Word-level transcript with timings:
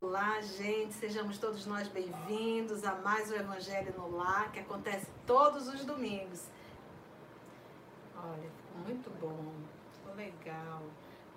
Olá, 0.00 0.40
gente, 0.40 0.94
sejamos 0.94 1.38
todos 1.38 1.66
nós 1.66 1.88
bem-vindos 1.88 2.84
a 2.84 2.94
mais 2.94 3.28
um 3.32 3.34
Evangelho 3.34 3.92
no 3.98 4.16
Lar, 4.16 4.52
que 4.52 4.60
acontece 4.60 5.08
todos 5.26 5.66
os 5.66 5.84
domingos. 5.84 6.44
Olha, 8.16 8.50
muito 8.86 9.10
bom, 9.20 9.52
legal. 10.14 10.82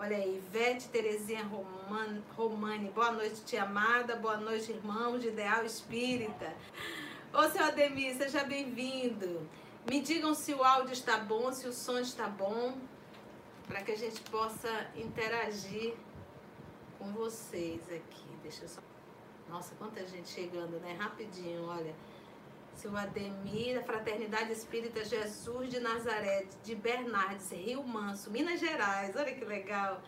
Olha 0.02 0.16
aí, 0.16 0.38
Ivete 0.38 0.88
Terezinha 0.88 1.43
Roman, 1.43 2.21
Romani, 2.38 2.89
boa 2.89 3.11
noite, 3.11 3.43
tia 3.43 3.63
amada, 3.63 4.15
boa 4.15 4.38
noite, 4.38 4.71
irmãos 4.71 5.19
de 5.19 5.28
Ideal 5.28 5.65
Espírita. 5.65 6.56
Ô, 7.33 7.43
seu 7.50 7.65
Ademir, 7.65 8.15
seja 8.15 8.46
bem-vindo. 8.46 9.46
Me 9.92 10.00
digam 10.00 10.33
se 10.33 10.54
o 10.54 10.64
áudio 10.64 10.93
está 10.93 11.18
bom, 11.18 11.51
se 11.51 11.68
o 11.68 11.73
som 11.73 12.00
está 12.00 12.29
bom, 12.29 12.78
para 13.68 13.83
que 13.83 13.92
a 13.92 13.97
gente 13.97 14.21
possa 14.32 14.89
interagir 14.96 15.96
com 16.97 17.11
vocês 17.11 17.81
aqui. 17.92 18.29
Deixa 18.42 18.64
eu 18.64 18.70
só. 18.70 18.81
Nossa, 19.50 19.75
quanta 19.75 20.06
gente 20.06 20.29
chegando, 20.29 20.79
né? 20.79 20.95
Rapidinho, 20.97 21.65
olha. 21.65 21.93
Seu 22.79 22.96
Ademir, 22.96 23.75
da 23.75 23.83
Fraternidade 23.83 24.54
Espírita 24.54 25.04
Jesus 25.04 25.70
de 25.70 25.82
Nazaré, 25.82 26.46
de 26.64 26.74
Bernardes, 26.74 27.51
Rio 27.51 27.83
Manso, 27.83 28.32
Minas 28.32 28.57
Gerais. 28.57 29.14
Olha 29.18 29.33
que 29.33 29.43
legal. 29.43 30.01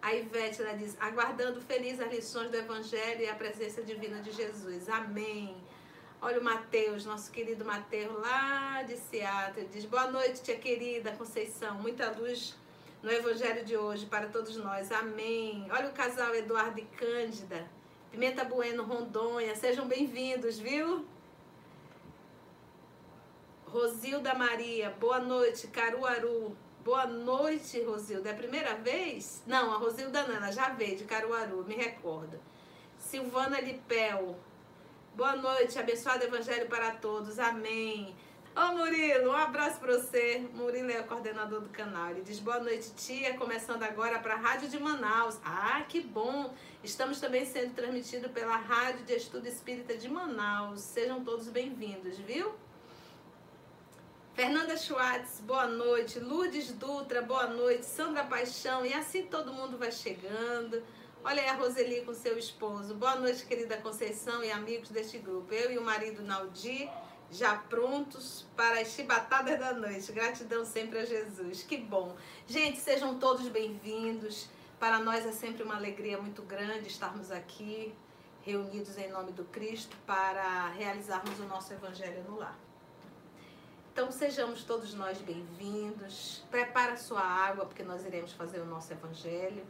A 0.00 0.14
Ivete, 0.14 0.62
ela 0.62 0.74
diz, 0.74 0.96
aguardando 1.00 1.60
feliz 1.60 1.98
as 2.00 2.12
lições 2.12 2.48
do 2.48 2.56
Evangelho 2.56 3.22
e 3.22 3.28
a 3.28 3.34
presença 3.34 3.82
divina 3.82 4.22
de 4.22 4.30
Jesus. 4.30 4.88
Amém. 4.88 5.56
Olha 6.20 6.38
o 6.38 6.44
Mateus, 6.44 7.04
nosso 7.04 7.28
querido 7.32 7.64
Mateus, 7.64 8.16
lá 8.20 8.84
de 8.84 8.96
Seattle. 8.98 9.66
Diz, 9.72 9.84
boa 9.84 10.06
noite, 10.06 10.42
tia 10.42 10.56
querida 10.56 11.10
Conceição. 11.10 11.74
Muita 11.74 12.08
luz 12.12 12.56
no 13.02 13.10
Evangelho 13.10 13.64
de 13.64 13.76
hoje 13.76 14.06
para 14.06 14.28
todos 14.28 14.56
nós. 14.56 14.92
Amém. 14.92 15.66
Olha 15.72 15.88
o 15.88 15.92
casal 15.92 16.32
Eduardo 16.36 16.78
e 16.78 16.84
Cândida. 16.84 17.68
Pimenta 18.12 18.44
Bueno, 18.44 18.84
Rondônia. 18.84 19.56
Sejam 19.56 19.88
bem-vindos, 19.88 20.60
viu? 20.60 21.04
Rosilda 23.72 24.34
Maria, 24.34 24.90
boa 25.00 25.18
noite, 25.18 25.66
Caruaru. 25.68 26.54
Boa 26.84 27.06
noite, 27.06 27.80
Rosilda. 27.80 28.28
É 28.28 28.32
a 28.32 28.36
primeira 28.36 28.74
vez? 28.74 29.42
Não, 29.46 29.72
a 29.72 29.78
Rosilda 29.78 30.18
ela 30.18 30.52
já 30.52 30.68
veio 30.68 30.98
de 30.98 31.04
Caruaru, 31.04 31.64
me 31.64 31.74
recordo. 31.74 32.38
Silvana 32.98 33.58
Lipel, 33.62 34.36
boa 35.14 35.36
noite, 35.36 35.78
abençoado 35.78 36.22
evangelho 36.22 36.68
para 36.68 36.90
todos, 36.96 37.38
amém. 37.38 38.14
Ô 38.54 38.76
Murilo, 38.76 39.30
um 39.30 39.36
abraço 39.36 39.80
para 39.80 39.94
você. 39.98 40.46
Murilo 40.52 40.90
é 40.90 41.00
o 41.00 41.04
coordenador 41.04 41.62
do 41.62 41.70
canal. 41.70 42.10
Ele 42.10 42.20
diz 42.20 42.40
boa 42.40 42.60
noite, 42.60 42.92
tia. 42.94 43.38
Começando 43.38 43.84
agora 43.84 44.18
para 44.18 44.34
a 44.34 44.36
Rádio 44.36 44.68
de 44.68 44.78
Manaus. 44.78 45.40
Ah, 45.42 45.82
que 45.88 46.02
bom! 46.02 46.52
Estamos 46.84 47.18
também 47.18 47.46
sendo 47.46 47.72
transmitidos 47.72 48.30
pela 48.32 48.54
Rádio 48.54 49.06
de 49.06 49.14
Estudo 49.14 49.48
Espírita 49.48 49.96
de 49.96 50.10
Manaus. 50.10 50.82
Sejam 50.82 51.24
todos 51.24 51.48
bem-vindos, 51.48 52.18
viu? 52.18 52.52
Fernanda 54.34 54.78
Schwartz, 54.78 55.40
boa 55.40 55.66
noite. 55.66 56.18
Lourdes 56.18 56.72
Dutra, 56.72 57.20
boa 57.20 57.48
noite. 57.48 57.84
Sandra 57.84 58.24
Paixão, 58.24 58.84
e 58.84 58.94
assim 58.94 59.26
todo 59.26 59.52
mundo 59.52 59.76
vai 59.76 59.92
chegando. 59.92 60.82
Olha 61.22 61.42
aí 61.42 61.48
a 61.50 61.54
Roseli 61.54 62.00
com 62.00 62.14
seu 62.14 62.38
esposo. 62.38 62.94
Boa 62.94 63.16
noite, 63.16 63.44
querida 63.44 63.76
Conceição 63.76 64.42
e 64.42 64.50
amigos 64.50 64.88
deste 64.88 65.18
grupo. 65.18 65.52
Eu 65.52 65.70
e 65.70 65.76
o 65.76 65.84
marido 65.84 66.22
Naldi 66.22 66.88
já 67.30 67.56
prontos 67.56 68.46
para 68.56 68.80
as 68.80 68.88
chibatadas 68.88 69.60
da 69.60 69.74
noite. 69.74 70.10
Gratidão 70.12 70.64
sempre 70.64 71.00
a 71.00 71.04
Jesus. 71.04 71.62
Que 71.62 71.76
bom. 71.76 72.16
Gente, 72.46 72.78
sejam 72.78 73.18
todos 73.18 73.46
bem-vindos. 73.48 74.48
Para 74.80 74.98
nós 74.98 75.26
é 75.26 75.32
sempre 75.32 75.62
uma 75.62 75.76
alegria 75.76 76.16
muito 76.16 76.40
grande 76.40 76.88
estarmos 76.88 77.30
aqui 77.30 77.94
reunidos 78.40 78.96
em 78.96 79.10
nome 79.10 79.32
do 79.32 79.44
Cristo 79.44 79.94
para 80.06 80.68
realizarmos 80.68 81.38
o 81.38 81.44
nosso 81.44 81.74
evangelho 81.74 82.24
no 82.26 82.38
lar. 82.38 82.58
Então 83.92 84.10
sejamos 84.10 84.64
todos 84.64 84.94
nós 84.94 85.20
bem-vindos. 85.20 86.42
Prepara 86.50 86.96
sua 86.96 87.20
água 87.20 87.66
porque 87.66 87.82
nós 87.82 88.06
iremos 88.06 88.32
fazer 88.32 88.58
o 88.60 88.64
nosso 88.64 88.90
evangelho 88.90 89.66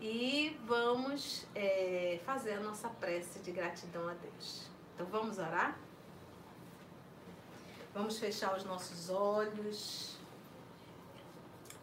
e 0.00 0.58
vamos 0.64 1.46
é, 1.54 2.18
fazer 2.24 2.54
a 2.54 2.60
nossa 2.60 2.88
prece 2.88 3.40
de 3.40 3.52
gratidão 3.52 4.08
a 4.08 4.14
Deus. 4.14 4.70
Então 4.94 5.04
vamos 5.08 5.36
orar? 5.36 5.78
Vamos 7.92 8.18
fechar 8.18 8.56
os 8.56 8.64
nossos 8.64 9.10
olhos, 9.10 10.16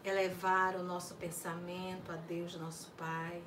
elevar 0.04 0.74
o 0.74 0.82
nosso 0.82 1.14
pensamento 1.14 2.10
a 2.10 2.16
Deus, 2.16 2.56
nosso 2.56 2.90
Pai. 2.98 3.40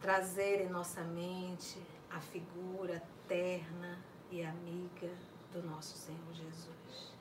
Trazer 0.00 0.62
em 0.62 0.68
nossa 0.68 1.02
mente 1.02 1.80
a 2.10 2.18
figura 2.18 3.00
terna 3.28 4.09
e 4.30 4.44
amiga 4.44 5.12
do 5.52 5.60
nosso 5.62 5.96
Senhor 5.96 6.32
Jesus. 6.32 7.12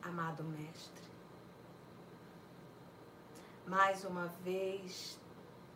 Amado 0.00 0.42
Mestre, 0.42 1.06
mais 3.66 4.04
uma 4.06 4.26
vez 4.42 5.20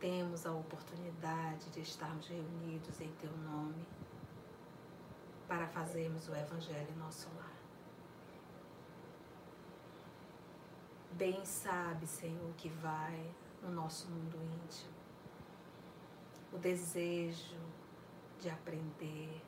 temos 0.00 0.46
a 0.46 0.52
oportunidade 0.52 1.68
de 1.70 1.80
estarmos 1.80 2.26
reunidos 2.26 2.98
em 3.02 3.12
Teu 3.12 3.30
nome 3.36 3.86
para 5.46 5.66
fazermos 5.68 6.26
o 6.28 6.34
Evangelho 6.34 6.90
em 6.90 6.98
nosso 6.98 7.28
lar. 7.36 7.52
Bem 11.12 11.44
sabe, 11.44 12.06
Senhor, 12.06 12.54
que 12.56 12.70
vai 12.70 13.30
no 13.62 13.70
nosso 13.70 14.10
mundo 14.10 14.36
íntimo 14.64 14.93
o 16.54 16.58
desejo 16.58 17.58
de 18.38 18.48
aprender, 18.48 19.42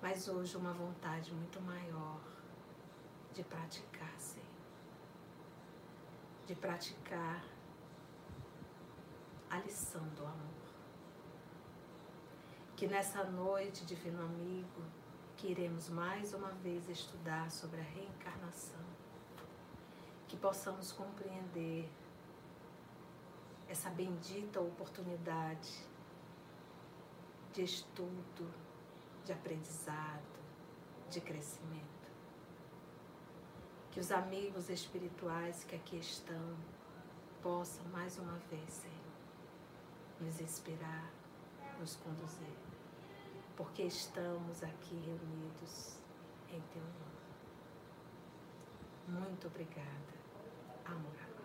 mas 0.00 0.28
hoje 0.28 0.56
uma 0.56 0.72
vontade 0.72 1.34
muito 1.34 1.60
maior 1.60 2.20
de 3.32 3.42
praticar, 3.42 4.14
Senhor. 4.16 4.46
De 6.46 6.54
praticar 6.54 7.44
a 9.50 9.58
lição 9.58 10.06
do 10.10 10.24
amor. 10.24 10.66
Que 12.76 12.86
nessa 12.86 13.24
noite, 13.24 13.84
Divino 13.84 14.22
Amigo, 14.22 14.82
que 15.36 15.48
iremos 15.48 15.88
mais 15.88 16.32
uma 16.32 16.52
vez 16.52 16.88
estudar 16.88 17.50
sobre 17.50 17.80
a 17.80 17.84
reencarnação, 17.84 18.84
que 20.28 20.36
possamos 20.36 20.92
compreender 20.92 21.90
essa 23.68 23.90
bendita 23.90 24.60
oportunidade 24.60 25.84
de 27.52 27.62
estudo, 27.62 28.52
de 29.24 29.32
aprendizado, 29.32 30.22
de 31.10 31.20
crescimento. 31.20 31.86
Que 33.90 34.00
os 34.00 34.12
amigos 34.12 34.68
espirituais 34.68 35.64
que 35.64 35.74
aqui 35.74 35.98
estão 35.98 36.56
possam 37.42 37.84
mais 37.86 38.18
uma 38.18 38.36
vez, 38.50 38.70
Senhor, 38.70 38.96
nos 40.20 40.40
inspirar, 40.40 41.10
nos 41.78 41.96
conduzir, 41.96 42.56
porque 43.56 43.84
estamos 43.84 44.62
aqui 44.62 44.94
reunidos 44.96 45.96
em 46.50 46.60
Teu 46.72 46.82
nome. 46.82 47.16
Muito 49.08 49.46
obrigada, 49.46 50.14
amor 50.84 51.14
amado. 51.14 51.36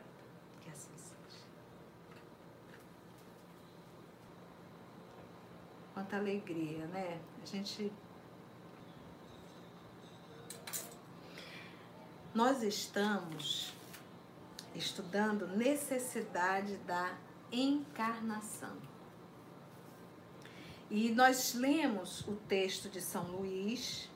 Que 0.60 0.70
assim 0.70 0.98
seja. 0.98 1.46
Quanta 6.02 6.18
alegria, 6.18 6.88
né? 6.88 7.20
A 7.44 7.46
gente. 7.46 7.94
Nós 12.34 12.64
estamos 12.64 13.72
estudando 14.74 15.46
necessidade 15.46 16.76
da 16.88 17.16
encarnação. 17.52 18.76
E 20.90 21.12
nós 21.12 21.54
lemos 21.54 22.22
o 22.22 22.36
texto 22.48 22.90
de 22.90 23.00
São 23.00 23.26
Luís, 23.26 24.10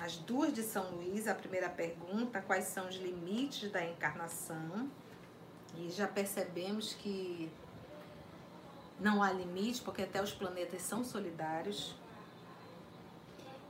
as 0.00 0.16
duas 0.16 0.52
de 0.52 0.64
São 0.64 0.90
Luís, 0.90 1.28
a 1.28 1.36
primeira 1.36 1.68
pergunta, 1.68 2.42
quais 2.42 2.64
são 2.64 2.88
os 2.88 2.96
limites 2.96 3.70
da 3.70 3.84
encarnação? 3.84 4.90
E 5.76 5.88
já 5.88 6.08
percebemos 6.08 6.94
que 6.94 7.48
não 9.00 9.22
há 9.22 9.32
limite, 9.32 9.82
porque 9.82 10.02
até 10.02 10.22
os 10.22 10.32
planetas 10.32 10.82
são 10.82 11.04
solidários. 11.04 11.94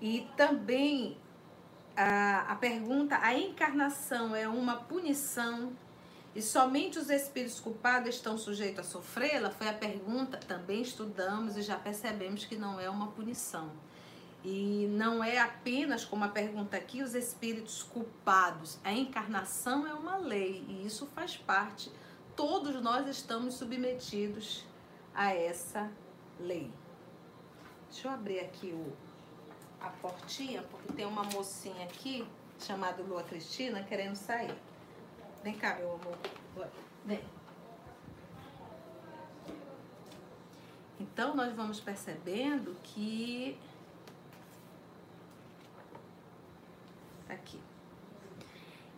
E 0.00 0.28
também 0.36 1.16
a, 1.96 2.52
a 2.52 2.56
pergunta: 2.56 3.18
a 3.20 3.34
encarnação 3.34 4.34
é 4.34 4.48
uma 4.48 4.76
punição 4.76 5.72
E 6.34 6.42
somente 6.42 6.98
os 6.98 7.10
espíritos 7.10 7.60
culpados 7.60 8.16
estão 8.16 8.36
sujeitos 8.36 8.80
a 8.80 8.82
sofrê-la? 8.82 9.50
Foi 9.50 9.68
a 9.68 9.72
pergunta. 9.72 10.36
Também 10.36 10.82
estudamos 10.82 11.56
e 11.56 11.62
já 11.62 11.76
percebemos 11.76 12.44
que 12.44 12.56
não 12.56 12.80
é 12.80 12.90
uma 12.90 13.08
punição. 13.08 13.70
E 14.44 14.88
não 14.90 15.22
é 15.22 15.38
apenas, 15.38 16.04
como 16.04 16.24
a 16.24 16.28
pergunta 16.28 16.76
aqui, 16.76 17.02
os 17.02 17.14
espíritos 17.14 17.82
culpados. 17.84 18.78
A 18.82 18.92
encarnação 18.92 19.86
é 19.86 19.94
uma 19.94 20.16
lei 20.16 20.64
e 20.68 20.84
isso 20.84 21.06
faz 21.14 21.36
parte. 21.36 21.90
Todos 22.34 22.82
nós 22.82 23.06
estamos 23.08 23.54
submetidos 23.54 24.64
a 25.14 25.32
essa 25.34 25.90
lei. 26.38 26.70
Deixa 27.90 28.08
eu 28.08 28.12
abrir 28.12 28.40
aqui 28.40 28.68
o, 28.68 28.92
a 29.80 29.88
portinha, 29.88 30.62
porque 30.62 30.92
tem 30.92 31.06
uma 31.06 31.22
mocinha 31.24 31.84
aqui, 31.84 32.26
chamada 32.58 33.02
Lua 33.02 33.22
Cristina, 33.22 33.82
querendo 33.84 34.16
sair. 34.16 34.54
Vem 35.42 35.54
cá, 35.54 35.76
meu 35.76 35.94
amor. 35.94 36.18
Vem. 37.04 37.22
Então, 40.98 41.36
nós 41.36 41.54
vamos 41.54 41.80
percebendo 41.80 42.74
que. 42.82 43.58
Aqui. 47.28 47.60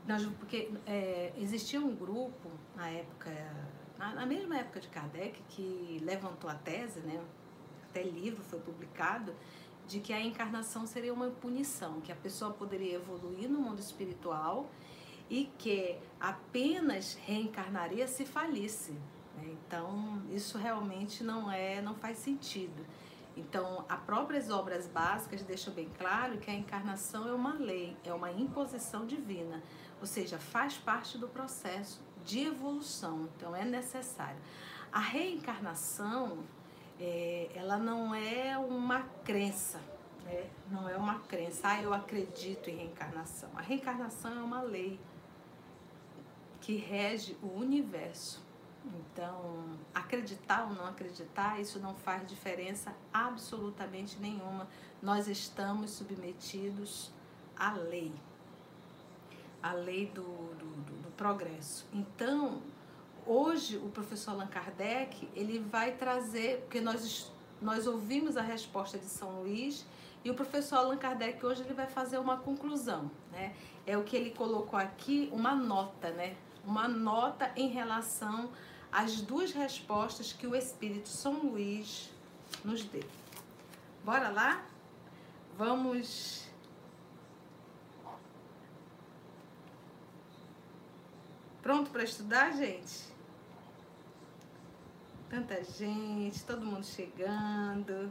Nós, 0.07 0.25
porque 0.39 0.71
é, 0.87 1.33
existia 1.37 1.81
um 1.81 1.95
grupo 1.95 2.49
na 2.77 2.89
época, 2.89 3.31
na, 3.99 4.27
mesma 4.27 4.59
época 4.59 4.81
de 4.81 4.89
Kardec, 4.89 5.41
que 5.49 6.01
levantou 6.05 6.49
a 6.51 6.55
tese, 6.55 7.01
né? 7.01 7.23
Até 7.89 8.03
livro 8.03 8.43
foi 8.43 8.61
publicado, 8.61 9.35
de 9.87 10.01
que 10.01 10.13
a 10.13 10.21
encarnação 10.21 10.87
seria 10.87 11.13
uma 11.13 11.31
punição, 11.31 12.01
que 12.01 12.11
a 12.11 12.17
pessoa 12.17 12.53
poderia 12.53 12.95
evoluir 12.97 13.49
no 13.49 13.59
mundo 13.59 13.79
espiritual 13.79 14.69
e 15.31 15.51
que 15.59 15.97
apenas 16.21 17.15
reencarnaria 17.15 18.07
se 18.07 18.25
falisse. 18.25 18.93
Né? 19.37 19.57
Então, 19.67 20.23
isso 20.31 20.59
realmente 20.59 21.23
não 21.23 21.51
é, 21.51 21.81
não 21.81 21.95
faz 21.95 22.19
sentido. 22.19 22.85
Então, 23.37 23.85
as 23.89 24.01
próprias 24.01 24.51
obras 24.51 24.89
básicas 24.89 25.43
deixam 25.43 25.73
bem 25.73 25.91
claro 25.99 26.39
que 26.39 26.51
a 26.51 26.55
encarnação 26.55 27.29
é 27.29 27.33
uma 27.33 27.55
lei, 27.55 27.97
é 28.03 28.13
uma 28.13 28.33
imposição 28.33 29.07
divina, 29.07 29.63
ou 30.01 30.07
seja, 30.07 30.39
faz 30.39 30.79
parte 30.79 31.19
do 31.19 31.29
processo 31.29 32.06
de 32.27 32.41
evolução. 32.41 33.29
Então, 33.37 33.57
é 33.57 33.65
necessário. 33.65 34.39
A 34.93 34.99
reencarnação, 34.99 36.39
é, 37.01 37.51
ela 37.55 37.79
não 37.79 38.15
é 38.15 38.59
uma 38.59 39.03
crença, 39.25 39.81
né? 40.25 40.51
não 40.71 40.89
é 40.89 40.97
uma 40.97 41.21
crença. 41.21 41.69
Ah, 41.69 41.83
eu 41.83 41.95
acredito 41.95 42.69
em 42.69 42.77
reencarnação. 42.77 43.49
A 43.55 43.63
reencarnação 43.63 44.33
é 44.33 44.43
uma 44.43 44.61
lei 44.61 45.01
que 46.61 46.77
rege 46.77 47.37
o 47.43 47.47
universo. 47.59 48.45
Então, 48.85 49.79
acreditar 49.95 50.65
ou 50.65 50.75
não 50.75 50.87
acreditar, 50.87 51.61
isso 51.61 51.79
não 51.81 51.95
faz 51.95 52.27
diferença 52.29 52.95
absolutamente 53.13 54.19
nenhuma. 54.19 54.69
Nós 55.03 55.27
estamos 55.27 55.91
submetidos 55.91 57.11
à 57.57 57.73
lei, 57.73 58.13
à 59.63 59.73
lei 59.73 60.07
do, 60.07 60.23
do, 60.23 60.67
do, 60.85 61.03
do 61.03 61.06
progresso. 61.17 61.87
Então, 61.93 62.63
hoje 63.27 63.77
o 63.77 63.89
professor 63.89 64.33
Allan 64.33 64.47
Kardec 64.47 65.29
ele 65.35 65.59
vai 65.59 65.93
trazer, 65.93 66.61
porque 66.61 66.81
nós, 66.81 67.33
nós 67.61 67.87
ouvimos 67.87 68.37
a 68.37 68.43
resposta 68.43 68.99
de 68.99 69.07
São 69.07 69.43
Luís 69.43 69.87
e 70.25 70.31
o 70.31 70.35
professor 70.35 70.77
Allan 70.77 70.97
Kardec 70.97 71.45
hoje 71.45 71.63
ele 71.63 71.75
vai 71.75 71.87
fazer 71.87 72.19
uma 72.19 72.37
conclusão, 72.37 73.11
né? 73.31 73.55
É 73.87 73.97
o 73.97 74.03
que 74.03 74.17
ele 74.17 74.31
colocou 74.31 74.79
aqui, 74.79 75.29
uma 75.33 75.55
nota, 75.55 76.11
né? 76.11 76.37
uma 76.67 76.89
nota 76.89 77.51
em 77.57 77.69
relação 77.69 78.51
às 78.91 79.21
duas 79.21 79.53
respostas 79.53 80.33
que 80.33 80.47
o 80.47 80.55
Espírito 80.55 81.09
São 81.09 81.47
Luís 81.47 82.11
nos 82.65 82.83
deu. 82.83 83.05
Bora 84.05 84.29
lá? 84.29 84.65
Vamos. 85.57 86.46
Pronto 91.67 91.91
para 91.91 92.05
estudar, 92.05 92.53
gente? 92.53 93.13
Tanta 95.29 95.65
gente, 95.65 96.45
todo 96.45 96.65
mundo 96.65 96.87
chegando. 96.87 98.09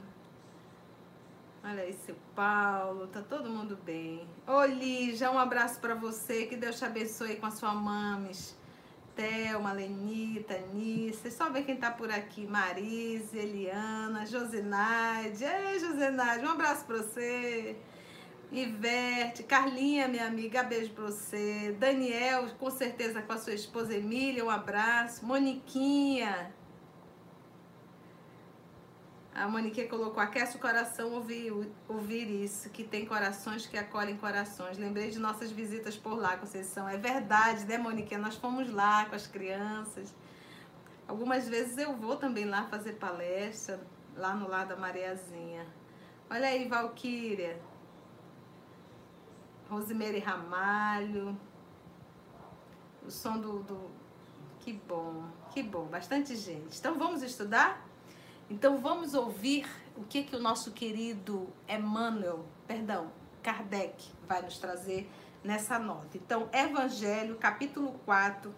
Olha 1.64 1.84
aí, 1.84 1.94
seu 1.94 2.18
Paulo, 2.36 3.08
tá 3.08 3.22
todo 3.22 3.50
mundo 3.50 3.80
bem. 3.86 4.28
Ô, 4.46 4.66
Lígia, 4.66 5.32
um 5.32 5.40
abraço 5.40 5.80
para 5.80 5.96
você, 5.96 6.48
que 6.48 6.58
Deus 6.58 6.78
te 6.78 6.84
abençoe 6.84 7.38
com 7.38 7.46
a 7.46 7.52
sua 7.52 7.74
mames. 7.74 8.58
Thelma, 9.16 9.72
Lenita, 9.72 10.58
Nissa, 10.74 11.32
só 11.32 11.50
ver 11.50 11.64
quem 11.64 11.78
tá 11.78 11.90
por 11.90 12.12
aqui, 12.12 12.46
Marise, 12.46 13.38
Eliana, 13.38 14.26
Josinaide. 14.26 15.46
Ei, 15.46 15.80
Josinaide, 15.80 16.46
um 16.46 16.50
abraço 16.50 16.84
para 16.84 16.98
você. 16.98 17.78
Iverte, 18.52 19.44
Carlinha, 19.44 20.08
minha 20.08 20.28
amiga, 20.28 20.64
beijo 20.64 20.94
pra 20.94 21.06
você. 21.06 21.76
Daniel, 21.80 22.48
com 22.60 22.70
certeza 22.70 23.22
com 23.22 23.34
a 23.34 23.38
sua 23.38 23.54
esposa 23.54 23.94
Emília, 23.94 24.46
um 24.46 24.50
abraço. 24.50 25.26
Moniquinha, 25.26 26.54
a 29.36 29.50
Monique 29.50 29.86
colocou, 29.90 30.24
aquece 30.24 30.56
o 30.56 30.60
coração 30.62 31.12
ouvir, 31.12 31.52
ouvir 31.90 32.44
isso, 32.46 32.70
que 32.70 32.86
tem 32.86 33.06
corações 33.06 33.68
que 33.68 33.78
acolhem 33.78 34.16
corações. 34.16 34.78
Lembrei 34.78 35.10
de 35.10 35.20
nossas 35.20 35.52
visitas 35.52 35.98
por 35.98 36.18
lá, 36.18 36.38
Conceição. 36.38 36.88
É 36.88 36.96
verdade, 36.96 37.66
né, 37.66 37.78
Monique? 37.78 38.16
Nós 38.16 38.38
fomos 38.38 38.72
lá 38.72 39.04
com 39.08 39.14
as 39.14 39.28
crianças. 39.28 40.16
Algumas 41.06 41.50
vezes 41.50 41.78
eu 41.78 41.94
vou 41.98 42.16
também 42.16 42.46
lá 42.46 42.64
fazer 42.68 42.94
palestra, 42.94 43.86
lá 44.16 44.34
no 44.34 44.48
lado 44.48 44.70
da 44.70 44.78
Mariazinha. 44.78 45.68
Olha 46.30 46.48
aí, 46.48 46.66
Valquíria. 46.70 47.60
Rosemary 49.70 50.20
Ramalho. 50.20 51.38
O 53.06 53.12
som 53.12 53.40
do, 53.40 53.64
do... 53.64 53.90
Que 54.60 54.74
bom, 54.74 55.24
que 55.52 55.62
bom. 55.62 55.86
Bastante 55.86 56.36
gente. 56.36 56.78
Então 56.78 56.98
vamos 56.98 57.22
estudar? 57.22 57.86
Então 58.50 58.78
vamos 58.78 59.14
ouvir 59.14 59.68
o 59.96 60.04
que 60.04 60.24
que 60.24 60.36
o 60.36 60.40
nosso 60.40 60.72
querido 60.72 61.48
Emmanuel, 61.68 62.46
perdão, 62.68 63.12
Kardec 63.42 64.12
vai 64.28 64.42
nos 64.42 64.58
trazer 64.58 65.10
nessa 65.44 65.78
nota. 65.78 66.18
Então, 66.18 66.50
Evangelho, 66.52 67.36
capítulo 67.36 67.94
4, 68.06 68.54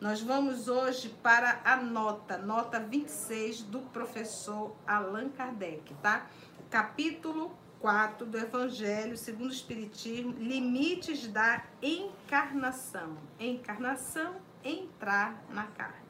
nós 0.00 0.20
vamos 0.20 0.68
hoje 0.68 1.08
para 1.22 1.60
a 1.64 1.76
nota, 1.76 2.36
nota 2.36 2.80
26 2.80 3.62
do 3.62 3.80
professor 3.80 4.74
Allan 4.86 5.30
Kardec, 5.30 5.94
tá? 6.02 6.26
Capítulo 6.68 7.56
4 7.84 8.24
do 8.24 8.38
Evangelho 8.38 9.14
segundo 9.14 9.50
o 9.50 9.52
Espiritismo, 9.52 10.32
limites 10.38 11.26
da 11.26 11.62
encarnação. 11.82 13.18
Encarnação, 13.38 14.36
entrar 14.64 15.44
na 15.50 15.64
carne. 15.64 16.06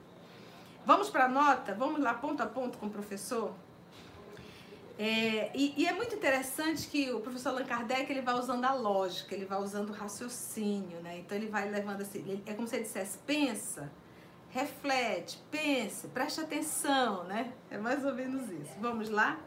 Vamos 0.87 1.11
para 1.11 1.25
a 1.25 1.29
nota? 1.29 1.75
Vamos 1.75 2.01
lá 2.01 2.15
ponto 2.15 2.41
a 2.41 2.47
ponto 2.47 2.79
com 2.79 2.87
o 2.87 2.91
professor? 2.91 3.53
É, 4.97 5.51
e, 5.53 5.75
e, 5.77 5.85
é 5.89 5.93
muito 5.93 6.15
interessante 6.15 6.87
que 6.87 7.11
o 7.11 7.19
professor 7.19 7.49
Allan 7.49 7.65
Kardec 7.65 8.09
ele 8.09 8.23
vai 8.23 8.37
usando 8.37 8.65
a 8.65 8.73
lógica, 8.73 9.35
ele 9.35 9.45
vai 9.45 9.61
usando 9.61 9.91
o 9.91 9.93
raciocínio, 9.93 11.01
né? 11.01 11.19
Então 11.19 11.37
ele 11.37 11.49
vai 11.49 11.69
levando 11.69 12.03
assim, 12.03 12.41
é 12.47 12.55
como 12.55 12.69
se 12.69 12.77
ele 12.77 12.85
dissesse, 12.85 13.19
pensa, 13.27 13.91
reflete, 14.51 15.43
pense, 15.51 16.07
preste 16.07 16.41
atenção, 16.41 17.25
né? 17.25 17.53
É 17.69 17.79
mais 17.79 18.05
ou 18.05 18.15
menos 18.15 18.49
isso. 18.49 18.79
Vamos 18.81 19.11
lá? 19.11 19.41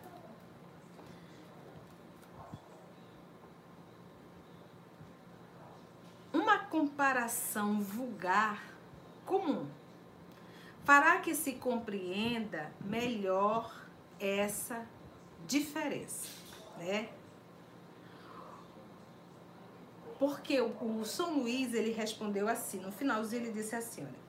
Uma 6.37 6.59
comparação 6.97 7.79
vulgar 7.79 8.73
comum 9.23 9.67
fará 10.83 11.19
que 11.19 11.35
se 11.35 11.53
compreenda 11.53 12.71
melhor 12.81 13.85
essa 14.19 14.83
diferença, 15.45 16.27
né? 16.79 17.09
Porque 20.17 20.59
o, 20.59 21.05
São 21.05 21.37
Luís 21.37 21.75
ele 21.75 21.91
respondeu 21.91 22.47
assim, 22.47 22.79
no 22.79 22.91
finalzinho 22.91 23.43
ele 23.43 23.51
disse 23.51 23.75
assim, 23.75 24.01
olha, 24.01 24.26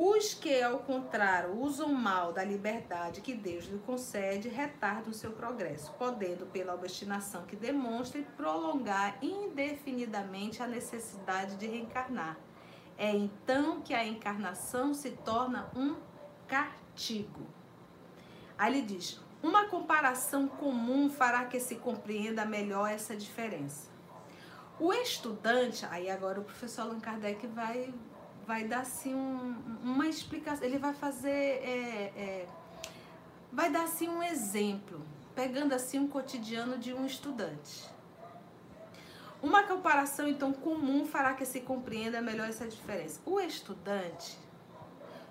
os 0.00 0.32
que, 0.32 0.62
ao 0.62 0.78
contrário, 0.78 1.60
usam 1.60 1.92
mal 1.92 2.32
da 2.32 2.44
liberdade 2.44 3.20
que 3.20 3.34
Deus 3.34 3.64
lhe 3.64 3.80
concede, 3.80 4.48
retardam 4.48 5.12
seu 5.12 5.32
progresso, 5.32 5.92
podendo, 5.94 6.46
pela 6.46 6.72
obstinação 6.72 7.44
que 7.46 7.56
demonstrem, 7.56 8.22
prolongar 8.36 9.18
indefinidamente 9.20 10.62
a 10.62 10.68
necessidade 10.68 11.56
de 11.56 11.66
reencarnar, 11.66 12.38
é 12.96 13.10
então 13.10 13.80
que 13.80 13.92
a 13.92 14.06
encarnação 14.06 14.94
se 14.94 15.10
torna 15.10 15.68
um 15.74 15.96
castigo. 16.46 17.44
Aí 18.56 18.72
ele 18.72 18.82
diz: 18.82 19.20
uma 19.42 19.64
comparação 19.64 20.46
comum 20.46 21.10
fará 21.10 21.44
que 21.46 21.58
se 21.58 21.74
compreenda 21.74 22.44
melhor 22.44 22.88
essa 22.88 23.16
diferença. 23.16 23.90
O 24.78 24.92
estudante, 24.92 25.84
aí 25.86 26.08
agora 26.08 26.38
o 26.38 26.44
professor 26.44 26.82
Allan 26.82 27.00
Kardec 27.00 27.44
vai, 27.48 27.92
vai 28.48 28.64
dar 28.64 28.80
assim 28.80 29.14
um, 29.14 29.54
uma 29.84 30.08
explicação, 30.08 30.66
ele 30.66 30.78
vai 30.78 30.94
fazer, 30.94 31.28
é, 31.28 32.12
é, 32.16 32.48
vai 33.52 33.70
dar 33.70 33.82
assim 33.82 34.08
um 34.08 34.22
exemplo, 34.22 35.02
pegando 35.34 35.74
assim 35.74 35.98
um 35.98 36.08
cotidiano 36.08 36.78
de 36.78 36.94
um 36.94 37.04
estudante. 37.04 37.86
Uma 39.42 39.64
comparação 39.64 40.26
então 40.26 40.50
comum 40.50 41.04
fará 41.04 41.34
que 41.34 41.44
se 41.44 41.60
compreenda 41.60 42.22
melhor 42.22 42.48
essa 42.48 42.66
diferença. 42.66 43.20
O 43.26 43.38
estudante 43.38 44.38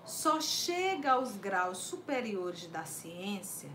só 0.04 0.40
chega 0.40 1.10
aos 1.10 1.36
graus 1.36 1.78
superiores 1.78 2.68
da 2.68 2.84
ciência 2.84 3.68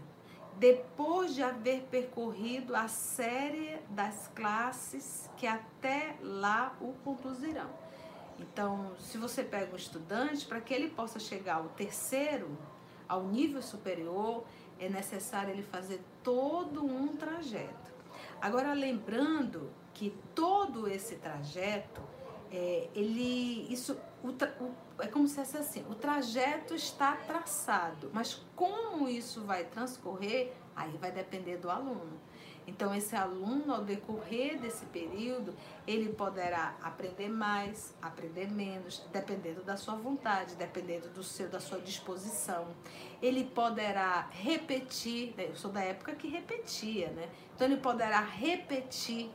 depois 0.57 1.35
de 1.35 1.43
haver 1.43 1.81
percorrido 1.91 2.73
a 2.77 2.87
série 2.87 3.77
das 3.89 4.29
classes 4.33 5.29
que 5.35 5.45
até 5.45 6.15
lá 6.21 6.77
o 6.79 6.93
conduzirão. 7.03 7.82
Então, 8.43 8.91
se 8.99 9.17
você 9.17 9.41
pega 9.43 9.73
um 9.73 9.77
estudante, 9.77 10.45
para 10.45 10.59
que 10.59 10.73
ele 10.73 10.89
possa 10.89 11.17
chegar 11.19 11.55
ao 11.55 11.69
terceiro, 11.69 12.57
ao 13.07 13.23
nível 13.23 13.61
superior, 13.61 14.43
é 14.79 14.89
necessário 14.89 15.51
ele 15.51 15.63
fazer 15.63 16.01
todo 16.21 16.85
um 16.85 17.15
trajeto. 17.15 17.93
Agora, 18.41 18.73
lembrando 18.73 19.71
que 19.93 20.13
todo 20.35 20.87
esse 20.89 21.15
trajeto, 21.15 22.01
é, 22.51 22.89
ele, 22.93 23.71
isso, 23.71 23.97
o, 24.21 24.29
o, 24.29 24.75
é 24.99 25.07
como 25.07 25.27
se 25.27 25.35
fosse 25.35 25.57
assim, 25.57 25.85
o 25.89 25.95
trajeto 25.95 26.75
está 26.75 27.15
traçado, 27.15 28.11
mas 28.13 28.45
como 28.55 29.07
isso 29.07 29.41
vai 29.43 29.63
transcorrer, 29.63 30.51
aí 30.75 30.97
vai 30.97 31.11
depender 31.11 31.57
do 31.57 31.69
aluno. 31.69 32.19
Então, 32.65 32.93
esse 32.95 33.15
aluno, 33.15 33.73
ao 33.73 33.83
decorrer 33.83 34.59
desse 34.59 34.85
período, 34.85 35.53
ele 35.85 36.09
poderá 36.13 36.75
aprender 36.81 37.29
mais, 37.29 37.93
aprender 38.01 38.49
menos, 38.49 39.03
dependendo 39.11 39.61
da 39.61 39.75
sua 39.75 39.95
vontade, 39.95 40.55
dependendo 40.55 41.09
do 41.09 41.23
seu, 41.23 41.49
da 41.49 41.59
sua 41.59 41.79
disposição. 41.79 42.67
Ele 43.21 43.43
poderá 43.43 44.27
repetir, 44.31 45.33
né? 45.35 45.47
eu 45.49 45.55
sou 45.55 45.71
da 45.71 45.81
época 45.81 46.13
que 46.13 46.27
repetia, 46.27 47.09
né? 47.09 47.29
Então, 47.53 47.67
ele 47.67 47.77
poderá 47.77 48.21
repetir 48.21 49.29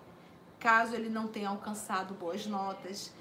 caso 0.59 0.95
ele 0.95 1.09
não 1.09 1.29
tenha 1.29 1.49
alcançado 1.49 2.15
boas 2.15 2.47
notas. 2.47 3.13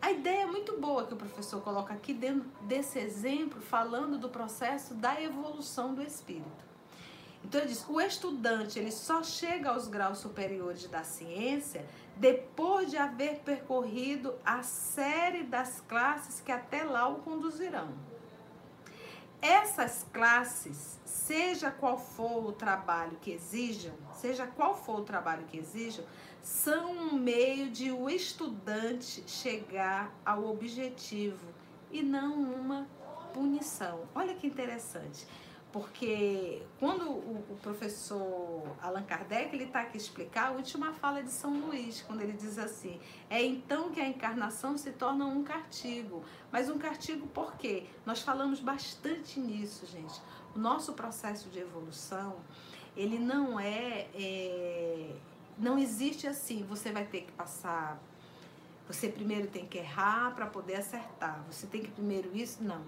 A 0.00 0.10
ideia 0.10 0.42
é 0.42 0.46
muito 0.46 0.78
boa 0.80 1.06
que 1.06 1.14
o 1.14 1.16
professor 1.16 1.62
coloca 1.62 1.94
aqui 1.94 2.12
dentro 2.12 2.48
desse 2.62 2.98
exemplo, 2.98 3.60
falando 3.60 4.18
do 4.18 4.28
processo 4.28 4.94
da 4.94 5.20
evolução 5.20 5.94
do 5.94 6.02
espírito. 6.02 6.71
Então 7.44 7.60
ele 7.60 7.70
diz, 7.70 7.84
o 7.88 8.00
estudante 8.00 8.78
ele 8.78 8.90
só 8.90 9.22
chega 9.22 9.70
aos 9.70 9.88
graus 9.88 10.18
superiores 10.18 10.86
da 10.86 11.04
ciência 11.04 11.84
depois 12.16 12.90
de 12.90 12.96
haver 12.96 13.40
percorrido 13.40 14.34
a 14.44 14.62
série 14.62 15.42
das 15.42 15.80
classes 15.80 16.40
que 16.40 16.52
até 16.52 16.84
lá 16.84 17.08
o 17.08 17.16
conduzirão. 17.16 17.88
Essas 19.40 20.06
classes, 20.12 21.00
seja 21.04 21.68
qual 21.68 21.98
for 21.98 22.46
o 22.46 22.52
trabalho 22.52 23.18
que 23.20 23.32
exijam, 23.32 23.92
seja 24.14 24.46
qual 24.46 24.76
for 24.76 25.00
o 25.00 25.04
trabalho 25.04 25.44
que 25.46 25.58
exijam, 25.58 26.04
são 26.40 26.92
um 26.92 27.14
meio 27.14 27.68
de 27.68 27.90
o 27.90 28.08
estudante 28.08 29.24
chegar 29.26 30.12
ao 30.24 30.48
objetivo 30.48 31.44
e 31.90 32.02
não 32.02 32.34
uma 32.34 32.86
punição. 33.34 34.00
Olha 34.14 34.34
que 34.34 34.46
interessante. 34.46 35.26
Porque 35.72 36.62
quando 36.78 37.08
o, 37.08 37.58
professor 37.62 38.62
Allan 38.82 39.04
Kardec 39.04 39.54
ele 39.54 39.64
está 39.64 39.80
aqui 39.80 39.96
explicar 39.96 40.48
a 40.48 40.50
última 40.50 40.92
fala 40.92 41.22
de 41.22 41.30
São 41.30 41.60
Luís, 41.60 42.02
quando 42.02 42.20
ele 42.20 42.34
diz 42.34 42.58
assim: 42.58 43.00
é 43.30 43.42
então 43.42 43.90
que 43.90 43.98
a 43.98 44.06
encarnação 44.06 44.76
se 44.76 44.92
torna 44.92 45.24
um 45.24 45.42
castigo. 45.42 46.22
Mas 46.50 46.68
um 46.68 46.78
castigo 46.78 47.26
por 47.28 47.56
quê? 47.56 47.86
Nós 48.04 48.20
falamos 48.20 48.60
bastante 48.60 49.40
nisso, 49.40 49.86
gente. 49.86 50.20
O 50.54 50.58
nosso 50.58 50.92
processo 50.92 51.48
de 51.48 51.60
evolução 51.60 52.36
ele 52.94 53.18
não 53.18 53.58
é, 53.58 54.08
é 54.14 55.10
não 55.56 55.78
existe 55.78 56.26
assim. 56.26 56.64
Você 56.64 56.92
vai 56.92 57.06
ter 57.06 57.22
que 57.22 57.32
passar. 57.32 57.98
Você 58.86 59.08
primeiro 59.08 59.48
tem 59.48 59.66
que 59.66 59.78
errar 59.78 60.34
para 60.34 60.44
poder 60.44 60.74
acertar. 60.74 61.42
Você 61.50 61.66
tem 61.66 61.80
que 61.80 61.90
primeiro 61.90 62.36
isso, 62.36 62.62
não 62.62 62.82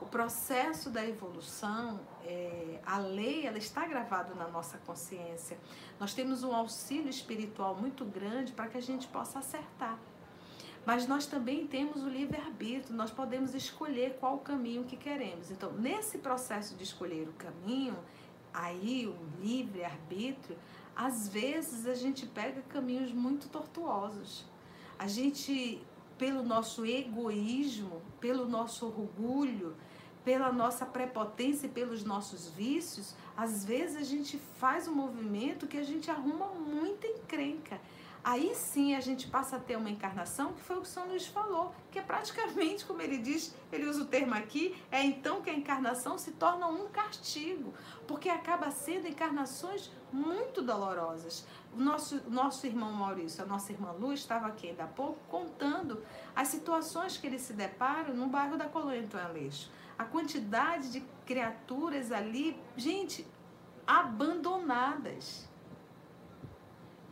o 0.00 0.06
processo 0.06 0.90
da 0.90 1.04
evolução, 1.04 2.00
é, 2.28 2.78
a 2.84 2.98
lei, 2.98 3.46
ela 3.46 3.56
está 3.56 3.86
gravada 3.86 4.34
na 4.34 4.46
nossa 4.48 4.76
consciência. 4.78 5.58
Nós 5.98 6.12
temos 6.12 6.44
um 6.44 6.54
auxílio 6.54 7.08
espiritual 7.08 7.74
muito 7.74 8.04
grande 8.04 8.52
para 8.52 8.68
que 8.68 8.76
a 8.76 8.82
gente 8.82 9.08
possa 9.08 9.38
acertar. 9.38 9.98
Mas 10.84 11.06
nós 11.06 11.26
também 11.26 11.66
temos 11.66 12.02
o 12.02 12.08
livre-arbítrio, 12.08 12.94
nós 12.94 13.10
podemos 13.10 13.54
escolher 13.54 14.18
qual 14.20 14.36
o 14.36 14.40
caminho 14.40 14.84
que 14.84 14.96
queremos. 14.96 15.50
Então, 15.50 15.72
nesse 15.72 16.18
processo 16.18 16.74
de 16.76 16.84
escolher 16.84 17.28
o 17.28 17.32
caminho, 17.32 17.96
aí 18.52 19.06
o 19.06 19.16
livre-arbítrio, 19.42 20.56
às 20.94 21.28
vezes 21.28 21.86
a 21.86 21.94
gente 21.94 22.26
pega 22.26 22.60
caminhos 22.62 23.10
muito 23.10 23.48
tortuosos. 23.48 24.44
A 24.98 25.06
gente, 25.06 25.82
pelo 26.18 26.42
nosso 26.42 26.84
egoísmo, 26.84 28.02
pelo 28.20 28.46
nosso 28.46 28.86
orgulho, 28.86 29.74
pela 30.28 30.52
nossa 30.52 30.84
prepotência 30.84 31.64
e 31.64 31.70
pelos 31.70 32.04
nossos 32.04 32.48
vícios, 32.48 33.14
às 33.34 33.64
vezes 33.64 33.96
a 33.96 34.04
gente 34.04 34.38
faz 34.60 34.86
um 34.86 34.92
movimento 34.94 35.66
que 35.66 35.78
a 35.78 35.82
gente 35.82 36.10
arruma 36.10 36.48
muita 36.48 37.06
encrenca. 37.06 37.80
Aí 38.22 38.54
sim 38.54 38.94
a 38.94 39.00
gente 39.00 39.26
passa 39.26 39.56
a 39.56 39.58
ter 39.58 39.76
uma 39.76 39.88
encarnação, 39.88 40.52
que 40.52 40.60
foi 40.60 40.76
o 40.76 40.82
que 40.82 40.86
o 40.86 40.90
São 40.90 41.08
Luís 41.08 41.26
falou, 41.26 41.74
que 41.90 41.98
é 41.98 42.02
praticamente, 42.02 42.84
como 42.84 43.00
ele 43.00 43.16
diz, 43.16 43.54
ele 43.72 43.88
usa 43.88 44.02
o 44.02 44.04
termo 44.04 44.34
aqui, 44.34 44.76
é 44.92 45.02
então 45.02 45.40
que 45.40 45.48
a 45.48 45.54
encarnação 45.54 46.18
se 46.18 46.32
torna 46.32 46.66
um 46.66 46.88
castigo, 46.88 47.72
porque 48.06 48.28
acaba 48.28 48.70
sendo 48.70 49.08
encarnações 49.08 49.90
muito 50.12 50.60
dolorosas. 50.60 51.46
O 51.74 51.80
nosso, 51.80 52.20
nosso 52.28 52.66
irmão 52.66 52.92
Maurício, 52.92 53.42
a 53.42 53.46
nossa 53.46 53.72
irmã 53.72 53.92
Luz, 53.92 54.20
estava 54.20 54.48
aqui 54.48 54.68
ainda 54.68 54.84
há 54.84 54.88
pouco 54.88 55.20
contando 55.30 56.02
as 56.36 56.48
situações 56.48 57.16
que 57.16 57.26
eles 57.26 57.40
se 57.40 57.54
deparam 57.54 58.12
no 58.12 58.26
bairro 58.26 58.58
da 58.58 58.66
Colônia 58.66 59.00
Antônio 59.00 59.26
Aleixo 59.26 59.70
a 59.98 60.04
quantidade 60.04 60.92
de 60.92 61.00
criaturas 61.26 62.12
ali, 62.12 62.56
gente, 62.76 63.26
abandonadas. 63.86 65.48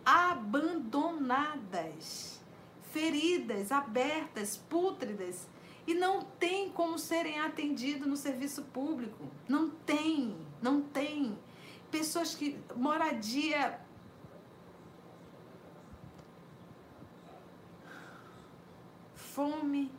Abandonadas. 0.05 1.11
Feridas, 2.93 3.73
abertas, 3.73 4.57
pútridas. 4.57 5.49
E 5.87 5.95
não 5.95 6.23
tem 6.23 6.71
como 6.71 6.99
serem 6.99 7.41
atendidos 7.41 8.07
no 8.07 8.17
serviço 8.17 8.63
público. 8.63 9.29
Não 9.49 9.71
tem, 9.71 10.37
não 10.63 10.81
tem. 10.81 11.39
Pessoas 11.91 12.35
que. 12.35 12.59
moradia 12.75 13.81
fome, 19.37 19.93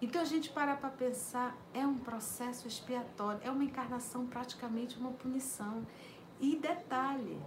então 0.00 0.20
a 0.20 0.24
gente 0.24 0.50
parar 0.50 0.76
para 0.76 0.90
pensar, 0.90 1.56
é 1.72 1.86
um 1.86 1.98
processo 1.98 2.68
expiatório, 2.68 3.40
é 3.42 3.50
uma 3.50 3.64
encarnação 3.64 4.26
praticamente 4.26 4.98
uma 4.98 5.12
punição. 5.12 5.86
E 6.38 6.56
detalhe, 6.56 7.40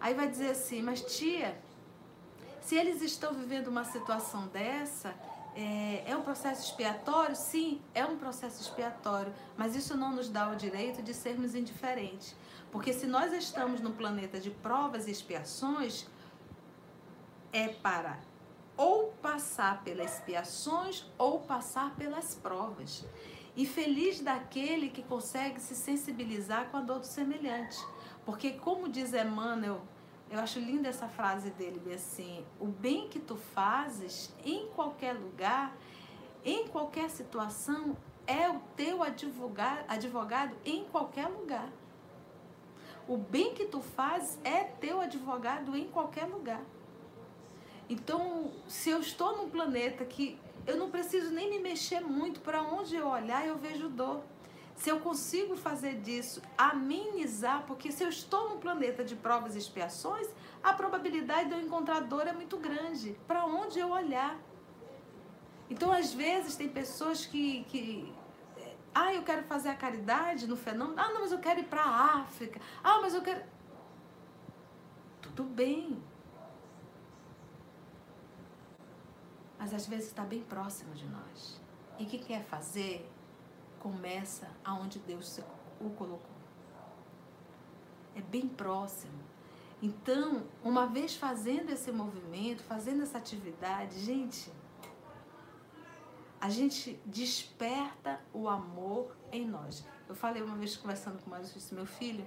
aí 0.00 0.14
vai 0.14 0.28
dizer 0.28 0.50
assim, 0.50 0.82
mas 0.82 1.00
tia, 1.02 1.56
se 2.60 2.74
eles 2.74 3.00
estão 3.02 3.32
vivendo 3.32 3.68
uma 3.68 3.84
situação 3.84 4.48
dessa, 4.48 5.14
é, 5.54 6.04
é, 6.06 6.16
um 6.16 6.22
processo 6.22 6.64
expiatório? 6.64 7.36
Sim, 7.36 7.80
é 7.94 8.04
um 8.04 8.16
processo 8.16 8.60
expiatório, 8.60 9.32
mas 9.56 9.76
isso 9.76 9.96
não 9.96 10.14
nos 10.14 10.28
dá 10.28 10.50
o 10.50 10.56
direito 10.56 11.02
de 11.02 11.14
sermos 11.14 11.54
indiferentes. 11.54 12.34
Porque 12.70 12.92
se 12.92 13.06
nós 13.06 13.32
estamos 13.32 13.80
no 13.80 13.92
planeta 13.92 14.38
de 14.38 14.50
provas 14.50 15.06
e 15.06 15.10
expiações, 15.10 16.06
é 17.52 17.68
para 17.68 18.18
ou 18.80 19.12
passar 19.20 19.84
pelas 19.84 20.14
expiações 20.14 21.04
ou 21.18 21.40
passar 21.40 21.94
pelas 21.96 22.34
provas. 22.34 23.04
E 23.54 23.66
feliz 23.66 24.22
daquele 24.22 24.88
que 24.88 25.02
consegue 25.02 25.60
se 25.60 25.76
sensibilizar 25.76 26.70
com 26.70 26.78
a 26.78 26.80
dor 26.80 27.00
do 27.00 27.06
semelhante. 27.06 27.76
Porque, 28.24 28.52
como 28.52 28.88
diz 28.88 29.12
Emmanuel, 29.12 29.82
eu 30.30 30.40
acho 30.40 30.58
linda 30.58 30.88
essa 30.88 31.06
frase 31.08 31.50
dele, 31.50 31.92
assim: 31.92 32.42
o 32.58 32.68
bem 32.68 33.06
que 33.06 33.18
tu 33.18 33.36
fazes 33.36 34.34
em 34.46 34.68
qualquer 34.68 35.12
lugar, 35.12 35.76
em 36.42 36.66
qualquer 36.68 37.10
situação, 37.10 37.94
é 38.26 38.48
o 38.48 38.60
teu 38.76 39.02
advogado, 39.02 39.84
advogado 39.88 40.56
em 40.64 40.86
qualquer 40.86 41.26
lugar. 41.26 41.68
O 43.06 43.18
bem 43.18 43.52
que 43.52 43.66
tu 43.66 43.82
fazes 43.82 44.38
é 44.42 44.64
teu 44.64 45.02
advogado 45.02 45.76
em 45.76 45.86
qualquer 45.86 46.24
lugar. 46.24 46.62
Então, 47.90 48.52
se 48.68 48.88
eu 48.88 49.00
estou 49.00 49.36
num 49.36 49.50
planeta 49.50 50.04
que 50.04 50.38
eu 50.64 50.76
não 50.76 50.88
preciso 50.90 51.32
nem 51.32 51.50
me 51.50 51.58
mexer 51.58 52.00
muito, 52.00 52.40
para 52.40 52.62
onde 52.62 52.94
eu 52.94 53.08
olhar 53.08 53.44
eu 53.44 53.56
vejo 53.58 53.88
dor. 53.88 54.22
Se 54.76 54.88
eu 54.88 55.00
consigo 55.00 55.56
fazer 55.56 55.96
disso, 55.96 56.40
amenizar, 56.56 57.64
porque 57.66 57.90
se 57.90 58.04
eu 58.04 58.08
estou 58.08 58.48
num 58.48 58.58
planeta 58.58 59.04
de 59.04 59.16
provas 59.16 59.56
e 59.56 59.58
expiações, 59.58 60.28
a 60.62 60.72
probabilidade 60.72 61.48
de 61.48 61.54
eu 61.56 61.60
encontrar 61.60 62.00
dor 62.00 62.28
é 62.28 62.32
muito 62.32 62.56
grande. 62.56 63.18
Para 63.26 63.44
onde 63.44 63.80
eu 63.80 63.90
olhar? 63.90 64.38
Então, 65.68 65.92
às 65.92 66.14
vezes, 66.14 66.54
tem 66.54 66.68
pessoas 66.68 67.26
que, 67.26 67.64
que 67.64 68.14
ah, 68.94 69.12
eu 69.12 69.22
quero 69.24 69.42
fazer 69.42 69.70
a 69.70 69.74
caridade 69.74 70.46
no 70.46 70.56
fenômeno. 70.56 70.98
Ah, 70.98 71.12
não, 71.12 71.22
mas 71.22 71.32
eu 71.32 71.40
quero 71.40 71.58
ir 71.58 71.64
para 71.64 71.82
a 71.82 72.20
África. 72.20 72.60
Ah, 72.84 73.00
mas 73.00 73.14
eu 73.14 73.22
quero. 73.22 73.42
Tudo 75.20 75.42
bem. 75.42 76.00
Mas 79.60 79.74
às 79.74 79.86
vezes 79.86 80.06
está 80.06 80.24
bem 80.24 80.42
próximo 80.42 80.94
de 80.94 81.06
nós. 81.06 81.60
E 81.98 82.04
o 82.04 82.06
que 82.06 82.18
quer 82.18 82.42
fazer, 82.44 83.06
começa 83.78 84.48
aonde 84.64 84.98
Deus 85.00 85.38
o 85.78 85.90
colocou. 85.90 86.34
É 88.16 88.22
bem 88.22 88.48
próximo. 88.48 89.20
Então, 89.82 90.44
uma 90.64 90.86
vez 90.86 91.14
fazendo 91.14 91.70
esse 91.70 91.92
movimento, 91.92 92.62
fazendo 92.62 93.02
essa 93.02 93.18
atividade, 93.18 94.00
gente, 94.00 94.50
a 96.40 96.48
gente 96.48 96.98
desperta 97.04 98.18
o 98.32 98.48
amor 98.48 99.14
em 99.30 99.46
nós. 99.46 99.84
Eu 100.08 100.14
falei 100.14 100.42
uma 100.42 100.56
vez 100.56 100.74
conversando 100.74 101.22
com 101.22 101.30
o 101.30 101.74
meu 101.74 101.86
filho, 101.86 102.26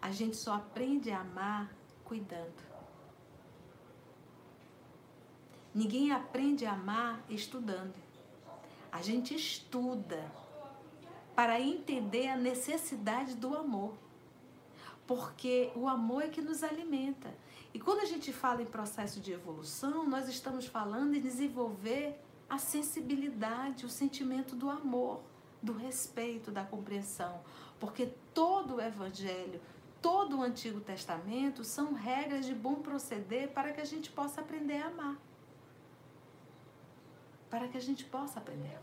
a 0.00 0.10
gente 0.10 0.38
só 0.38 0.54
aprende 0.54 1.10
a 1.10 1.20
amar 1.20 1.70
cuidando. 2.04 2.69
Ninguém 5.74 6.10
aprende 6.10 6.66
a 6.66 6.72
amar 6.72 7.24
estudando. 7.28 7.94
A 8.90 9.00
gente 9.02 9.34
estuda 9.34 10.30
para 11.34 11.60
entender 11.60 12.28
a 12.28 12.36
necessidade 12.36 13.34
do 13.34 13.56
amor. 13.56 13.94
Porque 15.06 15.70
o 15.74 15.88
amor 15.88 16.24
é 16.24 16.28
que 16.28 16.40
nos 16.40 16.62
alimenta. 16.62 17.32
E 17.72 17.78
quando 17.78 18.00
a 18.00 18.04
gente 18.04 18.32
fala 18.32 18.62
em 18.62 18.66
processo 18.66 19.20
de 19.20 19.32
evolução, 19.32 20.08
nós 20.08 20.28
estamos 20.28 20.66
falando 20.66 21.14
em 21.14 21.20
desenvolver 21.20 22.20
a 22.48 22.58
sensibilidade, 22.58 23.86
o 23.86 23.88
sentimento 23.88 24.56
do 24.56 24.68
amor, 24.68 25.20
do 25.62 25.72
respeito, 25.72 26.50
da 26.50 26.64
compreensão. 26.64 27.40
Porque 27.78 28.06
todo 28.34 28.76
o 28.76 28.80
Evangelho, 28.80 29.60
todo 30.02 30.38
o 30.38 30.42
Antigo 30.42 30.80
Testamento 30.80 31.62
são 31.62 31.92
regras 31.94 32.44
de 32.44 32.54
bom 32.54 32.76
proceder 32.76 33.50
para 33.50 33.72
que 33.72 33.80
a 33.80 33.84
gente 33.84 34.10
possa 34.10 34.40
aprender 34.40 34.82
a 34.82 34.88
amar. 34.88 35.29
Para 37.50 37.68
que 37.68 37.76
a 37.76 37.80
gente 37.80 38.04
possa 38.04 38.38
aprender. 38.38 38.78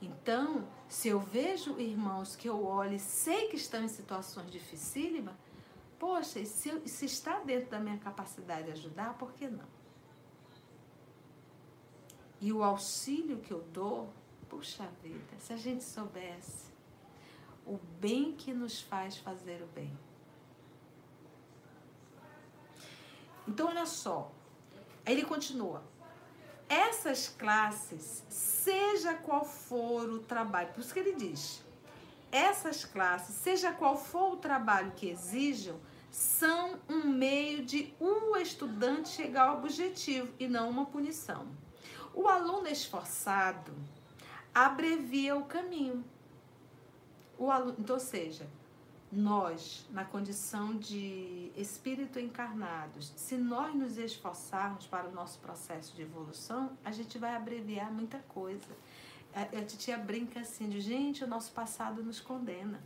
Então, 0.00 0.68
se 0.88 1.08
eu 1.08 1.18
vejo 1.18 1.80
irmãos 1.80 2.36
que 2.36 2.48
eu 2.48 2.64
olho 2.64 2.94
e 2.94 2.98
sei 2.98 3.48
que 3.48 3.56
estão 3.56 3.82
em 3.82 3.88
situações 3.88 4.50
dificílimas, 4.50 5.34
poxa, 5.98 6.44
se, 6.44 6.86
se 6.86 7.06
está 7.06 7.40
dentro 7.40 7.70
da 7.70 7.80
minha 7.80 7.98
capacidade 7.98 8.66
de 8.66 8.72
ajudar, 8.72 9.14
por 9.14 9.32
que 9.32 9.48
não? 9.48 9.64
E 12.40 12.52
o 12.52 12.62
auxílio 12.62 13.38
que 13.38 13.50
eu 13.50 13.62
dou, 13.72 14.12
puxa 14.48 14.86
vida, 15.02 15.38
se 15.38 15.54
a 15.54 15.56
gente 15.56 15.82
soubesse 15.82 16.66
o 17.64 17.78
bem 17.98 18.32
que 18.32 18.52
nos 18.52 18.80
faz 18.80 19.16
fazer 19.16 19.62
o 19.62 19.66
bem. 19.66 19.98
Então, 23.48 23.68
olha 23.68 23.86
só. 23.86 24.30
Aí 25.04 25.14
ele 25.14 25.24
continua. 25.24 25.82
Essas 26.68 27.28
classes, 27.28 28.24
seja 28.28 29.14
qual 29.14 29.44
for 29.44 30.08
o 30.08 30.18
trabalho, 30.18 30.72
por 30.72 30.80
isso 30.80 30.92
que 30.92 30.98
ele 30.98 31.14
diz, 31.14 31.64
essas 32.32 32.84
classes, 32.84 33.34
seja 33.36 33.72
qual 33.72 33.96
for 33.96 34.32
o 34.32 34.36
trabalho 34.36 34.92
que 34.96 35.08
exijam, 35.08 35.78
são 36.10 36.78
um 36.88 37.06
meio 37.06 37.64
de 37.64 37.94
o 38.00 38.36
estudante 38.36 39.10
chegar 39.10 39.48
ao 39.48 39.58
objetivo 39.58 40.32
e 40.38 40.48
não 40.48 40.70
uma 40.70 40.86
punição. 40.86 41.46
O 42.14 42.26
aluno 42.28 42.66
esforçado 42.66 43.72
abrevia 44.54 45.36
o 45.36 45.44
caminho. 45.44 46.02
O 47.38 47.50
aluno, 47.50 47.76
então, 47.78 47.96
ou 47.96 48.00
seja, 48.00 48.48
nós, 49.10 49.86
na 49.90 50.04
condição 50.04 50.76
de 50.76 51.52
espírito 51.56 52.18
encarnados, 52.18 53.12
se 53.16 53.36
nós 53.36 53.74
nos 53.74 53.96
esforçarmos 53.96 54.86
para 54.86 55.08
o 55.08 55.12
nosso 55.12 55.38
processo 55.38 55.94
de 55.94 56.02
evolução, 56.02 56.76
a 56.84 56.90
gente 56.90 57.16
vai 57.18 57.34
abreviar 57.34 57.90
muita 57.92 58.18
coisa. 58.20 58.76
A, 59.34 59.42
a 59.42 59.64
titia 59.64 59.96
brinca 59.96 60.40
assim 60.40 60.68
de, 60.68 60.80
gente, 60.80 61.22
o 61.22 61.26
nosso 61.26 61.52
passado 61.52 62.02
nos 62.02 62.20
condena. 62.20 62.82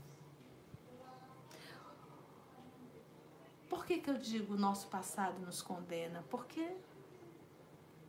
Por 3.69 3.87
que, 3.87 3.99
que 3.99 4.11
eu 4.11 4.19
digo 4.19 4.57
nosso 4.57 4.89
passado 4.89 5.39
nos 5.41 5.63
condena? 5.63 6.25
Porque 6.29 6.77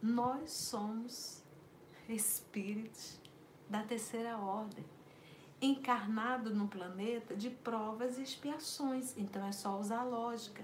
nós 0.01 0.51
somos 0.51 1.43
espíritos 2.09 3.19
da 3.69 3.83
terceira 3.83 4.37
ordem, 4.37 4.83
encarnado 5.61 6.53
no 6.53 6.67
planeta 6.67 7.33
de 7.35 7.49
provas 7.49 8.17
e 8.17 8.23
expiações. 8.23 9.13
Então 9.17 9.45
é 9.45 9.51
só 9.51 9.77
usar 9.79 9.99
a 9.99 10.03
lógica. 10.03 10.63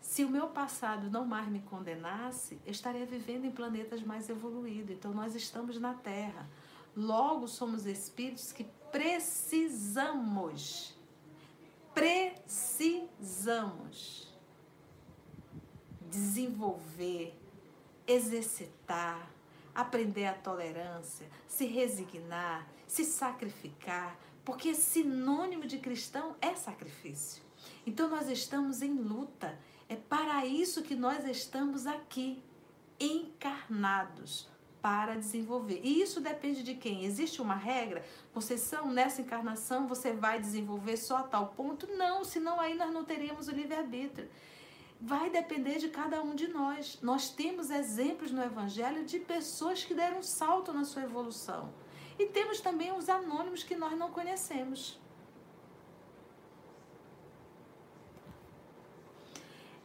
Se 0.00 0.24
o 0.24 0.30
meu 0.30 0.46
passado 0.48 1.10
não 1.10 1.26
mais 1.26 1.48
me 1.48 1.60
condenasse, 1.60 2.58
eu 2.64 2.72
estaria 2.72 3.06
vivendo 3.06 3.44
em 3.44 3.50
planetas 3.50 4.02
mais 4.02 4.28
evoluídos. 4.28 4.96
Então 4.96 5.12
nós 5.12 5.34
estamos 5.34 5.78
na 5.78 5.94
Terra. 5.94 6.48
Logo 6.96 7.48
somos 7.48 7.86
espíritos 7.86 8.52
que 8.52 8.64
precisamos 8.90 10.94
precisamos 12.44 14.28
desenvolver 16.10 17.34
exercitar, 18.06 19.30
aprender 19.74 20.26
a 20.26 20.34
tolerância, 20.34 21.26
se 21.48 21.66
resignar, 21.66 22.66
se 22.86 23.04
sacrificar, 23.04 24.18
porque 24.44 24.74
sinônimo 24.74 25.66
de 25.66 25.78
cristão 25.78 26.36
é 26.40 26.54
sacrifício. 26.54 27.42
Então 27.86 28.08
nós 28.08 28.28
estamos 28.28 28.82
em 28.82 28.94
luta. 28.94 29.58
É 29.88 29.96
para 29.96 30.44
isso 30.46 30.82
que 30.82 30.94
nós 30.94 31.24
estamos 31.26 31.86
aqui, 31.86 32.42
encarnados 32.98 34.48
para 34.80 35.14
desenvolver. 35.14 35.80
E 35.82 36.02
isso 36.02 36.20
depende 36.20 36.62
de 36.62 36.74
quem? 36.74 37.04
Existe 37.04 37.40
uma 37.40 37.54
regra? 37.54 38.04
Vocês 38.34 38.60
são 38.60 38.90
nessa 38.90 39.22
encarnação, 39.22 39.86
você 39.86 40.12
vai 40.12 40.38
desenvolver 40.38 40.96
só 40.96 41.18
a 41.18 41.22
tal 41.22 41.48
ponto? 41.48 41.86
Não, 41.86 42.22
senão 42.22 42.60
aí 42.60 42.74
nós 42.74 42.92
não 42.92 43.04
teríamos 43.04 43.48
o 43.48 43.52
livre-arbítrio 43.52 44.28
vai 45.00 45.28
depender 45.28 45.78
de 45.78 45.88
cada 45.88 46.22
um 46.22 46.34
de 46.34 46.48
nós. 46.48 46.98
Nós 47.02 47.28
temos 47.28 47.70
exemplos 47.70 48.30
no 48.30 48.42
Evangelho 48.42 49.04
de 49.04 49.18
pessoas 49.18 49.84
que 49.84 49.92
deram 49.92 50.18
um 50.20 50.22
salto 50.22 50.72
na 50.72 50.84
sua 50.84 51.02
evolução. 51.02 51.72
E 52.18 52.26
temos 52.26 52.60
também 52.60 52.92
os 52.92 53.08
anônimos 53.08 53.62
que 53.62 53.74
nós 53.74 53.96
não 53.98 54.10
conhecemos. 54.10 55.00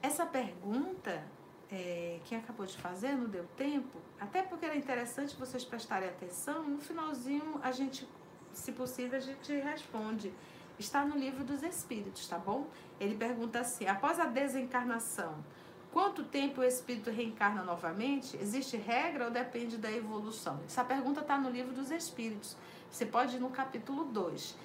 Essa 0.02 0.26
pergunta 0.26 1.24
é, 1.72 2.20
que 2.26 2.36
acabou 2.36 2.66
de 2.66 2.78
fazer, 2.78 3.14
não 3.14 3.28
deu 3.28 3.46
tempo, 3.58 4.00
até 4.20 4.42
porque 4.42 4.66
era 4.66 4.76
interessante 4.76 5.36
vocês 5.36 5.66
prestarem 5.66 6.08
atenção, 6.08 6.64
no 6.64 6.80
finalzinho 6.80 7.60
a 7.62 7.72
gente, 7.72 8.08
se 8.54 8.72
possível, 8.72 9.18
a 9.18 9.22
gente 9.22 9.52
responde 9.54 10.34
está 10.80 11.06
no 11.06 11.18
livro 11.18 11.44
dos 11.44 11.62
Espíritos, 11.62 12.28
tá 12.28 12.38
bom? 12.38 12.68
Ele 13.00 13.16
pergunta 13.16 13.60
assim: 13.60 13.86
após 13.86 14.20
a 14.20 14.26
desencarnação, 14.26 15.44
quanto 15.92 16.24
tempo 16.24 16.62
o 16.62 16.64
espírito 16.64 17.10
reencarna 17.10 17.64
novamente? 17.64 18.38
Existe 18.38 18.78
regra 18.78 19.26
ou 19.26 19.32
depende 19.32 19.78
da 19.78 19.92
evolução? 19.92 20.60
Essa 20.66 20.84
pergunta 20.84 21.22
está 21.22 21.38
no 21.38 21.50
livro 21.50 21.74
dos 21.74 21.92
Espíritos. 21.92 22.56
Você 22.90 23.06
pode 23.06 23.38
ir 23.38 23.40
no 23.40 23.50
capítulo 23.50 24.06
2. 24.06 24.56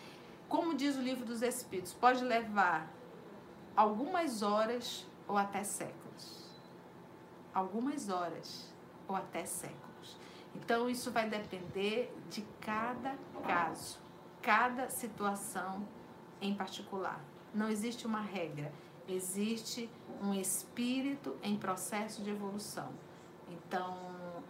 Como 0.49 0.75
diz 0.75 0.97
o 0.97 1.01
livro 1.01 1.25
dos 1.25 1.43
Espíritos, 1.43 1.93
pode 1.93 2.23
levar 2.25 2.91
algumas 3.77 4.43
horas 4.43 5.07
ou 5.27 5.37
até 5.37 5.65
séculos. 5.65 6.45
Algumas 7.53 8.09
horas 8.09 8.73
ou 9.09 9.17
até 9.17 9.45
séculos. 9.45 10.19
Então, 10.55 10.89
isso 10.89 11.11
vai 11.11 11.29
depender 11.29 12.15
de 12.31 12.43
cada 12.61 13.17
caso, 13.47 13.99
cada 14.41 14.89
situação 14.89 15.87
em 16.41 16.55
particular. 16.55 17.21
Não 17.53 17.69
existe 17.69 18.07
uma 18.07 18.21
regra, 18.21 18.73
existe 19.09 19.90
um 20.23 20.35
espírito 20.35 21.37
em 21.43 21.57
processo 21.57 22.23
de 22.23 22.31
evolução. 22.31 22.90
Então, 23.49 23.97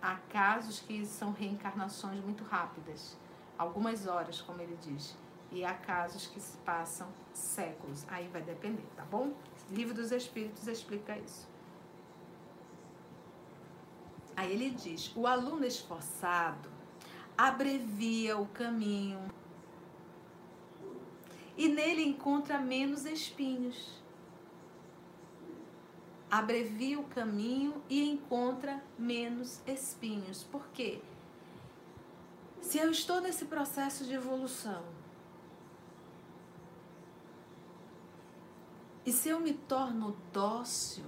há 0.01 0.17
casos 0.29 0.81
que 0.81 1.05
são 1.07 1.33
reencarnações 1.33 2.23
muito 2.23 2.45
rápidas, 2.45 3.17
algumas 3.59 4.07
horas, 4.07 4.41
como 4.41 4.61
ele 4.61 4.79
diz, 4.81 5.17
e 5.51 5.65
há 5.65 5.75
casos 5.75 6.27
que 6.27 6.41
se 6.41 6.57
passam 6.59 7.09
séculos. 7.33 8.05
Aí 8.09 8.29
vai 8.29 8.43
depender, 8.43 8.85
tá 8.97 9.05
bom? 9.05 9.33
Livro 9.71 9.95
dos 9.95 10.13
Espíritos 10.13 10.67
explica 10.67 11.17
isso. 11.19 11.49
Aí 14.37 14.53
ele 14.53 14.71
diz: 14.71 15.15
o 15.15 15.27
aluno 15.27 15.65
esforçado 15.65 16.69
abrevia 17.37 18.37
o 18.37 18.47
caminho 18.47 19.21
e 21.57 21.69
nele 21.69 22.03
encontra 22.03 22.59
menos 22.59 23.05
espinhos. 23.05 24.03
Abrevia 26.37 26.99
o 26.99 27.05
caminho 27.05 27.81
e 27.89 28.11
encontra 28.11 28.83
menos 28.99 29.61
espinhos. 29.69 30.43
Por 30.43 30.67
quê? 30.75 31.01
Se 32.61 32.77
eu 32.77 32.91
estou 32.91 33.21
nesse 33.21 33.45
processo 33.45 34.05
de 34.05 34.15
evolução, 34.15 34.83
e 39.07 39.13
se 39.13 39.29
eu 39.29 39.39
me 39.39 39.55
torno 39.55 40.17
dócil 40.33 41.05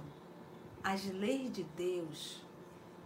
às 0.81 1.03
leis 1.03 1.51
de 1.51 1.63
Deus, 1.75 2.37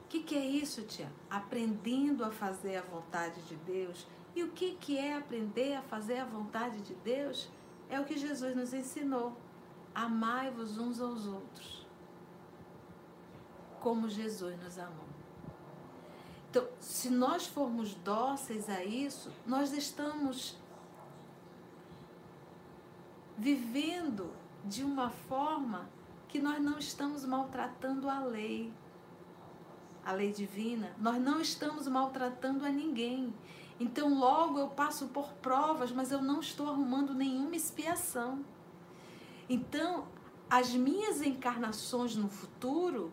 o 0.05 0.07
que, 0.07 0.21
que 0.21 0.35
é 0.35 0.45
isso, 0.45 0.83
tia? 0.83 1.11
Aprendendo 1.27 2.23
a 2.23 2.29
fazer 2.29 2.75
a 2.75 2.83
vontade 2.83 3.41
de 3.47 3.55
Deus. 3.55 4.05
E 4.35 4.43
o 4.43 4.51
que, 4.51 4.75
que 4.75 4.95
é 4.95 5.17
aprender 5.17 5.73
a 5.73 5.81
fazer 5.81 6.19
a 6.19 6.25
vontade 6.25 6.81
de 6.81 6.93
Deus? 6.93 7.49
É 7.89 7.99
o 7.99 8.05
que 8.05 8.15
Jesus 8.15 8.55
nos 8.55 8.75
ensinou. 8.75 9.35
Amai-vos 9.95 10.77
uns 10.77 11.01
aos 11.01 11.25
outros, 11.25 11.80
como 13.81 14.07
Jesus 14.07 14.57
nos 14.63 14.79
amou. 14.79 15.11
Então, 16.49 16.67
se 16.79 17.09
nós 17.09 17.47
formos 17.47 17.93
dóceis 17.95 18.69
a 18.69 18.83
isso, 18.83 19.31
nós 19.45 19.73
estamos 19.73 20.57
vivendo 23.37 24.31
de 24.63 24.83
uma 24.83 25.09
forma 25.09 25.89
que 26.27 26.39
nós 26.39 26.61
não 26.61 26.77
estamos 26.77 27.25
maltratando 27.25 28.09
a 28.09 28.19
lei, 28.19 28.71
a 30.05 30.11
lei 30.11 30.31
divina, 30.31 30.93
nós 30.99 31.19
não 31.19 31.41
estamos 31.41 31.87
maltratando 31.87 32.65
a 32.65 32.69
ninguém. 32.69 33.33
Então, 33.79 34.13
logo 34.13 34.59
eu 34.59 34.67
passo 34.67 35.07
por 35.07 35.33
provas, 35.33 35.91
mas 35.91 36.11
eu 36.11 36.21
não 36.21 36.39
estou 36.39 36.69
arrumando 36.69 37.13
nenhuma 37.13 37.55
expiação. 37.55 38.45
Então, 39.49 40.07
as 40.49 40.73
minhas 40.73 41.21
encarnações 41.21 42.15
no 42.15 42.29
futuro 42.29 43.11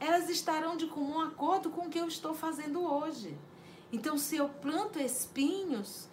elas 0.00 0.28
estarão 0.28 0.76
de 0.76 0.86
comum 0.86 1.20
acordo 1.20 1.70
com 1.70 1.86
o 1.86 1.90
que 1.90 1.98
eu 1.98 2.06
estou 2.06 2.34
fazendo 2.34 2.80
hoje. 2.82 3.36
Então, 3.92 4.18
se 4.18 4.36
eu 4.36 4.48
planto 4.48 4.98
espinhos, 4.98 6.08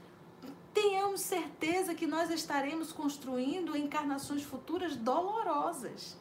tenhamos 0.73 1.21
certeza 1.21 1.93
que 1.93 2.07
nós 2.07 2.29
estaremos 2.31 2.91
construindo 2.91 3.77
encarnações 3.77 4.43
futuras 4.43 4.95
dolorosas. 4.95 6.17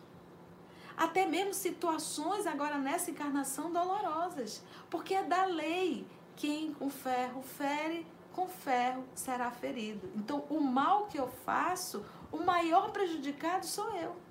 Até 0.96 1.26
mesmo 1.26 1.54
situações 1.54 2.46
agora 2.46 2.78
nessa 2.78 3.10
encarnação 3.10 3.72
dolorosas. 3.72 4.62
Porque 4.90 5.14
é 5.14 5.22
da 5.22 5.44
lei. 5.44 6.06
Quem 6.36 6.74
com 6.74 6.90
ferro 6.90 7.42
fere, 7.42 8.06
com 8.32 8.48
ferro 8.48 9.04
será 9.14 9.50
ferido. 9.50 10.10
Então, 10.16 10.44
o 10.50 10.60
mal 10.60 11.06
que 11.06 11.18
eu 11.18 11.28
faço, 11.44 12.04
o 12.30 12.38
maior 12.38 12.90
prejudicado 12.90 13.64
sou 13.64 13.88
eu 13.96 14.23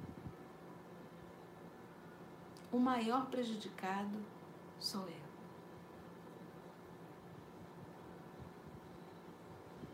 o 2.74 2.80
maior 2.80 3.28
prejudicado 3.28 4.18
sou 4.80 5.02
eu. 5.08 5.24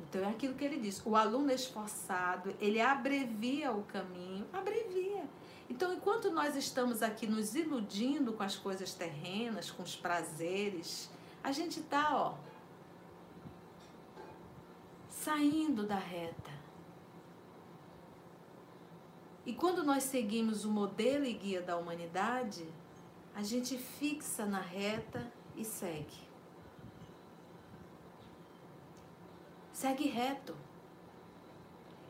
Então 0.01 0.23
é 0.23 0.29
aquilo 0.29 0.55
que 0.55 0.63
ele 0.63 0.79
diz. 0.79 1.05
O 1.05 1.15
aluno 1.15 1.51
esforçado, 1.51 2.55
ele 2.59 2.81
abrevia 2.81 3.71
o 3.71 3.83
caminho, 3.83 4.47
abrevia. 4.51 5.23
Então, 5.69 5.93
enquanto 5.93 6.31
nós 6.31 6.55
estamos 6.55 7.03
aqui 7.03 7.27
nos 7.27 7.53
iludindo 7.53 8.33
com 8.33 8.41
as 8.41 8.55
coisas 8.55 8.93
terrenas, 8.93 9.69
com 9.69 9.83
os 9.83 9.95
prazeres, 9.95 11.11
a 11.43 11.51
gente 11.51 11.81
está, 11.81 12.15
ó, 12.15 12.33
saindo 15.09 15.85
da 15.85 15.97
reta. 15.97 16.58
E 19.49 19.53
quando 19.53 19.83
nós 19.83 20.03
seguimos 20.03 20.63
o 20.63 20.69
modelo 20.69 21.25
e 21.25 21.33
guia 21.33 21.59
da 21.59 21.75
humanidade, 21.75 22.71
a 23.33 23.41
gente 23.41 23.79
fixa 23.79 24.45
na 24.45 24.59
reta 24.59 25.33
e 25.55 25.65
segue. 25.65 26.19
Segue 29.73 30.07
reto. 30.07 30.55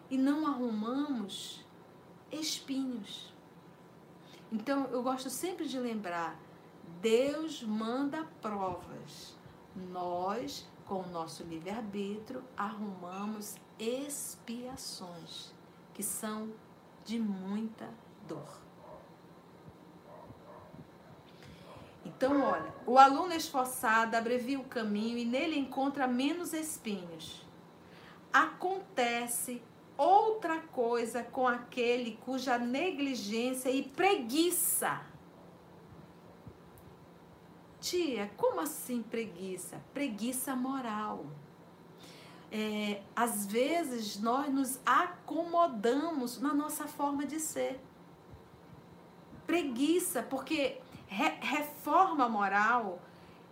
E 0.10 0.18
não 0.18 0.46
arrumamos 0.48 1.66
espinhos. 2.30 3.34
Então 4.52 4.88
eu 4.88 5.02
gosto 5.02 5.30
sempre 5.30 5.66
de 5.66 5.80
lembrar: 5.80 6.38
Deus 7.00 7.64
manda 7.64 8.26
provas. 8.42 9.34
Nós, 9.74 10.70
com 10.86 11.04
o 11.04 11.10
nosso 11.10 11.44
livre-arbítrio, 11.44 12.44
arrumamos 12.58 13.56
expiações, 13.80 15.54
que 15.94 16.04
são 16.04 16.52
de 17.10 17.18
muita 17.18 17.90
dor. 18.28 18.62
Então, 22.06 22.40
olha, 22.42 22.72
o 22.86 23.00
aluno 23.00 23.34
esforçado 23.34 24.16
abrevia 24.16 24.60
o 24.60 24.64
caminho 24.64 25.18
e 25.18 25.26
nele 25.26 25.58
encontra 25.58 26.08
menos 26.08 26.54
espinhos. 26.54 27.44
Acontece 28.32 29.64
outra 29.98 30.60
coisa 30.60 31.24
com 31.24 31.48
aquele 31.48 32.16
cuja 32.18 32.60
negligência 32.60 33.72
e 33.72 33.82
preguiça. 33.82 35.02
Tia, 37.82 38.32
como 38.38 38.62
assim 38.62 39.02
preguiça? 39.02 39.82
Preguiça 39.96 40.56
moral 40.56 41.26
é, 42.52 43.02
às 43.16 43.46
vezes 43.46 44.20
nós 44.20 44.52
nos 44.52 44.80
acomodamos 44.86 46.40
na 46.40 46.54
nossa 46.54 46.88
forma 46.88 47.26
de 47.26 47.40
ser. 47.40 47.80
Preguiça, 49.46 50.24
porque 50.24 50.80
re, 51.08 51.30
reforma 51.42 52.28
moral, 52.28 53.02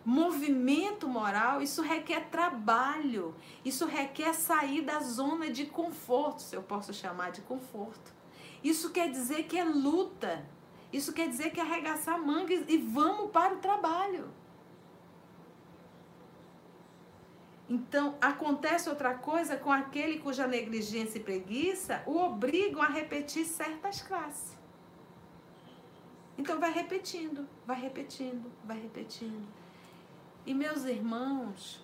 movimento 0.04 1.08
moral, 1.08 1.62
isso 1.62 1.82
requer 1.82 2.30
trabalho, 2.30 3.36
isso 3.66 3.86
requer 3.86 4.34
sair 4.34 4.82
da 4.82 5.00
zona 5.00 5.50
de 5.50 5.66
conforto, 5.66 6.42
se 6.42 6.56
eu 6.56 6.64
posso 6.64 6.94
chamar 6.94 7.32
de 7.32 7.42
conforto. 7.42 8.16
Isso 8.64 8.92
quer 8.92 9.12
dizer 9.12 9.44
que 9.44 9.58
é 9.58 9.64
luta, 9.64 10.46
isso 10.92 11.14
quer 11.14 11.28
dizer 11.28 11.52
que 11.52 11.60
é 11.60 11.64
arregaçar 11.64 12.20
mangas 12.20 12.64
e 12.68 12.78
vamos 12.78 13.32
para 13.32 13.56
o 13.56 13.58
trabalho. 13.58 14.30
Então, 17.70 18.16
acontece 18.22 18.90
outra 18.90 19.14
coisa 19.14 19.58
com 19.58 19.72
aquele 19.72 20.20
cuja 20.20 20.48
negligência 20.48 21.18
e 21.20 21.24
preguiça 21.24 22.02
o 22.06 22.18
obrigam 22.18 22.82
a 22.82 22.88
repetir 22.88 23.46
certas 23.46 24.02
classes. 24.02 24.58
Então, 26.38 26.60
vai 26.60 26.72
repetindo, 26.72 27.48
vai 27.66 27.80
repetindo, 27.80 28.50
vai 28.64 28.80
repetindo. 28.80 29.48
E, 30.46 30.54
meus 30.54 30.86
irmãos, 30.86 31.84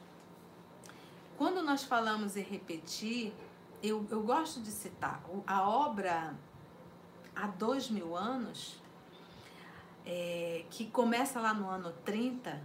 quando 1.37 1.61
nós 1.61 1.83
falamos 1.83 2.37
em 2.37 2.43
repetir, 2.43 3.33
eu, 3.81 4.07
eu 4.09 4.23
gosto 4.23 4.61
de 4.61 4.71
citar 4.71 5.21
a 5.45 5.67
obra 5.67 6.33
há 7.35 7.47
dois 7.47 7.89
mil 7.89 8.15
anos, 8.15 8.81
é, 10.05 10.65
que 10.69 10.85
começa 10.85 11.41
lá 11.41 11.53
no 11.53 11.67
ano 11.67 11.91
30, 12.05 12.61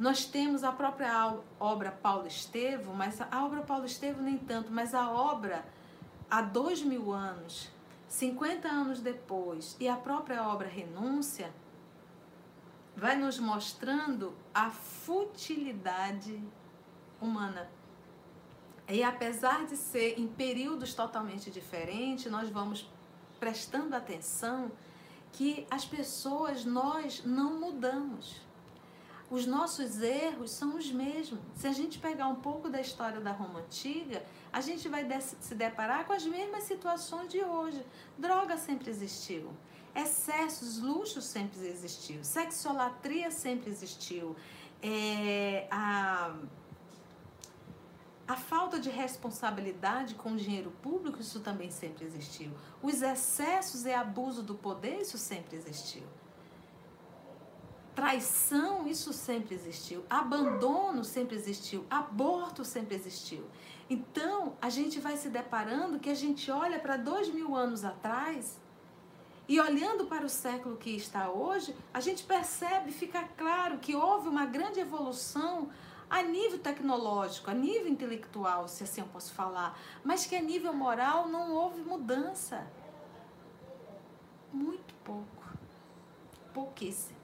nós 0.00 0.24
temos 0.24 0.64
a 0.64 0.72
própria 0.72 1.36
obra 1.60 1.92
Paulo 1.92 2.26
Estevo, 2.26 2.94
mas 2.94 3.20
a 3.20 3.44
obra 3.44 3.60
Paulo 3.60 3.84
Estevo 3.84 4.22
nem 4.22 4.38
tanto, 4.38 4.72
mas 4.72 4.94
a 4.94 5.10
obra 5.10 5.62
há 6.30 6.40
dois 6.40 6.80
mil 6.80 7.12
anos, 7.12 7.70
50 8.08 8.66
anos 8.66 9.00
depois, 9.00 9.76
e 9.78 9.86
a 9.86 9.96
própria 9.96 10.48
obra 10.48 10.66
Renúncia, 10.66 11.52
vai 12.96 13.14
nos 13.14 13.38
mostrando 13.38 14.34
a 14.54 14.70
futilidade 14.70 16.42
humana. 17.20 17.68
E 18.88 19.02
apesar 19.02 19.66
de 19.66 19.76
ser 19.76 20.18
em 20.18 20.26
períodos 20.26 20.94
totalmente 20.94 21.50
diferentes, 21.50 22.32
nós 22.32 22.48
vamos 22.48 22.90
prestando 23.38 23.94
atenção 23.94 24.72
que 25.30 25.66
as 25.70 25.84
pessoas, 25.84 26.64
nós 26.64 27.22
não 27.22 27.60
mudamos 27.60 28.48
os 29.30 29.46
nossos 29.46 30.02
erros 30.02 30.50
são 30.50 30.76
os 30.76 30.90
mesmos. 30.90 31.38
Se 31.54 31.68
a 31.68 31.72
gente 31.72 32.00
pegar 32.00 32.26
um 32.26 32.34
pouco 32.34 32.68
da 32.68 32.80
história 32.80 33.20
da 33.20 33.30
Roma 33.30 33.60
antiga, 33.60 34.24
a 34.52 34.60
gente 34.60 34.88
vai 34.88 35.06
se 35.20 35.54
deparar 35.54 36.04
com 36.04 36.12
as 36.12 36.26
mesmas 36.26 36.64
situações 36.64 37.28
de 37.28 37.40
hoje. 37.40 37.84
Droga 38.18 38.58
sempre 38.58 38.90
existiu. 38.90 39.52
Excessos, 39.94 40.80
luxos 40.80 41.24
sempre 41.24 41.64
existiu. 41.64 42.24
Sexolatria 42.24 43.30
sempre 43.30 43.70
existiu. 43.70 44.34
É, 44.82 45.68
a, 45.70 46.34
a 48.26 48.36
falta 48.36 48.80
de 48.80 48.90
responsabilidade 48.90 50.16
com 50.16 50.32
o 50.32 50.36
dinheiro 50.36 50.72
público, 50.82 51.20
isso 51.20 51.38
também 51.38 51.70
sempre 51.70 52.04
existiu. 52.04 52.50
Os 52.82 53.00
excessos 53.00 53.84
e 53.84 53.92
abuso 53.92 54.42
do 54.42 54.56
poder, 54.56 55.00
isso 55.00 55.18
sempre 55.18 55.56
existiu. 55.56 56.02
Traição, 57.94 58.86
isso 58.86 59.12
sempre 59.12 59.54
existiu. 59.54 60.04
Abandono 60.08 61.04
sempre 61.04 61.36
existiu. 61.36 61.84
Aborto 61.90 62.64
sempre 62.64 62.94
existiu. 62.94 63.44
Então, 63.88 64.56
a 64.62 64.70
gente 64.70 65.00
vai 65.00 65.16
se 65.16 65.28
deparando 65.28 65.98
que 65.98 66.08
a 66.08 66.14
gente 66.14 66.50
olha 66.50 66.78
para 66.78 66.96
dois 66.96 67.28
mil 67.28 67.56
anos 67.56 67.84
atrás 67.84 68.60
e 69.48 69.60
olhando 69.60 70.06
para 70.06 70.24
o 70.24 70.28
século 70.28 70.76
que 70.76 70.90
está 70.90 71.28
hoje, 71.28 71.74
a 71.92 72.00
gente 72.00 72.22
percebe, 72.22 72.92
fica 72.92 73.24
claro 73.36 73.78
que 73.78 73.96
houve 73.96 74.28
uma 74.28 74.46
grande 74.46 74.78
evolução 74.78 75.68
a 76.08 76.22
nível 76.22 76.60
tecnológico, 76.60 77.50
a 77.50 77.54
nível 77.54 77.88
intelectual, 77.88 78.68
se 78.68 78.84
assim 78.84 79.00
eu 79.00 79.08
posso 79.08 79.32
falar, 79.32 79.76
mas 80.04 80.24
que 80.24 80.36
a 80.36 80.40
nível 80.40 80.72
moral 80.72 81.28
não 81.28 81.52
houve 81.52 81.82
mudança. 81.82 82.64
Muito 84.52 84.94
pouco. 85.04 85.44
Pouquíssimo. 86.54 87.19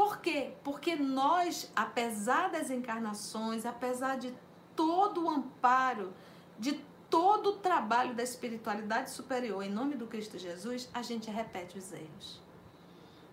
Por 0.00 0.16
quê? 0.22 0.54
Porque 0.64 0.96
nós, 0.96 1.70
apesar 1.76 2.48
das 2.48 2.70
encarnações, 2.70 3.66
apesar 3.66 4.16
de 4.16 4.32
todo 4.74 5.26
o 5.26 5.28
amparo, 5.28 6.14
de 6.58 6.72
todo 7.10 7.50
o 7.50 7.56
trabalho 7.58 8.14
da 8.14 8.22
espiritualidade 8.22 9.10
superior 9.10 9.62
em 9.62 9.68
nome 9.70 9.96
do 9.96 10.06
Cristo 10.06 10.38
Jesus, 10.38 10.88
a 10.94 11.02
gente 11.02 11.30
repete 11.30 11.76
os 11.76 11.92
erros. 11.92 12.40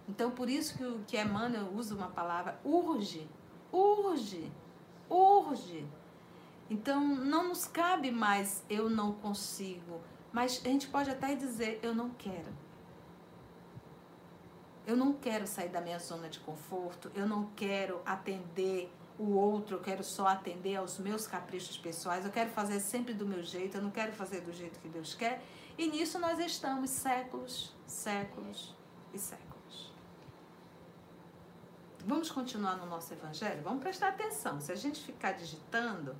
Então, 0.09 0.29
por 0.29 0.49
isso 0.49 0.77
que, 0.77 0.83
o, 0.83 0.99
que 1.07 1.17
Emmanuel 1.17 1.71
usa 1.73 1.95
uma 1.95 2.09
palavra 2.09 2.59
urge, 2.65 3.29
urge, 3.71 4.51
urge. 5.09 5.87
Então, 6.69 7.01
não 7.01 7.47
nos 7.47 7.63
cabe 7.63 8.11
mais 8.11 8.61
eu 8.69 8.89
não 8.89 9.13
consigo, 9.13 10.01
mas 10.33 10.61
a 10.65 10.67
gente 10.67 10.89
pode 10.89 11.09
até 11.09 11.33
dizer 11.33 11.79
eu 11.81 11.95
não 11.95 12.09
quero. 12.09 12.66
Eu 14.87 14.95
não 14.95 15.11
quero 15.11 15.45
sair 15.45 15.67
da 15.67 15.81
minha 15.81 15.99
zona 15.99 16.29
de 16.29 16.39
conforto, 16.39 17.11
eu 17.13 17.27
não 17.27 17.47
quero 17.57 18.01
atender 18.05 18.89
o 19.19 19.33
outro, 19.33 19.75
eu 19.75 19.81
quero 19.81 20.01
só 20.01 20.27
atender 20.27 20.77
aos 20.77 20.97
meus 20.97 21.27
caprichos 21.27 21.77
pessoais, 21.77 22.23
eu 22.23 22.31
quero 22.31 22.49
fazer 22.51 22.79
sempre 22.79 23.13
do 23.13 23.25
meu 23.25 23.43
jeito, 23.43 23.75
eu 23.75 23.81
não 23.81 23.91
quero 23.91 24.13
fazer 24.13 24.39
do 24.39 24.53
jeito 24.53 24.79
que 24.79 24.87
Deus 24.87 25.13
quer. 25.13 25.43
E 25.77 25.87
nisso 25.87 26.17
nós 26.19 26.39
estamos 26.39 26.89
séculos, 26.89 27.75
séculos 27.85 28.73
e 29.13 29.19
séculos. 29.19 29.91
Vamos 32.05 32.31
continuar 32.31 32.77
no 32.77 32.85
nosso 32.85 33.13
evangelho? 33.13 33.61
Vamos 33.63 33.83
prestar 33.83 34.07
atenção. 34.07 34.61
Se 34.61 34.71
a 34.71 34.75
gente 34.75 35.01
ficar 35.01 35.33
digitando, 35.33 36.15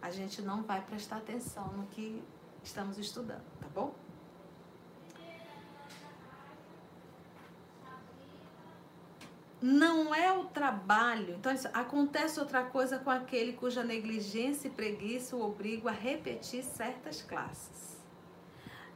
a 0.00 0.10
gente 0.10 0.40
não 0.40 0.62
vai 0.62 0.80
prestar 0.80 1.18
atenção 1.18 1.66
no 1.74 1.86
que 1.88 2.24
estamos 2.64 2.96
estudando, 2.96 3.44
tá 3.60 3.68
bom? 3.74 3.94
Não 9.62 10.14
é 10.14 10.32
o 10.32 10.44
trabalho. 10.44 11.34
Então, 11.34 11.52
acontece 11.74 12.40
outra 12.40 12.64
coisa 12.64 12.98
com 12.98 13.10
aquele 13.10 13.52
cuja 13.52 13.84
negligência 13.84 14.68
e 14.68 14.70
preguiça 14.70 15.36
o 15.36 15.44
obrigam 15.44 15.88
a 15.88 15.94
repetir 15.94 16.64
certas 16.64 17.20
classes. 17.20 18.00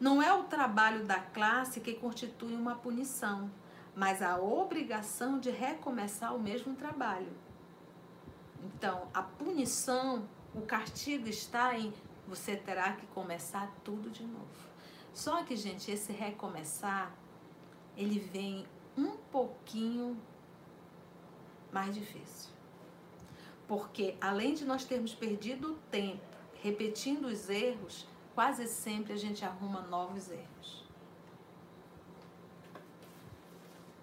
Não 0.01 0.23
é 0.23 0.33
o 0.33 0.45
trabalho 0.45 1.05
da 1.05 1.21
classe 1.21 1.81
que 1.81 1.95
constitui 1.95 2.55
uma 2.55 2.75
punição, 2.75 3.51
mas 3.95 4.23
a 4.23 4.39
obrigação 4.39 5.39
de 5.39 5.51
recomeçar 5.51 6.35
o 6.35 6.41
mesmo 6.41 6.75
trabalho. 6.75 7.33
Então, 8.63 9.09
a 9.13 9.23
punição, 9.23 10.27
o 10.55 10.63
castigo 10.63 11.29
está 11.29 11.79
em 11.79 11.93
você 12.27 12.57
terá 12.57 12.95
que 12.95 13.07
começar 13.09 13.71
tudo 13.85 14.11
de 14.11 14.25
novo. 14.25 14.49
Só 15.13 15.45
que, 15.45 15.55
gente, 15.55 15.91
esse 15.91 16.11
recomeçar, 16.11 17.15
ele 17.97 18.19
vem 18.19 18.67
um 18.97 19.17
pouquinho 19.31 20.17
mais 21.75 21.95
difícil. 21.95 22.51
Porque 23.67 24.17
além 24.21 24.55
de 24.55 24.65
nós 24.65 24.85
termos 24.85 25.13
perdido 25.13 25.77
tempo 25.91 26.35
repetindo 26.65 27.27
os 27.27 27.51
erros, 27.51 28.07
quase 28.35 28.67
sempre 28.67 29.13
a 29.13 29.17
gente 29.17 29.45
arruma 29.45 29.83
novos 29.83 30.31
erros. 30.31 30.83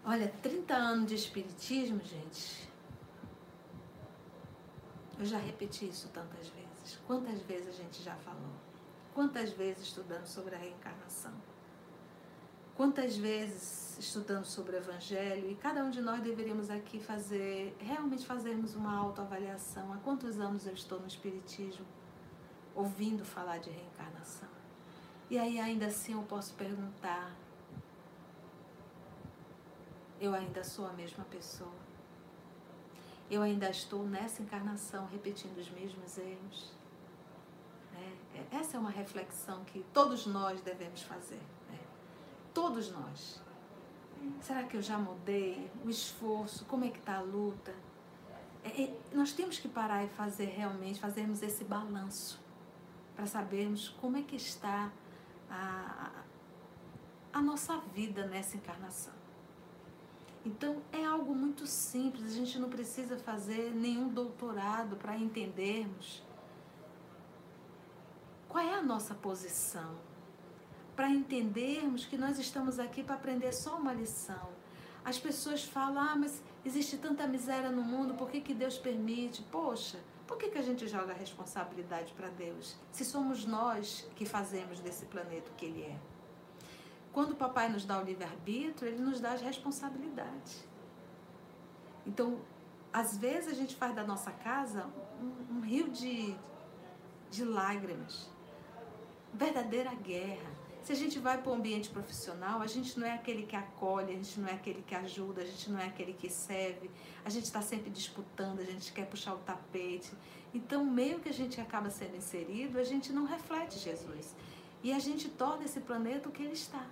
Olha, 0.05 0.27
30 0.43 0.75
anos 0.75 1.07
de 1.07 1.15
espiritismo, 1.15 1.99
gente. 2.03 2.69
Eu 5.17 5.25
já 5.25 5.39
repeti 5.39 5.87
isso 5.87 6.07
tantas 6.09 6.49
vezes. 6.49 6.99
Quantas 7.07 7.41
vezes 7.41 7.69
a 7.69 7.71
gente 7.71 8.03
já 8.03 8.15
falou? 8.17 8.53
Quantas 9.15 9.51
vezes 9.53 9.87
estudando 9.87 10.27
sobre 10.27 10.53
a 10.53 10.59
reencarnação? 10.59 11.33
Quantas 12.81 13.15
vezes 13.15 13.95
estudando 13.99 14.43
sobre 14.43 14.75
o 14.75 14.79
Evangelho 14.79 15.47
e 15.51 15.53
cada 15.53 15.83
um 15.83 15.91
de 15.91 16.01
nós 16.01 16.19
deveríamos 16.19 16.71
aqui 16.71 16.99
fazer, 16.99 17.77
realmente 17.79 18.25
fazermos 18.25 18.73
uma 18.73 18.97
autoavaliação. 18.97 19.93
Há 19.93 19.97
quantos 19.97 20.39
anos 20.39 20.65
eu 20.65 20.73
estou 20.73 20.99
no 20.99 21.05
Espiritismo 21.05 21.85
ouvindo 22.73 23.23
falar 23.23 23.59
de 23.59 23.69
reencarnação? 23.69 24.49
E 25.29 25.37
aí 25.37 25.59
ainda 25.59 25.85
assim 25.85 26.13
eu 26.13 26.23
posso 26.23 26.55
perguntar, 26.55 27.31
eu 30.19 30.33
ainda 30.33 30.63
sou 30.63 30.87
a 30.87 30.93
mesma 30.93 31.23
pessoa? 31.25 31.69
Eu 33.29 33.43
ainda 33.43 33.69
estou 33.69 34.03
nessa 34.07 34.41
encarnação 34.41 35.05
repetindo 35.05 35.55
os 35.59 35.69
mesmos 35.69 36.17
erros? 36.17 36.71
É, 37.95 38.57
essa 38.57 38.75
é 38.75 38.79
uma 38.79 38.89
reflexão 38.89 39.63
que 39.65 39.85
todos 39.93 40.25
nós 40.25 40.61
devemos 40.61 41.03
fazer. 41.03 41.39
Todos 42.53 42.91
nós. 42.91 43.41
Será 44.41 44.63
que 44.63 44.77
eu 44.77 44.81
já 44.81 44.97
mudei? 44.97 45.69
O 45.83 45.89
esforço, 45.89 46.65
como 46.65 46.85
é 46.85 46.89
que 46.89 46.99
está 46.99 47.17
a 47.17 47.21
luta? 47.21 47.73
É, 48.63 48.83
é, 48.83 48.99
nós 49.13 49.31
temos 49.31 49.57
que 49.57 49.67
parar 49.67 50.03
e 50.03 50.09
fazer 50.09 50.45
realmente, 50.45 50.99
fazermos 50.99 51.41
esse 51.41 51.63
balanço 51.63 52.39
para 53.15 53.25
sabermos 53.25 53.89
como 53.89 54.17
é 54.17 54.21
que 54.21 54.35
está 54.35 54.91
a, 55.49 56.11
a, 57.33 57.39
a 57.39 57.41
nossa 57.41 57.77
vida 57.93 58.27
nessa 58.27 58.57
encarnação. 58.57 59.13
Então 60.45 60.81
é 60.91 61.05
algo 61.05 61.35
muito 61.35 61.67
simples, 61.67 62.25
a 62.25 62.35
gente 62.35 62.57
não 62.57 62.69
precisa 62.69 63.17
fazer 63.17 63.71
nenhum 63.73 64.09
doutorado 64.09 64.95
para 64.95 65.15
entendermos 65.15 66.23
qual 68.49 68.63
é 68.63 68.73
a 68.73 68.81
nossa 68.81 69.13
posição 69.13 69.95
para 71.01 71.09
entendermos 71.09 72.05
que 72.05 72.15
nós 72.15 72.37
estamos 72.37 72.77
aqui 72.77 73.03
para 73.03 73.15
aprender 73.15 73.51
só 73.51 73.75
uma 73.75 73.91
lição. 73.91 74.49
As 75.03 75.17
pessoas 75.17 75.63
falam, 75.63 75.99
ah, 75.99 76.15
mas 76.15 76.43
existe 76.63 76.95
tanta 76.95 77.25
miséria 77.25 77.71
no 77.71 77.81
mundo, 77.81 78.13
por 78.13 78.29
que, 78.29 78.39
que 78.39 78.53
Deus 78.53 78.77
permite? 78.77 79.41
Poxa, 79.51 79.99
por 80.27 80.37
que, 80.37 80.49
que 80.49 80.59
a 80.59 80.61
gente 80.61 80.87
joga 80.87 81.11
a 81.11 81.15
responsabilidade 81.15 82.13
para 82.13 82.29
Deus? 82.29 82.75
Se 82.91 83.03
somos 83.03 83.45
nós 83.47 84.07
que 84.15 84.27
fazemos 84.27 84.79
desse 84.79 85.07
planeta 85.07 85.49
o 85.49 85.55
que 85.55 85.65
ele 85.65 85.81
é. 85.81 85.97
Quando 87.11 87.31
o 87.31 87.35
papai 87.35 87.67
nos 87.67 87.83
dá 87.83 87.99
o 87.99 88.03
livre-arbítrio, 88.03 88.87
ele 88.87 89.01
nos 89.01 89.19
dá 89.19 89.31
as 89.31 89.41
responsabilidades. 89.41 90.63
Então, 92.05 92.41
às 92.93 93.17
vezes 93.17 93.51
a 93.51 93.55
gente 93.55 93.75
faz 93.75 93.95
da 93.95 94.03
nossa 94.03 94.31
casa 94.31 94.85
um, 95.19 95.57
um 95.57 95.61
rio 95.61 95.89
de, 95.89 96.35
de 97.31 97.43
lágrimas, 97.43 98.29
verdadeira 99.33 99.95
guerra. 99.95 100.60
Se 100.83 100.91
a 100.91 100.95
gente 100.95 101.19
vai 101.19 101.39
para 101.39 101.51
o 101.51 101.53
ambiente 101.53 101.89
profissional, 101.89 102.59
a 102.59 102.65
gente 102.65 102.99
não 102.99 103.05
é 103.05 103.13
aquele 103.13 103.43
que 103.43 103.55
acolhe, 103.55 104.13
a 104.13 104.15
gente 104.15 104.39
não 104.39 104.47
é 104.47 104.53
aquele 104.53 104.81
que 104.81 104.95
ajuda, 104.95 105.41
a 105.41 105.45
gente 105.45 105.69
não 105.69 105.79
é 105.79 105.85
aquele 105.85 106.13
que 106.13 106.27
serve, 106.27 106.89
a 107.23 107.29
gente 107.29 107.43
está 107.43 107.61
sempre 107.61 107.91
disputando, 107.91 108.59
a 108.59 108.63
gente 108.63 108.91
quer 108.91 109.05
puxar 109.05 109.35
o 109.35 109.39
tapete. 109.39 110.11
Então, 110.51 110.83
meio 110.83 111.19
que 111.19 111.29
a 111.29 111.33
gente 111.33 111.61
acaba 111.61 111.91
sendo 111.91 112.17
inserido, 112.17 112.79
a 112.79 112.83
gente 112.83 113.13
não 113.13 113.25
reflete 113.25 113.77
Jesus. 113.77 114.35
E 114.83 114.91
a 114.91 114.97
gente 114.97 115.29
torna 115.29 115.65
esse 115.65 115.79
planeta 115.79 116.27
o 116.27 116.31
que 116.31 116.41
ele 116.41 116.53
está. 116.53 116.83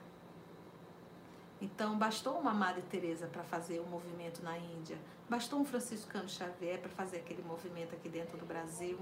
Então, 1.60 1.98
bastou 1.98 2.40
uma 2.40 2.54
Madre 2.54 2.84
Teresa 2.84 3.26
para 3.26 3.44
fazer 3.44 3.80
o 3.80 3.84
um 3.84 3.88
movimento 3.88 4.42
na 4.44 4.58
Índia, 4.58 4.98
bastou 5.28 5.60
um 5.60 5.66
Franciscano 5.66 6.30
Xavier 6.30 6.80
para 6.80 6.90
fazer 6.90 7.18
aquele 7.18 7.42
movimento 7.42 7.94
aqui 7.96 8.08
dentro 8.08 8.38
do 8.38 8.46
Brasil, 8.46 8.98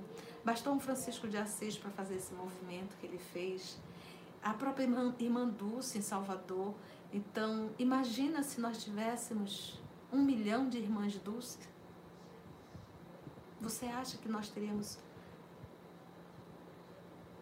bastou 0.45 0.73
um 0.73 0.79
Francisco 0.79 1.27
de 1.27 1.37
Assis 1.37 1.77
para 1.77 1.91
fazer 1.91 2.15
esse 2.15 2.33
movimento 2.33 2.95
que 2.97 3.05
ele 3.05 3.19
fez 3.19 3.77
a 4.49 4.53
própria 4.53 4.83
irmã, 4.83 5.13
irmã 5.19 5.45
Dulce 5.47 5.97
em 5.97 6.01
Salvador. 6.01 6.73
Então, 7.11 7.69
imagina 7.77 8.41
se 8.43 8.61
nós 8.61 8.81
tivéssemos 8.81 9.77
um 10.11 10.23
milhão 10.23 10.69
de 10.69 10.77
irmãs 10.77 11.17
Dulce. 11.19 11.59
Você 13.59 13.87
acha 13.87 14.17
que 14.17 14.29
nós 14.29 14.49
teríamos 14.49 14.99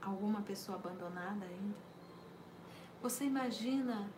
alguma 0.02 0.42
pessoa 0.42 0.80
abandonada 0.80 1.46
ainda? 1.46 1.78
Você 3.04 3.26
imagina 3.26 4.10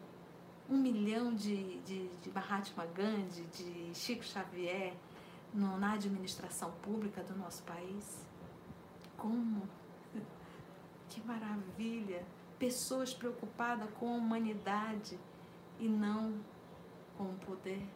um 0.70 0.78
milhão 0.78 1.34
de, 1.34 1.80
de, 1.82 2.08
de 2.08 2.32
Mahatma 2.32 2.86
Gandhi, 2.86 3.44
de 3.48 3.94
Chico 3.94 4.24
Xavier 4.24 4.96
no, 5.54 5.78
na 5.78 5.94
administração 5.94 6.72
pública 6.82 7.22
do 7.22 7.36
nosso 7.36 7.64
país? 7.64 8.26
Como? 9.18 9.68
Que 11.10 11.26
maravilha! 11.26 12.37
Pessoas 12.58 13.14
preocupadas 13.14 13.90
com 14.00 14.14
a 14.14 14.18
humanidade 14.18 15.20
e 15.80 15.88
não 15.88 16.34
com 17.18 17.26
o 17.26 17.38
poder. 17.46 17.88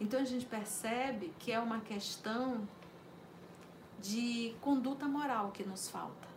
Então 0.00 0.20
a 0.20 0.24
gente 0.24 0.46
percebe 0.46 1.34
que 1.38 1.50
é 1.52 1.58
uma 1.58 1.80
questão 1.80 2.68
de 4.00 4.54
conduta 4.60 5.06
moral 5.06 5.50
que 5.50 5.64
nos 5.64 5.90
falta. 5.90 6.28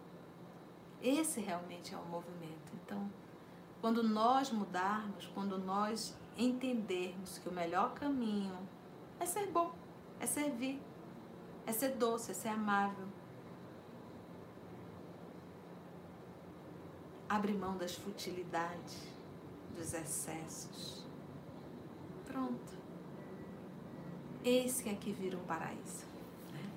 Esse 1.01 1.39
realmente 1.39 1.93
é 1.93 1.97
o 1.97 2.05
movimento. 2.05 2.71
Então, 2.83 3.09
quando 3.79 4.03
nós 4.03 4.51
mudarmos, 4.51 5.27
quando 5.33 5.57
nós 5.57 6.15
entendermos 6.37 7.37
que 7.37 7.49
o 7.49 7.51
melhor 7.51 7.93
caminho 7.93 8.57
é 9.19 9.25
ser 9.25 9.47
bom, 9.47 9.73
é 10.19 10.25
servir, 10.25 10.81
é 11.65 11.71
ser 11.71 11.95
doce, 11.95 12.31
é 12.31 12.33
ser 12.33 12.49
amável. 12.49 13.07
Abre 17.31 17.53
mão 17.53 17.77
das 17.77 17.95
futilidades, 17.95 19.07
dos 19.73 19.93
excessos. 19.93 21.07
Pronto. 22.25 22.73
É 24.43 24.95
que 24.95 25.13
vira 25.13 25.37
um 25.37 25.45
paraíso. 25.45 26.05
Né? 26.51 26.69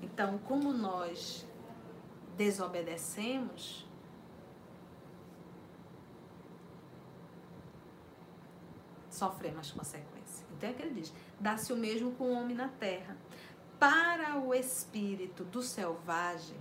Então, 0.00 0.38
como 0.38 0.72
nós 0.72 1.46
desobedecemos, 2.34 3.86
sofremos 9.10 9.66
as 9.66 9.70
consequências. 9.70 10.46
Então 10.56 10.70
é 10.70 10.72
que 10.72 10.80
ele 10.80 10.94
diz: 10.94 11.12
dá-se 11.38 11.74
o 11.74 11.76
mesmo 11.76 12.12
com 12.12 12.24
o 12.24 12.32
homem 12.32 12.56
na 12.56 12.68
terra. 12.68 13.18
Para 13.78 14.38
o 14.38 14.54
espírito 14.54 15.44
do 15.44 15.62
selvagem, 15.62 16.56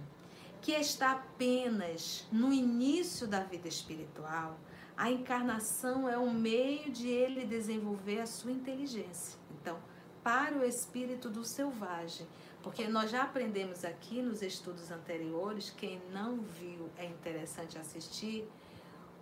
que 0.62 0.72
está 0.72 1.12
apenas 1.12 2.28
no 2.32 2.52
início 2.52 3.28
da 3.28 3.42
vida 3.42 3.68
espiritual, 3.68 4.60
a 4.96 5.10
encarnação 5.10 6.10
é 6.10 6.18
um 6.18 6.34
meio 6.34 6.92
de 6.92 7.08
ele 7.08 7.46
desenvolver 7.46 8.20
a 8.20 8.26
sua 8.26 8.52
inteligência. 8.52 9.40
Então, 9.52 9.80
para 10.22 10.58
o 10.58 10.66
espírito 10.66 11.30
do 11.30 11.46
selvagem, 11.46 12.28
porque 12.62 12.88
nós 12.88 13.10
já 13.10 13.24
aprendemos 13.24 13.86
aqui 13.86 14.22
nos 14.22 14.42
estudos 14.42 14.92
anteriores, 14.92 15.70
quem 15.70 16.02
não 16.12 16.42
viu 16.42 16.90
é 16.98 17.06
interessante 17.06 17.78
assistir, 17.78 18.46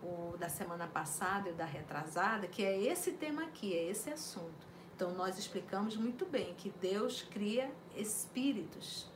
o 0.02 0.36
da 0.36 0.48
semana 0.48 0.86
passada 0.86 1.48
e 1.48 1.52
o 1.52 1.54
da 1.54 1.64
retrasada, 1.64 2.46
que 2.46 2.64
é 2.64 2.80
esse 2.82 3.12
tema 3.12 3.44
aqui, 3.44 3.72
é 3.74 3.88
esse 3.88 4.10
assunto. 4.10 4.66
Então 4.94 5.12
nós 5.14 5.38
explicamos 5.38 5.96
muito 5.96 6.26
bem 6.26 6.54
que 6.54 6.70
Deus 6.80 7.22
cria 7.22 7.70
espíritos 7.96 9.06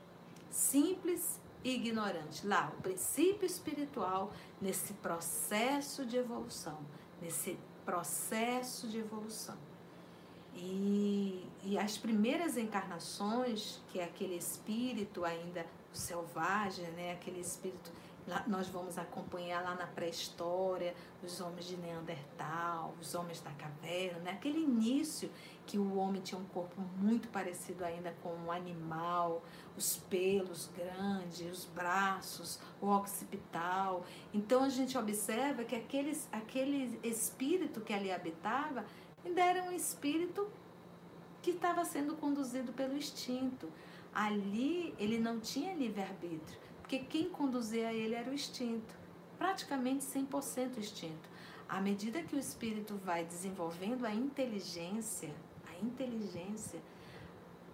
simples 0.48 1.41
e 1.64 1.74
ignorantes. 1.74 2.44
Lá, 2.44 2.72
o 2.78 2.82
princípio 2.82 3.46
espiritual 3.46 4.32
nesse 4.60 4.92
processo 4.94 6.04
de 6.04 6.16
evolução, 6.16 6.78
nesse 7.20 7.58
processo 7.84 8.88
de 8.88 8.98
evolução. 8.98 9.56
E, 10.54 11.46
e 11.64 11.78
as 11.78 11.96
primeiras 11.96 12.56
encarnações, 12.56 13.80
que 13.88 13.98
é 13.98 14.04
aquele 14.04 14.36
espírito 14.36 15.24
ainda 15.24 15.66
selvagem, 15.92 16.90
né? 16.92 17.12
aquele 17.12 17.40
espírito 17.40 17.90
Lá, 18.26 18.44
nós 18.46 18.68
vamos 18.68 18.98
acompanhar 18.98 19.62
lá 19.64 19.74
na 19.74 19.86
pré-história 19.86 20.94
os 21.24 21.40
homens 21.40 21.66
de 21.66 21.76
Neandertal, 21.76 22.94
os 23.00 23.14
homens 23.16 23.40
da 23.40 23.50
caverna, 23.52 24.20
né? 24.20 24.30
aquele 24.30 24.60
início 24.60 25.28
que 25.66 25.78
o 25.78 25.96
homem 25.96 26.20
tinha 26.20 26.40
um 26.40 26.44
corpo 26.44 26.80
muito 26.98 27.28
parecido 27.28 27.84
ainda 27.84 28.14
com 28.22 28.30
um 28.34 28.50
animal, 28.50 29.42
os 29.76 29.96
pelos 29.96 30.68
grandes, 30.76 31.58
os 31.58 31.64
braços, 31.64 32.58
o 32.80 32.88
occipital. 32.88 34.04
Então 34.32 34.64
a 34.64 34.68
gente 34.68 34.96
observa 34.98 35.64
que 35.64 35.74
aqueles, 35.74 36.28
aquele 36.32 36.98
espírito 37.02 37.80
que 37.80 37.92
ali 37.92 38.10
habitava 38.10 38.84
ainda 39.24 39.40
era 39.40 39.62
um 39.62 39.72
espírito 39.72 40.50
que 41.40 41.50
estava 41.50 41.84
sendo 41.84 42.16
conduzido 42.16 42.72
pelo 42.72 42.96
instinto. 42.96 43.68
Ali 44.14 44.94
ele 44.98 45.18
não 45.18 45.40
tinha 45.40 45.74
livre-arbítrio 45.74 46.62
porque 46.92 47.06
quem 47.06 47.30
conduzia 47.30 47.90
ele 47.90 48.14
era 48.14 48.30
o 48.30 48.34
instinto, 48.34 48.94
praticamente 49.38 50.04
100% 50.04 50.76
instinto. 50.76 51.26
À 51.66 51.80
medida 51.80 52.22
que 52.22 52.36
o 52.36 52.38
espírito 52.38 53.00
vai 53.02 53.24
desenvolvendo 53.24 54.04
a 54.04 54.14
inteligência, 54.14 55.34
inteligência, 55.82 56.80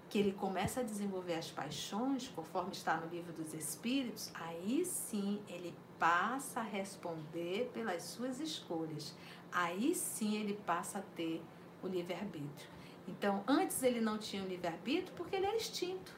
que 0.08 0.18
ele 0.18 0.32
começa 0.32 0.80
a 0.80 0.82
desenvolver 0.82 1.34
as 1.34 1.50
paixões, 1.50 2.28
conforme 2.28 2.72
está 2.72 2.96
no 2.96 3.08
livro 3.08 3.32
dos 3.32 3.52
Espíritos, 3.52 4.30
aí 4.34 4.84
sim 4.84 5.40
ele 5.48 5.74
passa 5.98 6.60
a 6.60 6.62
responder 6.62 7.70
pelas 7.74 8.02
suas 8.04 8.40
escolhas. 8.40 9.14
Aí 9.52 9.94
sim 9.94 10.36
ele 10.36 10.54
passa 10.66 10.98
a 10.98 11.02
ter 11.02 11.42
o 11.82 11.86
livre-arbítrio. 11.86 12.70
Então, 13.06 13.42
antes 13.46 13.82
ele 13.82 14.00
não 14.00 14.18
tinha 14.18 14.42
o 14.42 14.46
livre-arbítrio 14.46 15.14
porque 15.16 15.36
ele 15.36 15.46
era 15.46 15.56
extinto. 15.56 16.12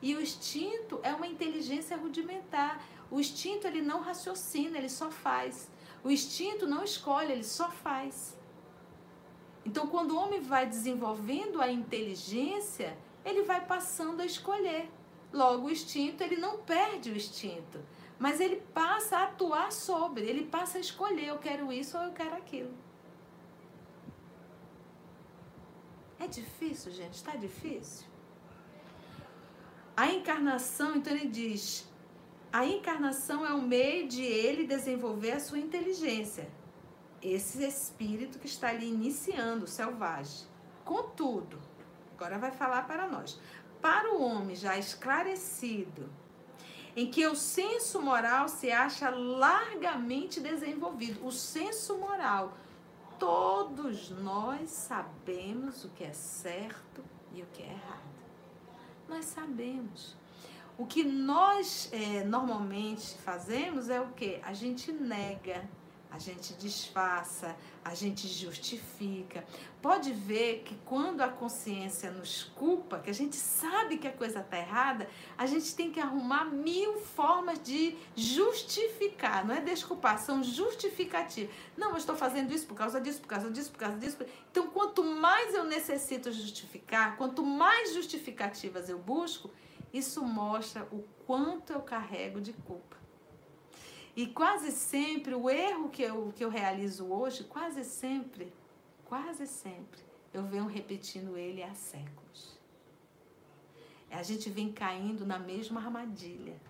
E 0.00 0.14
o 0.16 0.20
instinto 0.20 0.98
é 1.02 1.14
uma 1.14 1.26
inteligência 1.26 1.96
rudimentar. 1.96 2.82
O 3.10 3.20
instinto 3.20 3.66
ele 3.66 3.80
não 3.80 4.00
raciocina, 4.00 4.76
ele 4.76 4.88
só 4.88 5.10
faz. 5.10 5.70
O 6.02 6.10
instinto 6.10 6.66
não 6.66 6.82
escolhe, 6.82 7.30
ele 7.30 7.44
só 7.44 7.70
faz. 7.70 8.36
Então, 9.64 9.86
quando 9.86 10.12
o 10.12 10.18
homem 10.18 10.40
vai 10.40 10.66
desenvolvendo 10.66 11.60
a 11.60 11.70
inteligência, 11.70 12.96
ele 13.24 13.42
vai 13.42 13.64
passando 13.64 14.20
a 14.20 14.26
escolher. 14.26 14.90
Logo, 15.32 15.66
o 15.66 15.70
instinto, 15.70 16.22
ele 16.22 16.36
não 16.36 16.58
perde 16.58 17.10
o 17.10 17.16
instinto, 17.16 17.80
mas 18.18 18.40
ele 18.40 18.56
passa 18.74 19.18
a 19.18 19.24
atuar 19.24 19.72
sobre, 19.72 20.26
ele 20.26 20.44
passa 20.44 20.78
a 20.78 20.80
escolher: 20.80 21.28
eu 21.28 21.38
quero 21.38 21.72
isso 21.72 21.96
ou 21.96 22.04
eu 22.04 22.12
quero 22.12 22.36
aquilo. 22.36 22.74
É 26.18 26.26
difícil, 26.26 26.92
gente? 26.92 27.14
Está 27.14 27.34
difícil? 27.34 28.06
A 29.96 30.06
encarnação, 30.12 30.96
então 30.96 31.12
ele 31.12 31.28
diz, 31.28 31.88
a 32.52 32.64
encarnação 32.66 33.44
é 33.44 33.52
o 33.52 33.62
meio 33.62 34.06
de 34.06 34.22
ele 34.22 34.66
desenvolver 34.66 35.32
a 35.32 35.40
sua 35.40 35.58
inteligência. 35.58 36.48
Esse 37.22 37.64
espírito 37.64 38.38
que 38.38 38.46
está 38.46 38.68
ali 38.68 38.88
iniciando, 38.88 39.64
o 39.64 39.68
selvagem. 39.68 40.46
Contudo, 40.84 41.58
agora 42.14 42.38
vai 42.38 42.50
falar 42.50 42.86
para 42.86 43.06
nós. 43.06 43.38
Para 43.80 44.12
o 44.12 44.22
homem 44.22 44.56
já 44.56 44.76
esclarecido, 44.76 46.10
em 46.96 47.10
que 47.10 47.26
o 47.26 47.34
senso 47.34 48.00
moral 48.02 48.48
se 48.48 48.70
acha 48.70 49.08
largamente 49.10 50.40
desenvolvido. 50.40 51.24
O 51.26 51.30
senso 51.30 51.96
moral. 51.98 52.56
Todos 53.18 54.10
nós 54.10 54.70
sabemos 54.70 55.84
o 55.84 55.90
que 55.90 56.02
é 56.02 56.12
certo 56.12 57.04
e 57.32 57.42
o 57.42 57.46
que 57.46 57.62
é 57.62 57.66
errado 57.66 58.12
nós 59.12 59.26
sabemos. 59.26 60.16
O 60.78 60.86
que 60.86 61.04
nós 61.04 61.90
é, 61.92 62.24
normalmente 62.24 63.14
fazemos 63.18 63.90
é 63.90 64.00
o 64.00 64.08
que? 64.12 64.40
A 64.42 64.54
gente 64.54 64.90
nega, 64.90 65.68
a 66.12 66.18
gente 66.18 66.52
disfarça, 66.54 67.56
a 67.82 67.94
gente 67.94 68.28
justifica. 68.28 69.42
Pode 69.80 70.12
ver 70.12 70.62
que 70.62 70.76
quando 70.84 71.22
a 71.22 71.28
consciência 71.28 72.10
nos 72.10 72.44
culpa, 72.54 72.98
que 72.98 73.08
a 73.08 73.14
gente 73.14 73.34
sabe 73.34 73.96
que 73.96 74.06
a 74.06 74.12
coisa 74.12 74.40
está 74.40 74.58
errada, 74.58 75.08
a 75.38 75.46
gente 75.46 75.74
tem 75.74 75.90
que 75.90 75.98
arrumar 75.98 76.44
mil 76.44 77.00
formas 77.00 77.58
de 77.62 77.96
justificar, 78.14 79.46
não 79.46 79.54
é 79.54 79.62
desculpar, 79.62 80.18
são 80.18 80.44
justificativas. 80.44 81.54
Não, 81.78 81.92
eu 81.92 81.96
estou 81.96 82.14
fazendo 82.14 82.52
isso 82.52 82.66
por 82.66 82.76
causa 82.76 83.00
disso, 83.00 83.20
por 83.22 83.28
causa 83.28 83.50
disso, 83.50 83.70
por 83.70 83.78
causa 83.78 83.96
disso. 83.96 84.18
Então, 84.50 84.66
quanto 84.66 85.02
mais 85.02 85.54
eu 85.54 85.64
necessito 85.64 86.30
justificar, 86.30 87.16
quanto 87.16 87.42
mais 87.42 87.94
justificativas 87.94 88.90
eu 88.90 88.98
busco, 88.98 89.50
isso 89.94 90.22
mostra 90.22 90.86
o 90.92 91.02
quanto 91.26 91.72
eu 91.72 91.80
carrego 91.80 92.38
de 92.38 92.52
culpa. 92.52 92.91
E 94.14 94.26
quase 94.26 94.70
sempre, 94.70 95.34
o 95.34 95.48
erro 95.48 95.88
que 95.88 96.02
eu, 96.02 96.32
que 96.36 96.44
eu 96.44 96.50
realizo 96.50 97.06
hoje, 97.06 97.44
quase 97.44 97.82
sempre, 97.82 98.52
quase 99.04 99.46
sempre, 99.46 100.00
eu 100.34 100.44
venho 100.44 100.66
repetindo 100.66 101.36
ele 101.36 101.62
há 101.62 101.74
séculos. 101.74 102.60
A 104.10 104.22
gente 104.22 104.50
vem 104.50 104.70
caindo 104.70 105.24
na 105.24 105.38
mesma 105.38 105.80
armadilha. 105.80 106.60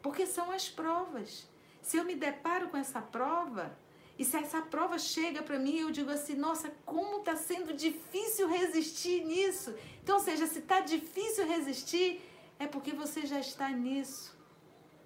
Porque 0.00 0.24
são 0.26 0.52
as 0.52 0.68
provas. 0.68 1.48
Se 1.82 1.96
eu 1.96 2.04
me 2.04 2.14
deparo 2.14 2.68
com 2.68 2.76
essa 2.76 3.02
prova, 3.02 3.76
e 4.16 4.24
se 4.24 4.36
essa 4.36 4.62
prova 4.62 4.98
chega 4.98 5.42
para 5.42 5.58
mim, 5.58 5.78
eu 5.78 5.90
digo 5.90 6.10
assim: 6.10 6.34
nossa, 6.34 6.70
como 6.86 7.18
está 7.18 7.34
sendo 7.34 7.72
difícil 7.72 8.46
resistir 8.48 9.24
nisso. 9.24 9.74
Então, 10.02 10.16
ou 10.16 10.22
seja, 10.22 10.46
se 10.46 10.60
está 10.60 10.80
difícil 10.80 11.46
resistir, 11.46 12.20
é 12.58 12.66
porque 12.66 12.92
você 12.92 13.26
já 13.26 13.40
está 13.40 13.68
nisso 13.70 14.36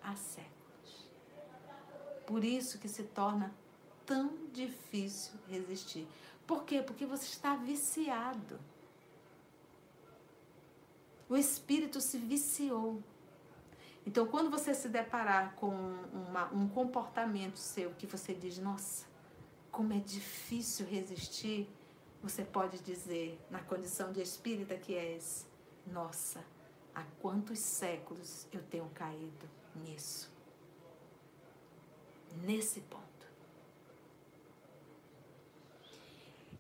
há 0.02 0.14
séculos. 0.16 0.53
Por 2.26 2.44
isso 2.44 2.78
que 2.78 2.88
se 2.88 3.02
torna 3.04 3.54
tão 4.06 4.32
difícil 4.52 5.32
resistir. 5.48 6.06
Por 6.46 6.64
quê? 6.64 6.82
Porque 6.82 7.06
você 7.06 7.26
está 7.26 7.54
viciado. 7.54 8.58
O 11.28 11.36
espírito 11.36 12.00
se 12.00 12.18
viciou. 12.18 13.02
Então, 14.06 14.26
quando 14.26 14.50
você 14.50 14.74
se 14.74 14.88
deparar 14.88 15.54
com 15.54 15.70
uma, 16.12 16.52
um 16.52 16.68
comportamento 16.68 17.56
seu 17.56 17.90
que 17.92 18.06
você 18.06 18.34
diz, 18.34 18.58
nossa, 18.58 19.06
como 19.70 19.94
é 19.94 19.98
difícil 19.98 20.86
resistir, 20.86 21.68
você 22.22 22.44
pode 22.44 22.78
dizer, 22.80 23.40
na 23.50 23.60
condição 23.60 24.12
de 24.12 24.20
espírita 24.20 24.76
que 24.76 24.94
és, 24.94 25.46
nossa, 25.86 26.44
há 26.94 27.02
quantos 27.20 27.58
séculos 27.58 28.46
eu 28.52 28.62
tenho 28.62 28.88
caído 28.94 29.48
nisso 29.74 30.34
nesse 32.43 32.80
ponto. 32.80 33.05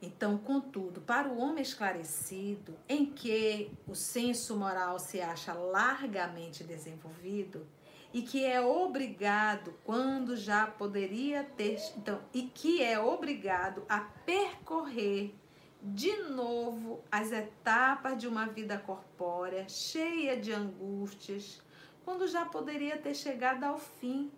Então, 0.00 0.36
contudo, 0.36 1.00
para 1.00 1.28
o 1.28 1.38
homem 1.38 1.62
esclarecido, 1.62 2.76
em 2.86 3.06
que 3.06 3.70
o 3.86 3.94
senso 3.94 4.54
moral 4.54 4.98
se 4.98 5.20
acha 5.20 5.54
largamente 5.54 6.62
desenvolvido 6.62 7.66
e 8.12 8.22
que 8.22 8.44
é 8.44 8.60
obrigado 8.60 9.74
quando 9.82 10.36
já 10.36 10.66
poderia 10.66 11.42
ter, 11.42 11.80
então, 11.96 12.20
e 12.32 12.42
que 12.42 12.82
é 12.82 13.00
obrigado 13.00 13.82
a 13.88 14.00
percorrer 14.00 15.34
de 15.82 16.16
novo 16.22 17.02
as 17.10 17.32
etapas 17.32 18.16
de 18.18 18.28
uma 18.28 18.46
vida 18.46 18.78
corpórea 18.78 19.68
cheia 19.68 20.36
de 20.36 20.52
angústias, 20.52 21.60
quando 22.04 22.28
já 22.28 22.44
poderia 22.44 22.96
ter 22.96 23.14
chegado 23.14 23.64
ao 23.64 23.78
fim. 23.78 24.30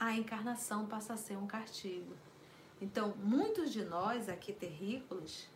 A 0.00 0.16
encarnação 0.16 0.86
passa 0.86 1.12
a 1.12 1.16
ser 1.18 1.36
um 1.36 1.46
castigo. 1.46 2.16
Então, 2.80 3.14
muitos 3.18 3.70
de 3.70 3.84
nós 3.84 4.30
aqui 4.30 4.50
terrícolas 4.50 5.46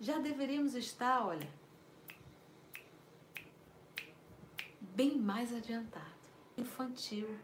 já 0.00 0.18
deveríamos 0.18 0.76
estar, 0.76 1.26
olha, 1.26 1.50
bem 4.80 5.18
mais 5.18 5.52
adiantado, 5.52 6.06
infantil, 6.56 7.36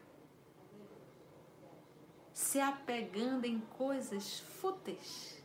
se 2.32 2.60
apegando 2.60 3.44
em 3.44 3.58
coisas 3.58 4.38
fúteis, 4.38 5.42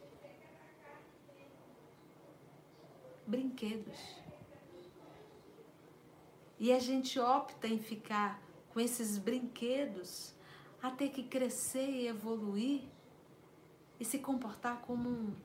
brinquedos. 3.26 3.98
E 6.60 6.72
a 6.72 6.78
gente 6.78 7.20
opta 7.20 7.68
em 7.68 7.80
ficar 7.80 8.40
com 8.72 8.80
esses 8.80 9.18
brinquedos 9.18 10.38
a 10.82 10.90
ter 10.92 11.10
que 11.10 11.24
crescer 11.24 11.90
e 11.90 12.08
evoluir 12.08 12.84
e 14.00 14.06
se 14.06 14.20
comportar 14.20 14.82
como 14.82 15.10
um, 15.10 15.36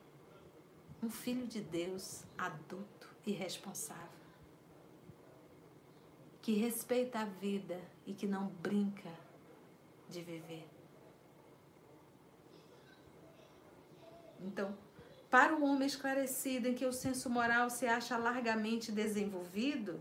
um 1.02 1.10
filho 1.10 1.46
de 1.46 1.60
Deus 1.60 2.24
adulto 2.38 3.08
e 3.26 3.32
responsável, 3.32 4.08
que 6.40 6.54
respeita 6.54 7.20
a 7.20 7.24
vida 7.24 7.80
e 8.06 8.12
que 8.12 8.26
não 8.26 8.46
brinca 8.46 9.10
de 10.08 10.22
viver. 10.22 10.68
Então, 14.40 14.76
para 15.30 15.56
o 15.56 15.64
homem 15.64 15.86
esclarecido 15.86 16.68
em 16.68 16.74
que 16.74 16.86
o 16.86 16.92
senso 16.92 17.28
moral 17.28 17.68
se 17.70 17.86
acha 17.86 18.16
largamente 18.16 18.92
desenvolvido 18.92 19.98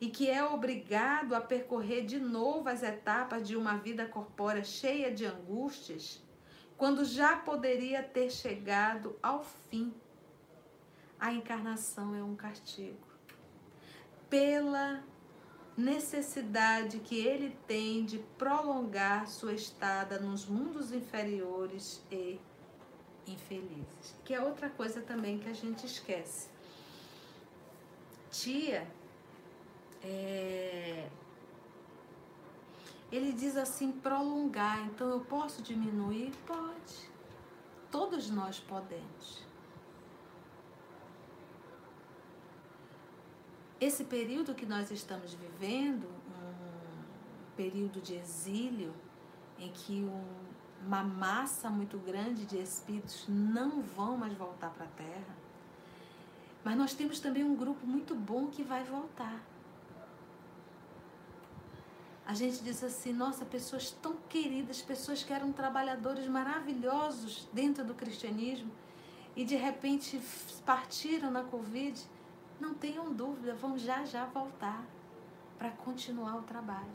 e 0.00 0.08
que 0.08 0.30
é 0.30 0.42
obrigado 0.42 1.34
a 1.34 1.40
percorrer 1.40 2.06
de 2.06 2.18
novo 2.18 2.68
as 2.68 2.82
etapas 2.82 3.46
de 3.46 3.54
uma 3.54 3.76
vida 3.76 4.06
corpórea 4.06 4.64
cheia 4.64 5.12
de 5.12 5.26
angústias, 5.26 6.22
quando 6.76 7.04
já 7.04 7.36
poderia 7.36 8.02
ter 8.02 8.30
chegado 8.30 9.14
ao 9.22 9.44
fim. 9.44 9.92
A 11.18 11.32
encarnação 11.34 12.14
é 12.14 12.22
um 12.22 12.34
castigo. 12.34 12.96
Pela 14.30 15.04
necessidade 15.76 16.98
que 17.00 17.18
ele 17.18 17.56
tem 17.66 18.06
de 18.06 18.18
prolongar 18.38 19.28
sua 19.28 19.52
estada 19.52 20.18
nos 20.18 20.46
mundos 20.46 20.92
inferiores 20.92 22.02
e 22.10 22.40
infelizes. 23.26 24.16
Que 24.24 24.32
é 24.32 24.40
outra 24.40 24.70
coisa 24.70 25.02
também 25.02 25.38
que 25.38 25.48
a 25.48 25.52
gente 25.52 25.84
esquece. 25.84 26.48
Tia, 28.30 28.86
é, 30.02 31.08
ele 33.10 33.32
diz 33.32 33.56
assim, 33.56 33.92
prolongar. 33.92 34.86
Então 34.86 35.08
eu 35.10 35.20
posso 35.20 35.62
diminuir? 35.62 36.32
Pode. 36.46 37.10
Todos 37.90 38.30
nós 38.30 38.60
podemos. 38.60 39.44
Esse 43.80 44.04
período 44.04 44.54
que 44.54 44.66
nós 44.66 44.90
estamos 44.90 45.34
vivendo, 45.34 46.06
um 46.06 47.56
período 47.56 48.00
de 48.00 48.14
exílio, 48.14 48.94
em 49.58 49.72
que 49.72 50.02
um, 50.02 50.24
uma 50.86 51.02
massa 51.02 51.70
muito 51.70 51.98
grande 51.98 52.44
de 52.44 52.58
espíritos 52.58 53.24
não 53.26 53.80
vão 53.80 54.18
mais 54.18 54.34
voltar 54.34 54.70
para 54.70 54.84
a 54.84 54.88
Terra, 54.88 55.36
mas 56.62 56.76
nós 56.76 56.92
temos 56.92 57.20
também 57.20 57.42
um 57.42 57.56
grupo 57.56 57.86
muito 57.86 58.14
bom 58.14 58.48
que 58.48 58.62
vai 58.62 58.84
voltar 58.84 59.40
a 62.30 62.32
gente 62.32 62.62
diz 62.62 62.84
assim, 62.84 63.12
nossa, 63.12 63.44
pessoas 63.44 63.90
tão 63.90 64.14
queridas, 64.28 64.80
pessoas 64.80 65.20
que 65.20 65.32
eram 65.32 65.50
trabalhadores 65.50 66.28
maravilhosos 66.28 67.48
dentro 67.52 67.84
do 67.84 67.92
cristianismo 67.92 68.70
e 69.34 69.44
de 69.44 69.56
repente 69.56 70.20
partiram 70.64 71.28
na 71.28 71.42
Covid, 71.42 72.00
não 72.60 72.72
tenham 72.72 73.12
dúvida, 73.12 73.52
vão 73.54 73.76
já 73.76 74.04
já 74.04 74.26
voltar 74.26 74.84
para 75.58 75.70
continuar 75.70 76.36
o 76.36 76.42
trabalho. 76.42 76.94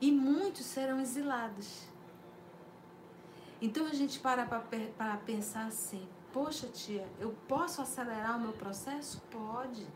E 0.00 0.10
muitos 0.10 0.64
serão 0.64 0.98
exilados. 0.98 1.82
Então 3.60 3.84
a 3.84 3.92
gente 3.92 4.18
para 4.20 4.46
para 4.46 5.16
pensar 5.18 5.66
assim: 5.66 6.08
poxa, 6.32 6.66
tia, 6.68 7.06
eu 7.20 7.36
posso 7.46 7.82
acelerar 7.82 8.38
o 8.38 8.40
meu 8.40 8.54
processo? 8.54 9.20
Pode. 9.30 9.86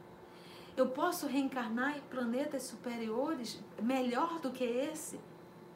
Eu 0.77 0.89
posso 0.89 1.27
reencarnar 1.27 1.97
em 1.97 2.01
planetas 2.03 2.63
superiores 2.65 3.61
melhor 3.83 4.41
do 4.41 4.51
que 4.51 4.65
esse? 4.65 5.21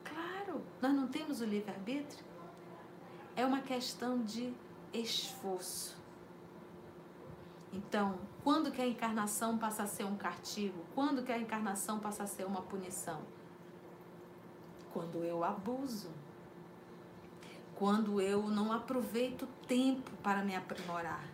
Claro, 0.02 0.62
nós 0.80 0.92
não 0.94 1.08
temos 1.08 1.40
o 1.40 1.44
livre-arbítrio. 1.44 2.24
É 3.36 3.44
uma 3.44 3.60
questão 3.60 4.22
de 4.22 4.54
esforço. 4.92 5.96
Então, 7.72 8.18
quando 8.44 8.70
que 8.70 8.80
a 8.80 8.86
encarnação 8.86 9.58
passa 9.58 9.82
a 9.82 9.86
ser 9.86 10.04
um 10.04 10.16
castigo? 10.16 10.84
Quando 10.94 11.24
que 11.24 11.32
a 11.32 11.38
encarnação 11.38 11.98
passa 11.98 12.22
a 12.22 12.26
ser 12.26 12.44
uma 12.44 12.62
punição? 12.62 13.20
Quando 14.92 15.24
eu 15.24 15.42
abuso. 15.42 16.10
Quando 17.74 18.20
eu 18.20 18.48
não 18.48 18.70
aproveito 18.70 19.48
tempo 19.66 20.12
para 20.22 20.44
me 20.44 20.54
aprimorar 20.54 21.33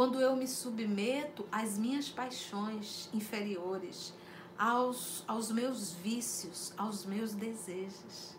quando 0.00 0.18
eu 0.18 0.34
me 0.34 0.48
submeto 0.48 1.46
às 1.52 1.76
minhas 1.76 2.08
paixões 2.08 3.10
inferiores, 3.12 4.14
aos, 4.56 5.22
aos 5.28 5.52
meus 5.52 5.92
vícios, 5.92 6.72
aos 6.78 7.04
meus 7.04 7.34
desejos. 7.34 8.34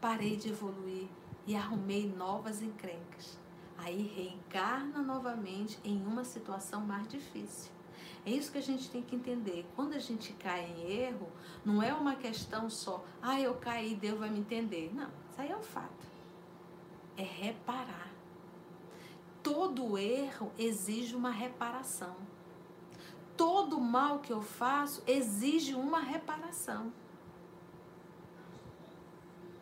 Parei 0.00 0.36
de 0.36 0.48
evoluir 0.48 1.06
e 1.46 1.54
arrumei 1.54 2.12
novas 2.12 2.60
encrencas. 2.60 3.38
Aí 3.78 4.02
reencarna 4.02 5.00
novamente 5.00 5.78
em 5.84 6.04
uma 6.04 6.24
situação 6.24 6.80
mais 6.80 7.06
difícil. 7.06 7.70
É 8.24 8.30
isso 8.32 8.50
que 8.50 8.58
a 8.58 8.62
gente 8.62 8.90
tem 8.90 9.00
que 9.00 9.14
entender. 9.14 9.64
Quando 9.76 9.94
a 9.94 10.00
gente 10.00 10.32
cai 10.32 10.64
em 10.64 10.90
erro, 10.90 11.28
não 11.64 11.80
é 11.80 11.94
uma 11.94 12.16
questão 12.16 12.68
só, 12.68 13.04
ah, 13.22 13.40
eu 13.40 13.54
caí, 13.54 13.94
Deus 13.94 14.18
vai 14.18 14.28
me 14.28 14.40
entender. 14.40 14.90
Não, 14.92 15.08
isso 15.30 15.40
aí 15.40 15.52
é 15.52 15.56
um 15.56 15.62
fato. 15.62 16.04
É 17.16 17.22
reparar 17.22 18.15
todo 19.46 19.96
erro 19.96 20.50
exige 20.58 21.14
uma 21.14 21.30
reparação. 21.30 22.16
Todo 23.36 23.80
mal 23.80 24.18
que 24.18 24.32
eu 24.32 24.42
faço 24.42 25.04
exige 25.06 25.72
uma 25.72 26.00
reparação. 26.00 26.92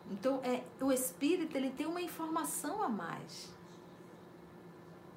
Então, 0.09 0.41
é, 0.43 0.63
o 0.81 0.91
espírito 0.91 1.55
ele 1.55 1.69
tem 1.69 1.85
uma 1.85 2.01
informação 2.01 2.81
a 2.81 2.89
mais. 2.89 3.53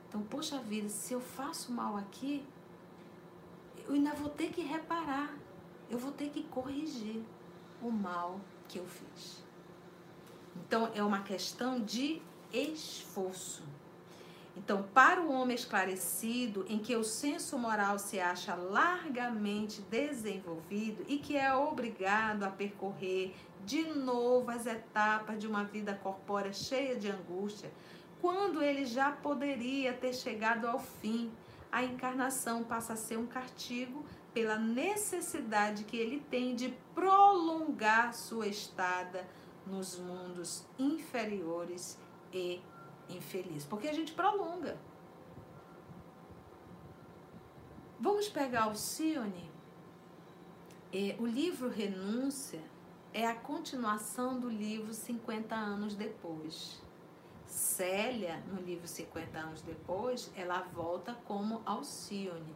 Então, 0.06 0.20
poxa 0.20 0.58
vida, 0.58 0.90
se 0.90 1.14
eu 1.14 1.20
faço 1.20 1.72
mal 1.72 1.96
aqui, 1.96 2.44
eu 3.86 3.94
ainda 3.94 4.12
vou 4.12 4.28
ter 4.28 4.50
que 4.50 4.60
reparar. 4.60 5.34
Eu 5.88 5.98
vou 5.98 6.12
ter 6.12 6.28
que 6.28 6.42
corrigir 6.42 7.22
o 7.80 7.90
mal 7.90 8.38
que 8.68 8.78
eu 8.78 8.86
fiz. 8.86 9.42
Então, 10.56 10.90
é 10.94 11.02
uma 11.02 11.22
questão 11.22 11.80
de 11.80 12.20
esforço. 12.52 13.77
Então, 14.58 14.82
para 14.92 15.22
o 15.22 15.32
homem 15.32 15.54
esclarecido, 15.54 16.66
em 16.68 16.80
que 16.80 16.96
o 16.96 17.04
senso 17.04 17.56
moral 17.56 17.96
se 17.96 18.18
acha 18.18 18.56
largamente 18.56 19.80
desenvolvido 19.82 21.04
e 21.06 21.18
que 21.18 21.36
é 21.36 21.54
obrigado 21.54 22.42
a 22.42 22.50
percorrer 22.50 23.36
de 23.64 23.84
novo 23.84 24.50
as 24.50 24.66
etapas 24.66 25.38
de 25.38 25.46
uma 25.46 25.62
vida 25.62 25.94
corpórea 25.94 26.52
cheia 26.52 26.96
de 26.96 27.08
angústia, 27.08 27.70
quando 28.20 28.60
ele 28.60 28.84
já 28.84 29.12
poderia 29.12 29.92
ter 29.92 30.12
chegado 30.12 30.66
ao 30.66 30.80
fim, 30.80 31.30
a 31.70 31.84
encarnação 31.84 32.64
passa 32.64 32.94
a 32.94 32.96
ser 32.96 33.16
um 33.16 33.26
castigo 33.26 34.04
pela 34.34 34.58
necessidade 34.58 35.84
que 35.84 35.96
ele 35.96 36.20
tem 36.28 36.56
de 36.56 36.74
prolongar 36.96 38.12
sua 38.12 38.48
estada 38.48 39.24
nos 39.64 39.96
mundos 39.96 40.64
inferiores 40.76 41.96
e 42.32 42.60
infeliz, 43.08 43.64
porque 43.64 43.88
a 43.88 43.92
gente 43.92 44.12
prolonga. 44.12 44.76
Vamos 48.00 48.28
pegar 48.28 48.68
o 48.68 48.74
Sione, 48.74 49.50
é, 50.92 51.16
o 51.18 51.26
livro 51.26 51.68
Renúncia, 51.68 52.62
é 53.12 53.26
a 53.26 53.34
continuação 53.34 54.38
do 54.38 54.48
livro 54.48 54.94
50 54.94 55.54
anos 55.54 55.94
depois. 55.94 56.80
Célia, 57.46 58.42
no 58.46 58.60
livro 58.60 58.86
50 58.86 59.38
anos 59.38 59.62
depois, 59.62 60.30
ela 60.36 60.60
volta 60.60 61.14
como 61.24 61.62
Alcione. 61.64 62.54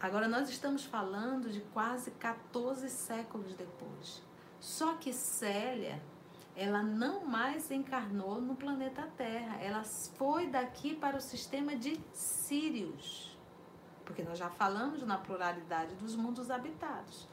Agora 0.00 0.28
nós 0.28 0.48
estamos 0.48 0.84
falando 0.84 1.50
de 1.50 1.60
quase 1.72 2.10
14 2.12 2.88
séculos 2.88 3.54
depois. 3.54 4.22
Só 4.60 4.94
que 4.94 5.12
Célia, 5.12 6.00
ela 6.58 6.82
não 6.82 7.24
mais 7.24 7.70
encarnou 7.70 8.40
no 8.40 8.56
planeta 8.56 9.08
Terra. 9.16 9.62
Ela 9.62 9.84
foi 9.84 10.48
daqui 10.48 10.92
para 10.96 11.16
o 11.16 11.20
sistema 11.20 11.76
de 11.76 12.00
Sírios. 12.12 13.38
Porque 14.04 14.24
nós 14.24 14.36
já 14.36 14.50
falamos 14.50 15.04
na 15.04 15.16
pluralidade 15.16 15.94
dos 15.94 16.16
mundos 16.16 16.50
habitados. 16.50 17.28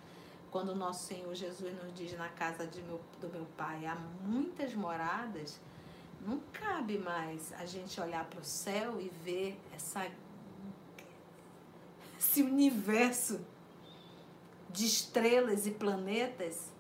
Quando 0.52 0.70
o 0.70 0.76
nosso 0.76 1.08
Senhor 1.08 1.34
Jesus 1.34 1.74
nos 1.84 1.92
diz 1.96 2.16
na 2.16 2.30
casa 2.30 2.70
meu, 2.88 3.02
do 3.20 3.28
meu 3.30 3.48
Pai 3.58 3.88
há 3.88 3.96
muitas 3.96 4.76
moradas, 4.76 5.60
não 6.22 6.40
cabe 6.54 7.00
mais 7.00 7.52
a 7.54 7.66
gente 7.66 8.00
olhar 8.00 8.26
para 8.26 8.42
o 8.42 8.46
céu 8.46 9.02
e 9.02 9.10
ver 9.10 9.60
essa, 9.74 10.08
esse 12.20 12.44
universo 12.44 13.44
de 14.70 14.86
estrelas 14.86 15.66
e 15.66 15.72
planetas 15.72 16.75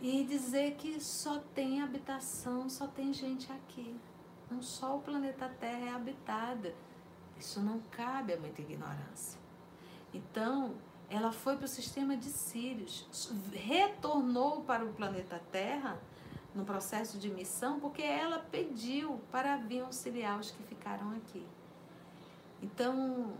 e 0.00 0.24
dizer 0.24 0.76
que 0.76 0.98
só 1.00 1.38
tem 1.54 1.82
habitação, 1.82 2.68
só 2.68 2.86
tem 2.86 3.12
gente 3.12 3.52
aqui. 3.52 3.94
Não 4.50 4.62
só 4.62 4.96
o 4.96 5.00
planeta 5.00 5.48
Terra 5.60 5.86
é 5.86 5.90
habitado. 5.90 6.72
Isso 7.38 7.60
não 7.60 7.80
cabe 7.90 8.32
a 8.32 8.36
muita 8.36 8.62
ignorância. 8.62 9.38
Então, 10.12 10.74
ela 11.08 11.32
foi 11.32 11.56
para 11.56 11.66
o 11.66 11.68
sistema 11.68 12.16
de 12.16 12.26
Sírios, 12.26 13.08
retornou 13.52 14.62
para 14.62 14.84
o 14.84 14.92
planeta 14.92 15.40
Terra 15.52 16.00
no 16.54 16.64
processo 16.64 17.18
de 17.18 17.28
missão, 17.28 17.78
porque 17.78 18.02
ela 18.02 18.38
pediu 18.38 19.20
para 19.30 19.56
vir 19.56 19.80
auxiliar 19.80 20.38
os 20.38 20.50
que 20.50 20.62
ficaram 20.64 21.10
aqui. 21.12 21.46
Então, 22.62 23.32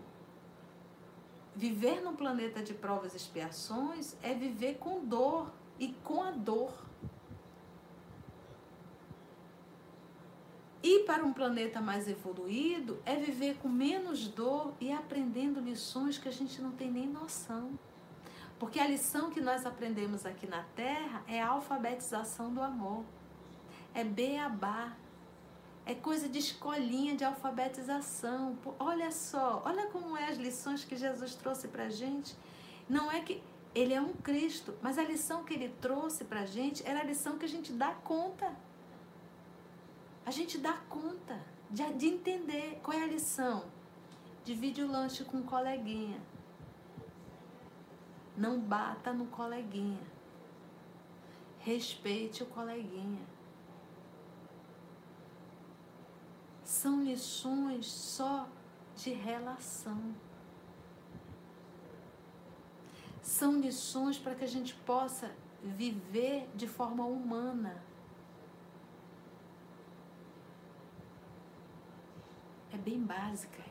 viver 1.57 2.01
no 2.03 2.13
planeta 2.13 2.63
de 2.63 2.75
provas 2.75 3.15
e 3.15 3.17
expiações 3.17 4.17
é 4.23 4.35
viver 4.35 4.79
com 4.79 5.05
dor 5.05 5.53
e 5.81 5.89
com 6.05 6.23
a 6.23 6.31
dor. 6.31 6.73
Ir 10.83 11.05
para 11.05 11.25
um 11.25 11.33
planeta 11.33 11.81
mais 11.81 12.07
evoluído 12.07 13.01
é 13.05 13.17
viver 13.17 13.57
com 13.59 13.69
menos 13.69 14.29
dor 14.29 14.75
e 14.81 14.93
aprendendo 14.93 15.61
lições 15.61 16.19
que 16.19 16.29
a 16.29 16.33
gente 16.33 16.61
não 16.61 16.71
tem 16.73 16.91
nem 16.91 17.07
noção. 17.07 17.79
Porque 18.59 18.79
a 18.79 18.87
lição 18.87 19.31
que 19.31 19.41
nós 19.41 19.65
aprendemos 19.65 20.27
aqui 20.27 20.47
na 20.47 20.63
Terra 20.77 21.23
é 21.27 21.41
a 21.41 21.49
alfabetização 21.49 22.53
do 22.53 22.63
amor. 22.63 23.05
É 23.95 24.05
beabá. 24.05 24.95
É 25.87 25.95
coisa 25.95 26.29
de 26.29 26.39
escolinha 26.39 27.17
de 27.17 27.25
alfabetização. 27.25 28.59
Olha 28.79 29.11
só, 29.11 29.63
olha 29.65 29.87
como 29.87 30.17
é 30.17 30.29
as 30.29 30.37
lições 30.37 30.85
que 30.85 30.95
Jesus 30.95 31.35
trouxe 31.35 31.69
para 31.69 31.89
gente. 31.89 32.37
Não 32.89 33.11
é 33.11 33.21
que 33.21 33.43
ele 33.75 33.95
é 33.95 34.01
um 34.01 34.13
Cristo, 34.15 34.77
mas 34.83 34.99
a 34.99 35.05
lição 35.05 35.45
que 35.45 35.55
ele 35.55 35.69
trouxe 35.81 36.25
para 36.25 36.41
a 36.41 36.47
gente 36.47 36.87
era 36.87 37.01
a 37.01 37.05
lição 37.05 37.39
que 37.39 37.45
a 37.45 37.49
gente 37.49 37.73
dá 37.73 37.93
conta. 37.95 38.53
A 40.27 40.31
gente 40.31 40.59
dá 40.59 40.73
conta 40.89 41.41
de, 41.71 41.83
de 41.95 42.07
entender 42.09 42.81
qual 42.83 42.97
é 42.97 43.05
a 43.05 43.07
lição. 43.07 43.65
Divide 44.45 44.83
o 44.83 44.91
lanche 44.91 45.25
com 45.25 45.39
um 45.39 45.43
coleguinha. 45.43 46.21
Não 48.37 48.59
bata 48.59 49.13
no 49.13 49.27
coleguinha. 49.27 50.01
Respeite 51.61 52.43
o 52.43 52.47
coleguinha. 52.47 53.23
São 56.65 57.05
lições 57.05 57.87
só 57.87 58.49
de 58.97 59.11
relação. 59.13 60.15
São 63.31 63.61
lições 63.61 64.19
para 64.19 64.35
que 64.35 64.43
a 64.43 64.49
gente 64.49 64.75
possa 64.75 65.31
viver 65.63 66.49
de 66.57 66.67
forma 66.67 67.05
humana. 67.05 67.81
É 72.73 72.77
bem 72.77 73.01
básica. 73.01 73.63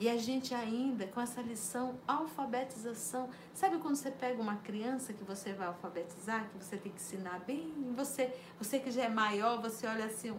E 0.00 0.08
a 0.08 0.16
gente 0.16 0.54
ainda, 0.54 1.06
com 1.06 1.20
essa 1.20 1.42
lição, 1.42 2.00
alfabetização. 2.08 3.28
Sabe 3.52 3.76
quando 3.76 3.96
você 3.96 4.10
pega 4.10 4.40
uma 4.40 4.56
criança 4.56 5.12
que 5.12 5.22
você 5.22 5.52
vai 5.52 5.66
alfabetizar, 5.66 6.48
que 6.48 6.64
você 6.64 6.78
tem 6.78 6.90
que 6.90 6.98
ensinar 6.98 7.40
bem? 7.40 7.70
Você, 7.94 8.34
você 8.58 8.78
que 8.78 8.90
já 8.90 9.04
é 9.04 9.08
maior, 9.10 9.60
você 9.60 9.86
olha 9.86 10.06
assim, 10.06 10.34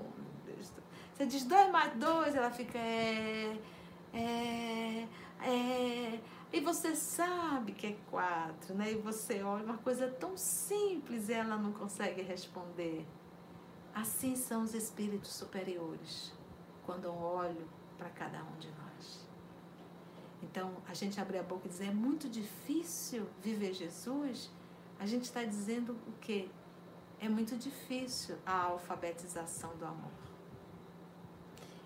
você 1.13 1.27
diz 1.27 1.45
dois 1.45 1.71
mais 1.71 1.95
dois, 1.95 2.33
ela 2.33 2.49
fica 2.49 2.79
é, 2.79 3.55
é, 4.13 5.07
é. 5.43 6.19
E 6.53 6.61
você 6.61 6.95
sabe 6.95 7.73
que 7.73 7.87
é 7.87 7.97
quatro, 8.09 8.73
né? 8.73 8.93
E 8.93 8.97
você 8.97 9.43
olha 9.43 9.65
uma 9.65 9.77
coisa 9.77 10.07
tão 10.07 10.37
simples 10.37 11.29
e 11.29 11.33
ela 11.33 11.57
não 11.57 11.73
consegue 11.73 12.21
responder. 12.21 13.05
Assim 13.93 14.35
são 14.35 14.63
os 14.63 14.73
espíritos 14.73 15.33
superiores, 15.33 16.33
quando 16.85 17.05
eu 17.05 17.13
olho 17.13 17.67
para 17.97 18.09
cada 18.09 18.43
um 18.43 18.57
de 18.57 18.69
nós. 18.69 19.25
Então, 20.43 20.77
a 20.87 20.93
gente 20.93 21.19
abrir 21.19 21.39
a 21.39 21.43
boca 21.43 21.65
e 21.65 21.69
dizer 21.69 21.87
é 21.87 21.93
muito 21.93 22.29
difícil 22.29 23.27
viver 23.41 23.73
Jesus, 23.73 24.51
a 24.99 25.05
gente 25.05 25.23
está 25.23 25.43
dizendo 25.43 25.93
o 26.07 26.11
quê? 26.21 26.49
É 27.19 27.27
muito 27.27 27.57
difícil 27.57 28.37
a 28.45 28.63
alfabetização 28.63 29.75
do 29.77 29.85
amor. 29.85 30.11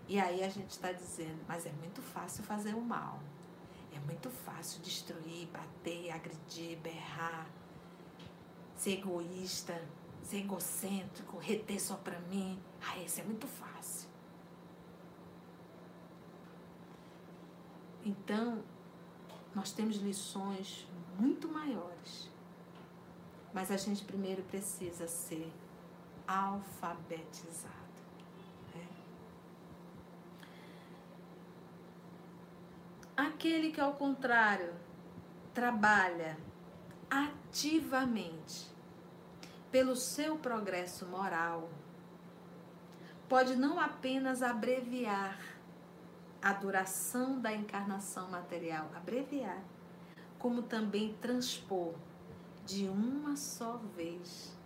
E 0.08 0.20
aí 0.20 0.44
a 0.44 0.50
gente 0.50 0.72
está 0.72 0.92
dizendo, 0.92 1.40
mas 1.48 1.66
é 1.66 1.72
muito 1.72 2.02
fácil 2.02 2.44
fazer 2.44 2.74
o 2.74 2.82
mal. 2.82 3.20
É 3.94 4.00
muito 4.00 4.30
fácil 4.30 4.82
destruir, 4.82 5.48
bater, 5.48 6.12
agredir, 6.12 6.78
berrar, 6.80 7.50
ser 8.76 9.00
egoísta, 9.00 9.82
ser 10.24 10.38
egocêntrico, 10.38 11.38
reter 11.38 11.82
só 11.82 11.96
para 11.96 12.20
mim. 12.20 12.60
Ah, 12.82 12.98
isso 13.00 13.20
é 13.20 13.24
muito 13.24 13.48
fácil. 13.48 14.10
Então, 18.06 18.64
nós 19.54 19.72
temos 19.72 19.98
lições 19.98 20.88
muito 21.20 21.48
maiores. 21.48 22.30
Mas 23.54 23.72
a 23.72 23.78
gente 23.78 24.04
primeiro 24.04 24.44
precisa 24.44 25.08
ser 25.08 25.52
alfabetizado. 26.28 27.74
Né? 28.76 28.88
Aquele 33.20 33.70
que, 33.70 33.82
ao 33.82 33.96
contrário, 33.96 34.74
trabalha 35.54 36.38
ativamente 37.10 38.72
pelo 39.70 39.94
seu 39.94 40.38
progresso 40.38 41.06
moral, 41.06 41.70
pode 43.28 43.58
não 43.58 43.78
apenas 43.78 44.42
abreviar 44.42 45.38
a 46.42 46.54
duração 46.54 47.42
da 47.42 47.52
encarnação 47.52 48.30
material, 48.30 48.90
abreviar, 48.96 49.62
como 50.38 50.62
também 50.62 51.14
transpor 51.16 51.96
de 52.66 52.88
uma 52.88 53.36
só 53.36 53.82
vez 53.98 54.58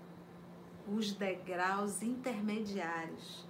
os 0.87 1.11
degraus 1.11 2.03
intermediários 2.03 3.47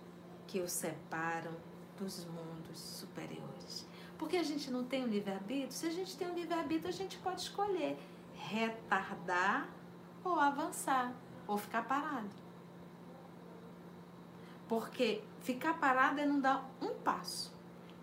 que 0.48 0.62
o 0.62 0.70
separam 0.70 1.52
dos 1.98 2.24
mundos 2.24 2.80
superiores. 2.80 3.86
Porque 4.24 4.38
a 4.38 4.44
gente 4.44 4.72
não 4.72 4.86
tem 4.86 5.04
o 5.04 5.06
um 5.06 5.10
livre-arbítrio? 5.10 5.74
Se 5.74 5.86
a 5.86 5.92
gente 5.92 6.16
tem 6.16 6.30
o 6.30 6.32
um 6.32 6.34
livre-arbítrio, 6.34 6.88
a 6.88 6.94
gente 6.94 7.18
pode 7.18 7.42
escolher 7.42 8.00
retardar 8.34 9.68
ou 10.24 10.40
avançar, 10.40 11.14
ou 11.46 11.58
ficar 11.58 11.84
parado. 11.84 12.30
Porque 14.66 15.22
ficar 15.42 15.78
parado 15.78 16.22
é 16.22 16.26
não 16.26 16.40
dar 16.40 16.72
um 16.82 16.94
passo. 16.94 17.54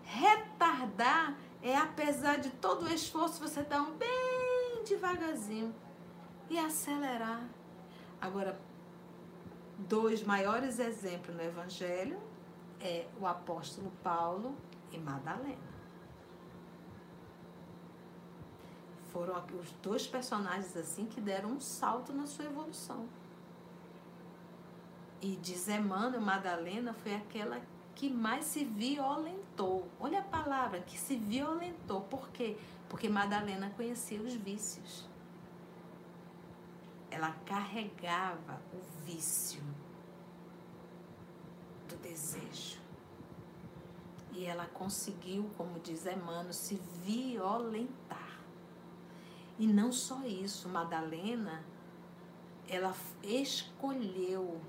Retardar 0.03 1.35
é, 1.59 1.75
apesar 1.75 2.37
de 2.37 2.51
todo 2.51 2.83
o 2.83 2.93
esforço, 2.93 3.41
você 3.41 3.63
dar 3.63 3.81
um 3.81 3.97
bem 3.97 4.83
devagarzinho 4.87 5.73
e 6.51 6.59
acelerar. 6.59 7.49
Agora, 8.21 8.59
dois 9.75 10.21
maiores 10.21 10.77
exemplos 10.77 11.35
no 11.35 11.41
Evangelho 11.41 12.21
é 12.79 13.07
o 13.19 13.25
apóstolo 13.25 13.91
Paulo 14.03 14.55
e 14.91 14.99
Madalena. 14.99 15.70
Foram 19.11 19.35
os 19.59 19.71
dois 19.83 20.07
personagens 20.07 20.75
assim 20.75 21.05
que 21.05 21.19
deram 21.19 21.49
um 21.51 21.59
salto 21.59 22.13
na 22.13 22.25
sua 22.25 22.45
evolução. 22.45 23.07
E 25.21 25.35
diz 25.35 25.67
Emmanuel, 25.67 26.21
Madalena 26.21 26.93
foi 26.93 27.13
aquela 27.15 27.61
que 27.93 28.09
mais 28.09 28.45
se 28.45 28.63
violentou. 28.63 29.87
Olha 29.99 30.19
a 30.19 30.23
palavra, 30.23 30.79
que 30.81 30.97
se 30.97 31.15
violentou. 31.15 32.01
Por 32.01 32.29
quê? 32.29 32.57
Porque 32.89 33.07
Madalena 33.09 33.69
conhecia 33.71 34.21
os 34.21 34.33
vícios. 34.33 35.07
ela 37.11 37.33
carregava 37.45 38.61
o 38.73 39.05
vício 39.05 39.61
do 41.89 41.97
desejo. 41.97 42.79
E 44.31 44.45
ela 44.45 44.65
conseguiu, 44.65 45.51
como 45.57 45.77
diz 45.81 46.05
Emmanuel, 46.05 46.53
se 46.53 46.75
violentar. 47.03 48.20
E 49.57 49.67
não 49.67 49.91
só 49.91 50.23
isso, 50.25 50.67
Madalena, 50.69 51.63
ela 52.67 52.95
escolheu 53.23 54.59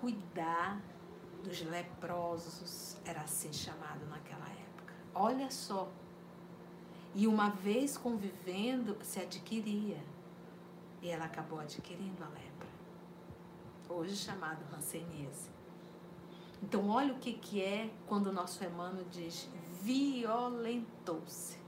cuidar 0.00 0.80
dos 1.42 1.62
leprosos, 1.62 2.96
era 3.04 3.20
assim 3.20 3.52
chamado 3.52 4.04
naquela 4.06 4.46
época. 4.46 4.94
Olha 5.14 5.50
só. 5.50 5.88
E 7.14 7.26
uma 7.26 7.50
vez 7.50 7.96
convivendo, 7.96 8.96
se 9.02 9.20
adquiria. 9.20 10.02
E 11.00 11.08
ela 11.08 11.26
acabou 11.26 11.60
adquirindo 11.60 12.22
a 12.24 12.28
lepra. 12.28 12.68
Hoje 13.88 14.16
chamado 14.16 14.64
hanseníase. 14.74 15.50
Então, 16.62 16.88
olha 16.88 17.12
o 17.12 17.18
que, 17.18 17.34
que 17.34 17.62
é 17.62 17.90
quando 18.06 18.28
o 18.28 18.32
nosso 18.32 18.64
Emmanuel 18.64 19.04
diz 19.10 19.48
violentou-se. 19.82 21.63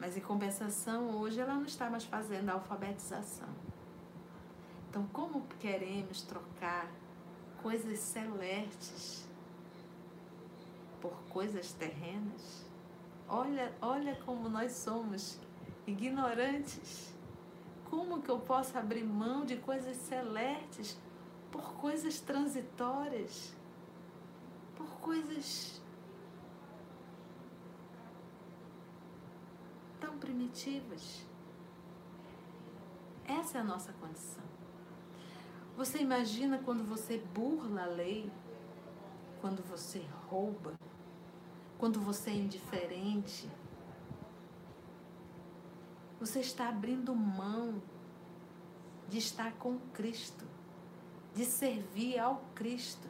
Mas 0.00 0.16
em 0.16 0.20
compensação, 0.20 1.18
hoje 1.18 1.40
ela 1.40 1.54
não 1.54 1.64
está 1.64 1.90
mais 1.90 2.04
fazendo 2.04 2.50
a 2.50 2.54
alfabetização. 2.54 3.48
Então, 4.88 5.06
como 5.12 5.42
queremos 5.58 6.22
trocar 6.22 6.90
coisas 7.62 7.98
celestes 7.98 9.26
por 11.00 11.12
coisas 11.28 11.72
terrenas? 11.72 12.64
Olha, 13.28 13.74
olha 13.82 14.16
como 14.24 14.48
nós 14.48 14.72
somos 14.72 15.38
ignorantes. 15.86 17.12
Como 17.90 18.22
que 18.22 18.30
eu 18.30 18.38
posso 18.38 18.76
abrir 18.78 19.04
mão 19.04 19.44
de 19.44 19.56
coisas 19.56 19.96
celestes 19.96 20.98
por 21.50 21.74
coisas 21.74 22.20
transitórias? 22.20 23.52
Por 24.76 24.88
coisas 25.00 25.77
primitivas? 30.18 31.26
Essa 33.24 33.58
é 33.58 33.60
a 33.60 33.64
nossa 33.64 33.92
condição. 33.94 34.44
Você 35.76 35.98
imagina 35.98 36.58
quando 36.58 36.84
você 36.84 37.18
burla 37.34 37.82
a 37.82 37.86
lei, 37.86 38.30
quando 39.40 39.62
você 39.62 40.04
rouba, 40.28 40.74
quando 41.78 42.00
você 42.00 42.30
é 42.30 42.34
indiferente. 42.34 43.48
Você 46.18 46.40
está 46.40 46.68
abrindo 46.68 47.14
mão 47.14 47.80
de 49.08 49.18
estar 49.18 49.52
com 49.52 49.78
Cristo, 49.94 50.44
de 51.34 51.44
servir 51.44 52.18
ao 52.18 52.42
Cristo, 52.54 53.08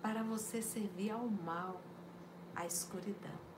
para 0.00 0.22
você 0.22 0.62
servir 0.62 1.10
ao 1.10 1.28
mal, 1.28 1.80
à 2.56 2.64
escuridão. 2.64 3.51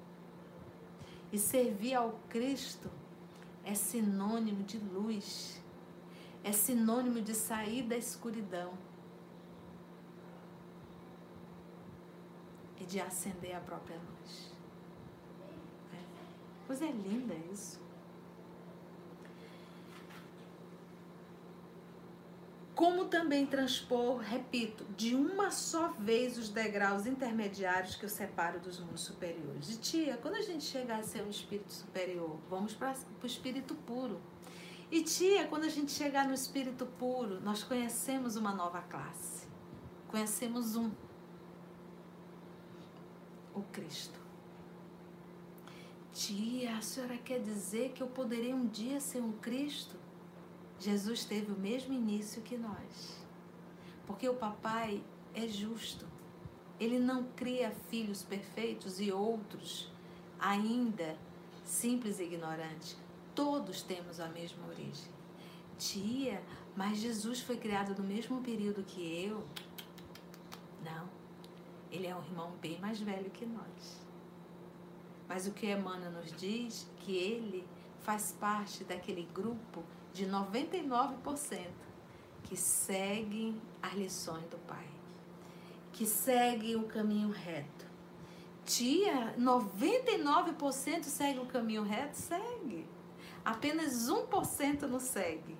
E 1.32 1.38
servir 1.38 1.94
ao 1.94 2.12
Cristo 2.28 2.90
é 3.64 3.74
sinônimo 3.74 4.62
de 4.62 4.78
luz 4.78 5.62
é 6.44 6.52
sinônimo 6.52 7.22
de 7.22 7.34
sair 7.34 7.82
da 7.82 7.96
escuridão 7.96 8.74
e 12.78 12.84
de 12.84 13.00
acender 13.00 13.56
a 13.56 13.60
própria 13.60 13.96
luz. 13.96 14.52
Coisa 16.66 16.84
é 16.84 16.90
linda 16.90 17.34
isso. 17.50 17.80
Como 22.74 23.04
também 23.04 23.46
transpor, 23.46 24.18
repito, 24.18 24.84
de 24.96 25.14
uma 25.14 25.52
só 25.52 25.92
vez 25.92 26.36
os 26.36 26.48
degraus 26.48 27.06
intermediários 27.06 27.94
que 27.94 28.04
eu 28.04 28.08
separo 28.08 28.58
dos 28.58 28.80
mundos 28.80 29.02
superiores. 29.02 29.70
E 29.70 29.76
tia, 29.78 30.16
quando 30.16 30.34
a 30.34 30.42
gente 30.42 30.64
chegar 30.64 30.98
a 30.98 31.02
ser 31.04 31.22
um 31.22 31.30
espírito 31.30 31.72
superior, 31.72 32.36
vamos 32.50 32.74
para 32.74 32.96
o 33.22 33.26
espírito 33.26 33.76
puro. 33.76 34.20
E 34.90 35.02
tia, 35.02 35.46
quando 35.46 35.64
a 35.64 35.68
gente 35.68 35.92
chegar 35.92 36.26
no 36.26 36.34
espírito 36.34 36.84
puro, 36.98 37.40
nós 37.40 37.62
conhecemos 37.62 38.34
uma 38.34 38.52
nova 38.52 38.80
classe. 38.82 39.46
Conhecemos 40.08 40.74
um. 40.74 40.90
O 43.54 43.62
Cristo. 43.72 44.18
Tia, 46.12 46.76
a 46.76 46.80
senhora 46.80 47.16
quer 47.18 47.40
dizer 47.40 47.92
que 47.92 48.02
eu 48.02 48.08
poderia 48.08 48.54
um 48.54 48.66
dia 48.66 49.00
ser 49.00 49.20
um 49.20 49.32
Cristo? 49.32 50.03
Jesus 50.78 51.24
teve 51.24 51.52
o 51.52 51.58
mesmo 51.58 51.92
início 51.92 52.42
que 52.42 52.56
nós. 52.56 53.24
Porque 54.06 54.28
o 54.28 54.34
papai 54.34 55.02
é 55.34 55.48
justo. 55.48 56.06
Ele 56.78 56.98
não 56.98 57.24
cria 57.36 57.70
filhos 57.88 58.22
perfeitos 58.22 59.00
e 59.00 59.10
outros 59.12 59.90
ainda 60.38 61.16
simples 61.64 62.18
e 62.18 62.24
ignorantes. 62.24 62.96
Todos 63.34 63.82
temos 63.82 64.20
a 64.20 64.28
mesma 64.28 64.66
origem. 64.66 65.12
Tia, 65.78 66.42
mas 66.76 66.98
Jesus 66.98 67.40
foi 67.40 67.56
criado 67.56 68.00
no 68.00 68.06
mesmo 68.06 68.42
período 68.42 68.84
que 68.84 69.24
eu? 69.24 69.44
Não. 70.84 71.08
Ele 71.90 72.06
é 72.06 72.14
um 72.14 72.22
irmão 72.22 72.52
bem 72.60 72.78
mais 72.80 73.00
velho 73.00 73.30
que 73.30 73.46
nós. 73.46 74.00
Mas 75.28 75.46
o 75.46 75.52
que 75.52 75.70
Emmanuel 75.70 76.12
nos 76.12 76.30
diz 76.32 76.88
que 76.98 77.16
ele 77.16 77.66
faz 78.00 78.32
parte 78.32 78.84
daquele 78.84 79.26
grupo 79.34 79.82
de 80.14 80.26
99% 80.26 81.68
que 82.44 82.56
seguem 82.56 83.60
as 83.82 83.94
lições 83.94 84.44
do 84.44 84.56
Pai, 84.58 84.86
que 85.92 86.06
seguem 86.06 86.76
o 86.76 86.84
caminho 86.84 87.30
reto. 87.30 87.84
Tia, 88.64 89.34
99% 89.36 91.02
segue 91.02 91.40
o 91.40 91.46
caminho 91.46 91.82
reto? 91.82 92.16
Segue. 92.16 92.86
Apenas 93.44 94.08
1% 94.08 94.82
nos 94.82 95.02
segue. 95.02 95.56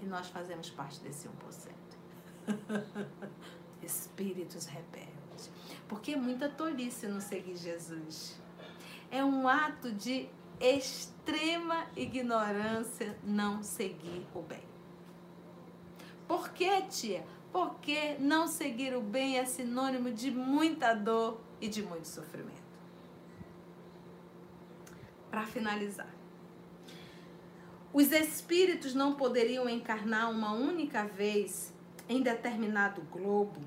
E 0.00 0.06
nós 0.06 0.28
fazemos 0.28 0.70
parte 0.70 1.00
desse 1.00 1.28
1%. 1.28 1.32
Espíritos 3.82 4.66
rebeldes. 4.66 5.50
Porque 5.88 6.12
é 6.12 6.16
muita 6.16 6.48
tolice 6.48 7.08
não 7.08 7.20
seguir 7.20 7.56
Jesus. 7.56 8.38
É 9.10 9.24
um 9.24 9.48
ato 9.48 9.92
de 9.92 10.28
extrema 10.60 11.86
ignorância 11.96 13.16
não 13.22 13.62
seguir 13.62 14.26
o 14.34 14.42
bem. 14.42 14.62
Por 16.26 16.50
que, 16.50 16.82
tia? 16.82 17.24
Porque 17.52 18.16
não 18.18 18.46
seguir 18.46 18.94
o 18.94 19.00
bem 19.00 19.38
é 19.38 19.44
sinônimo 19.44 20.10
de 20.10 20.30
muita 20.30 20.94
dor 20.94 21.40
e 21.60 21.68
de 21.68 21.82
muito 21.82 22.06
sofrimento. 22.06 22.66
Para 25.30 25.46
finalizar, 25.46 26.14
os 27.92 28.12
espíritos 28.12 28.94
não 28.94 29.14
poderiam 29.14 29.68
encarnar 29.68 30.30
uma 30.30 30.52
única 30.52 31.04
vez 31.04 31.72
em 32.08 32.22
determinado 32.22 33.02
globo 33.10 33.60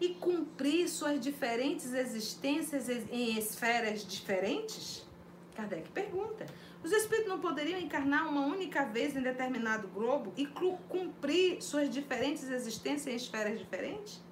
e 0.00 0.10
cumprir 0.10 0.88
suas 0.88 1.20
diferentes 1.20 1.92
existências 1.92 2.88
em 2.88 3.38
esferas 3.38 4.06
diferentes? 4.06 5.06
Kardec 5.54 5.90
pergunta. 5.90 6.46
Os 6.82 6.92
espíritos 6.92 7.28
não 7.28 7.40
poderiam 7.40 7.78
encarnar 7.78 8.28
uma 8.28 8.46
única 8.46 8.84
vez 8.84 9.16
em 9.16 9.22
determinado 9.22 9.88
globo 9.88 10.32
e 10.36 10.46
cumprir 10.46 11.62
suas 11.62 11.90
diferentes 11.90 12.48
existências 12.50 13.06
em 13.06 13.16
esferas 13.16 13.58
diferentes? 13.58 14.22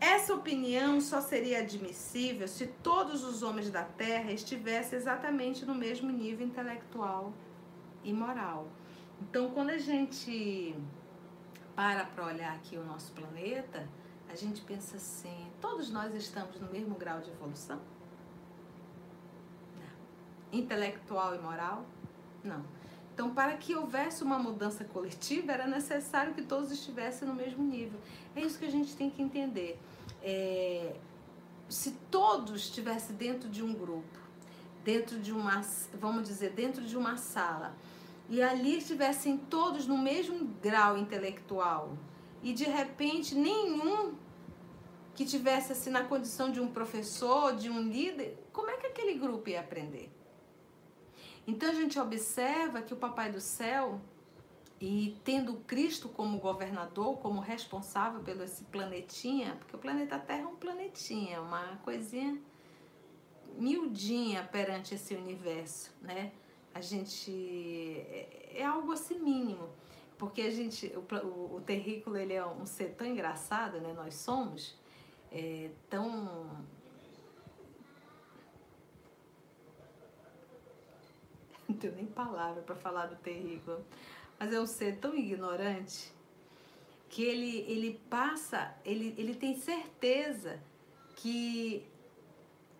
Essa 0.00 0.34
opinião 0.34 1.00
só 1.00 1.20
seria 1.20 1.60
admissível 1.60 2.48
se 2.48 2.66
todos 2.66 3.24
os 3.24 3.42
homens 3.42 3.70
da 3.70 3.82
Terra 3.82 4.32
estivessem 4.32 4.98
exatamente 4.98 5.64
no 5.64 5.74
mesmo 5.74 6.10
nível 6.10 6.46
intelectual 6.46 7.32
e 8.02 8.12
moral. 8.12 8.68
Então, 9.20 9.50
quando 9.50 9.70
a 9.70 9.78
gente 9.78 10.76
para 11.74 12.04
para 12.04 12.26
olhar 12.26 12.54
aqui 12.54 12.76
o 12.76 12.84
nosso 12.84 13.12
planeta, 13.12 13.88
a 14.28 14.34
gente 14.34 14.62
pensa 14.62 14.96
assim: 14.96 15.50
todos 15.60 15.90
nós 15.90 16.14
estamos 16.14 16.60
no 16.60 16.70
mesmo 16.70 16.94
grau 16.94 17.20
de 17.20 17.30
evolução? 17.30 17.80
Intelectual 20.56 21.34
e 21.34 21.38
moral? 21.38 21.84
Não. 22.42 22.64
Então, 23.12 23.32
para 23.32 23.56
que 23.56 23.74
houvesse 23.76 24.24
uma 24.24 24.38
mudança 24.38 24.84
coletiva, 24.84 25.52
era 25.52 25.66
necessário 25.66 26.34
que 26.34 26.42
todos 26.42 26.72
estivessem 26.72 27.28
no 27.28 27.34
mesmo 27.34 27.62
nível. 27.62 27.98
É 28.34 28.40
isso 28.40 28.58
que 28.58 28.64
a 28.64 28.70
gente 28.70 28.96
tem 28.96 29.08
que 29.08 29.22
entender. 29.22 29.78
É, 30.22 30.96
se 31.68 31.92
todos 32.10 32.62
estivessem 32.62 33.14
dentro 33.14 33.48
de 33.48 33.62
um 33.62 33.72
grupo, 33.72 34.18
dentro 34.82 35.18
de 35.18 35.32
uma, 35.32 35.62
vamos 35.94 36.26
dizer, 36.26 36.50
dentro 36.50 36.84
de 36.84 36.96
uma 36.96 37.16
sala, 37.16 37.74
e 38.28 38.42
ali 38.42 38.78
estivessem 38.78 39.36
todos 39.36 39.86
no 39.86 39.98
mesmo 39.98 40.46
grau 40.60 40.96
intelectual 40.96 41.96
e 42.42 42.52
de 42.52 42.64
repente 42.64 43.34
nenhum 43.34 44.14
que 45.14 45.24
tivesse 45.24 45.72
assim 45.72 45.90
na 45.90 46.04
condição 46.04 46.50
de 46.50 46.60
um 46.60 46.66
professor, 46.66 47.54
de 47.54 47.70
um 47.70 47.80
líder, 47.80 48.36
como 48.52 48.70
é 48.70 48.76
que 48.76 48.86
aquele 48.86 49.14
grupo 49.14 49.48
ia 49.48 49.60
aprender? 49.60 50.10
Então 51.46 51.68
a 51.68 51.74
gente 51.74 51.98
observa 51.98 52.80
que 52.80 52.94
o 52.94 52.96
Papai 52.96 53.30
do 53.30 53.40
Céu, 53.40 54.00
e 54.80 55.16
tendo 55.24 55.54
Cristo 55.66 56.08
como 56.08 56.38
governador, 56.38 57.18
como 57.18 57.40
responsável 57.40 58.20
pelo 58.20 58.42
esse 58.42 58.64
planetinha, 58.64 59.56
porque 59.56 59.76
o 59.76 59.78
planeta 59.78 60.18
Terra 60.18 60.42
é 60.42 60.46
um 60.46 60.56
planetinha, 60.56 61.40
uma 61.40 61.78
coisinha 61.84 62.38
miudinha 63.56 64.42
perante 64.50 64.94
esse 64.94 65.14
universo, 65.14 65.92
né? 66.02 66.32
A 66.74 66.80
gente 66.80 67.30
é, 67.30 68.52
é 68.56 68.64
algo 68.64 68.92
assim 68.92 69.18
mínimo, 69.18 69.68
porque 70.18 70.42
a 70.42 70.50
gente 70.50 70.92
o, 70.96 71.26
o, 71.26 71.56
o 71.56 71.60
terrículo 71.60 72.16
ele 72.16 72.32
é 72.32 72.44
um 72.44 72.66
ser 72.66 72.94
tão 72.94 73.06
engraçado, 73.06 73.80
né? 73.80 73.92
Nós 73.92 74.14
somos 74.14 74.76
é, 75.30 75.70
tão 75.88 76.50
não 81.68 81.76
tenho 81.76 81.94
nem 81.94 82.06
palavra 82.06 82.62
para 82.62 82.74
falar 82.74 83.06
do 83.06 83.16
terrículo, 83.16 83.84
mas 84.38 84.52
é 84.52 84.60
um 84.60 84.66
ser 84.66 84.98
tão 84.98 85.14
ignorante 85.14 86.12
que 87.08 87.22
ele, 87.22 87.58
ele 87.68 88.00
passa, 88.10 88.74
ele, 88.84 89.14
ele 89.16 89.34
tem 89.34 89.56
certeza 89.56 90.60
que 91.16 91.86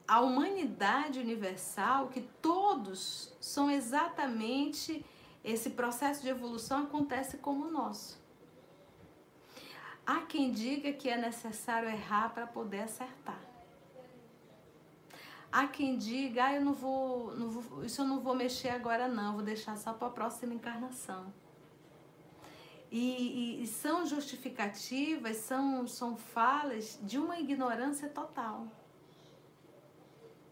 a 0.07 0.21
humanidade 0.21 1.19
universal, 1.19 2.09
que 2.09 2.21
todos 2.43 3.33
são 3.41 3.71
exatamente 3.71 5.05
esse 5.43 5.71
processo 5.71 6.23
de 6.23 6.29
evolução 6.29 6.85
acontece 6.85 7.39
como 7.39 7.67
o 7.67 7.71
nosso. 7.71 8.23
Há 10.07 10.21
quem 10.23 10.51
diga 10.51 10.93
que 10.93 11.09
é 11.09 11.17
necessário 11.17 11.89
errar 11.89 12.31
para 12.35 12.47
poder 12.47 12.81
acertar. 12.81 13.41
Há 15.57 15.69
quem 15.69 15.97
diga, 15.97 16.47
ah, 16.47 16.55
eu 16.57 16.65
não 16.65 16.73
vou, 16.73 17.33
não 17.37 17.49
vou, 17.49 17.85
isso 17.85 18.03
eu 18.03 18.05
não 18.05 18.19
vou 18.19 18.35
mexer 18.35 18.71
agora 18.71 19.07
não, 19.07 19.35
vou 19.35 19.43
deixar 19.45 19.77
só 19.77 19.93
para 19.93 20.09
a 20.09 20.11
próxima 20.11 20.53
encarnação. 20.53 21.33
E, 22.91 23.61
e, 23.61 23.63
e, 23.63 23.67
são 23.69 24.05
justificativas, 24.05 25.37
são, 25.37 25.87
são 25.87 26.17
falas 26.17 26.99
de 27.01 27.19
uma 27.19 27.39
ignorância 27.39 28.09
total. 28.09 28.67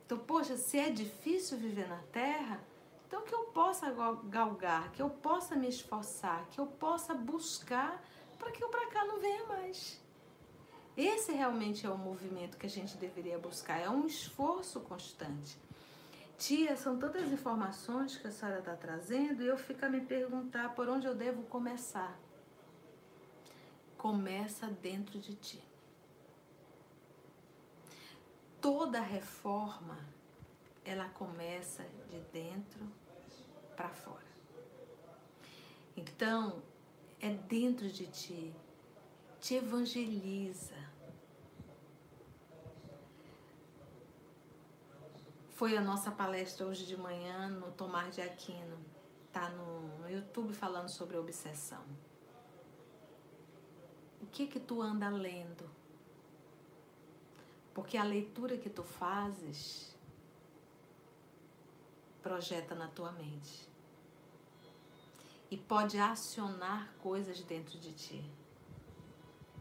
Então, 0.07 0.18
poxa, 0.18 0.57
se 0.57 0.78
é 0.78 0.88
difícil 0.88 1.59
viver 1.59 1.88
na 1.88 1.98
Terra, 2.12 2.61
então 3.09 3.22
que 3.22 3.34
eu 3.34 3.46
possa 3.46 3.92
galgar, 4.28 4.92
que 4.92 5.03
eu 5.03 5.11
possa 5.11 5.57
me 5.57 5.68
esforçar, 5.68 6.46
que 6.48 6.61
eu 6.61 6.66
possa 6.66 7.12
buscar 7.12 8.00
para 8.38 8.53
que 8.53 8.62
eu 8.62 8.68
para 8.68 8.86
cá 8.86 9.05
não 9.05 9.18
venha 9.18 9.46
mais. 9.46 10.00
Esse 10.97 11.32
realmente 11.32 11.86
é 11.86 11.90
o 11.90 11.97
movimento 11.97 12.59
que 12.59 12.66
a 12.66 12.70
gente 12.70 12.97
deveria 12.97 13.38
buscar, 13.38 13.80
é 13.80 13.88
um 13.88 14.07
esforço 14.07 14.80
constante. 14.80 15.57
Tia, 16.36 16.76
são 16.76 16.99
tantas 16.99 17.30
informações 17.30 18.16
que 18.16 18.26
a 18.26 18.30
senhora 18.30 18.59
está 18.59 18.76
trazendo 18.76 19.43
e 19.43 19.47
eu 19.47 19.57
fico 19.57 19.84
a 19.86 19.88
me 19.88 20.01
perguntar 20.01 20.74
por 20.74 20.88
onde 20.88 21.07
eu 21.07 21.14
devo 21.14 21.45
começar. 21.45 22.18
Começa 23.97 24.66
dentro 24.66 25.18
de 25.18 25.34
ti. 25.36 25.62
Toda 28.61 29.01
reforma, 29.01 29.99
ela 30.84 31.09
começa 31.09 31.84
de 32.11 32.20
dentro 32.32 32.86
para 33.74 33.88
fora. 33.88 34.32
Então, 35.97 36.62
é 37.20 37.30
dentro 37.30 37.88
de 37.88 38.07
ti 38.09 38.55
te 39.43 39.57
evangeliza. 39.57 40.82
Foi 45.63 45.77
a 45.77 45.81
nossa 45.81 46.11
palestra 46.11 46.67
hoje 46.67 46.85
de 46.85 46.97
manhã 46.97 47.49
no 47.49 47.71
Tomar 47.71 48.11
de 48.11 48.21
Aquino. 48.21 48.77
Tá 49.33 49.49
no 49.51 50.11
YouTube 50.11 50.53
falando 50.53 50.89
sobre 50.89 51.17
obsessão. 51.17 51.85
O 54.21 54.27
que 54.27 54.49
que 54.49 54.59
tu 54.59 54.83
anda 54.83 55.09
lendo? 55.09 55.71
Porque 57.73 57.97
a 57.97 58.03
leitura 58.03 58.59
que 58.59 58.69
tu 58.69 58.83
fazes 58.83 59.97
projeta 62.25 62.75
na 62.75 62.89
tua 62.89 63.13
mente 63.13 63.69
e 65.49 65.57
pode 65.57 65.97
acionar 65.97 66.93
coisas 67.01 67.41
dentro 67.43 67.79
de 67.79 67.93
ti 67.93 68.29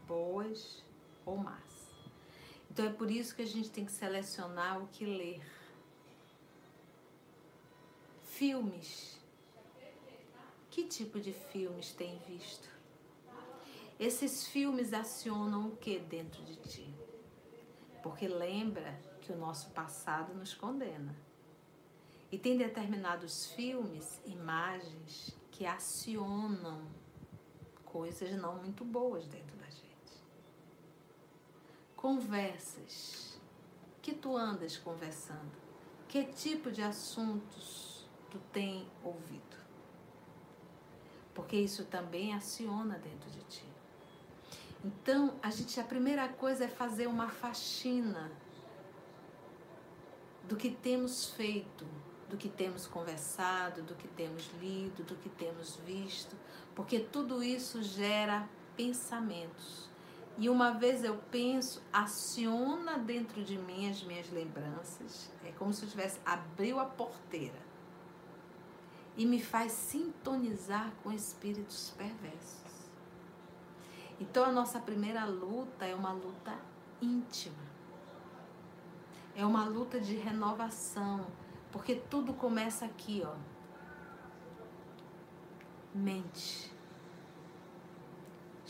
boas 0.08 0.82
ou 1.24 1.36
más. 1.36 1.94
Então 2.68 2.86
é 2.86 2.92
por 2.92 3.08
isso 3.08 3.36
que 3.36 3.42
a 3.42 3.46
gente 3.46 3.70
tem 3.70 3.84
que 3.84 3.92
selecionar 3.92 4.82
o 4.82 4.88
que 4.88 5.06
ler. 5.06 5.61
Filmes. 8.38 9.20
Que 10.70 10.84
tipo 10.84 11.20
de 11.20 11.32
filmes 11.32 11.92
tem 11.92 12.18
visto? 12.26 12.68
Esses 14.00 14.46
filmes 14.46 14.92
acionam 14.92 15.68
o 15.68 15.76
que 15.76 15.98
dentro 15.98 16.42
de 16.42 16.56
ti? 16.56 16.94
Porque 18.02 18.26
lembra 18.26 18.98
que 19.20 19.32
o 19.32 19.36
nosso 19.36 19.70
passado 19.70 20.32
nos 20.34 20.54
condena. 20.54 21.14
E 22.30 22.38
tem 22.38 22.56
determinados 22.56 23.48
filmes, 23.48 24.20
imagens, 24.24 25.36
que 25.50 25.66
acionam 25.66 26.86
coisas 27.84 28.32
não 28.32 28.56
muito 28.56 28.84
boas 28.84 29.26
dentro 29.26 29.56
da 29.58 29.66
gente 29.66 29.92
conversas 32.02 33.38
que 34.02 34.12
tu 34.12 34.36
andas 34.36 34.76
conversando? 34.76 35.52
Que 36.08 36.24
tipo 36.24 36.72
de 36.72 36.82
assuntos 36.82 37.91
tu 38.32 38.38
tem 38.50 38.88
ouvido? 39.04 39.58
Porque 41.34 41.54
isso 41.54 41.84
também 41.84 42.32
aciona 42.32 42.98
dentro 42.98 43.30
de 43.30 43.40
ti. 43.44 43.64
Então, 44.82 45.34
a 45.42 45.50
gente 45.50 45.78
a 45.78 45.84
primeira 45.84 46.26
coisa 46.28 46.64
é 46.64 46.68
fazer 46.68 47.06
uma 47.06 47.28
faxina 47.28 48.32
do 50.48 50.56
que 50.56 50.70
temos 50.70 51.26
feito, 51.26 51.86
do 52.28 52.38
que 52.38 52.48
temos 52.48 52.86
conversado, 52.86 53.82
do 53.82 53.94
que 53.94 54.08
temos 54.08 54.50
lido, 54.60 55.04
do 55.04 55.14
que 55.16 55.28
temos 55.28 55.76
visto, 55.86 56.34
porque 56.74 56.98
tudo 56.98 57.42
isso 57.42 57.82
gera 57.82 58.48
pensamentos. 58.76 59.90
E 60.38 60.48
uma 60.48 60.72
vez 60.72 61.04
eu 61.04 61.18
penso, 61.30 61.82
aciona 61.92 62.98
dentro 62.98 63.44
de 63.44 63.58
mim 63.58 63.90
as 63.90 64.02
minhas 64.02 64.30
lembranças. 64.30 65.30
É 65.44 65.52
como 65.52 65.72
se 65.74 65.84
eu 65.84 65.90
tivesse 65.90 66.18
abriu 66.24 66.80
a 66.80 66.86
porteira 66.86 67.71
e 69.16 69.26
me 69.26 69.40
faz 69.40 69.72
sintonizar 69.72 70.92
com 71.02 71.12
espíritos 71.12 71.92
perversos. 71.96 72.62
Então 74.20 74.44
a 74.44 74.52
nossa 74.52 74.78
primeira 74.80 75.24
luta 75.24 75.84
é 75.84 75.94
uma 75.94 76.12
luta 76.12 76.56
íntima. 77.00 77.72
É 79.34 79.44
uma 79.44 79.64
luta 79.64 79.98
de 79.98 80.14
renovação, 80.14 81.26
porque 81.70 81.94
tudo 81.94 82.34
começa 82.34 82.84
aqui, 82.84 83.22
ó. 83.24 83.34
Mente 85.94 86.72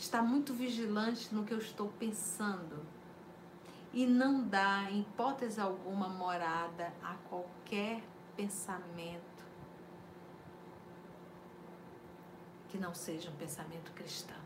está 0.03 0.21
muito 0.21 0.53
vigilante 0.53 1.33
no 1.33 1.45
que 1.45 1.53
eu 1.53 1.57
estou 1.57 1.87
pensando 1.97 2.85
e 3.93 4.05
não 4.05 4.45
dá, 4.45 4.91
em 4.91 5.01
hipótese 5.01 5.61
alguma, 5.61 6.09
morada 6.09 6.93
a 7.01 7.13
qualquer 7.29 8.03
pensamento 8.35 9.32
que 12.73 12.77
não 12.79 12.91
seja 12.91 13.29
um 13.29 13.35
pensamento 13.35 13.91
cristão. 13.91 14.41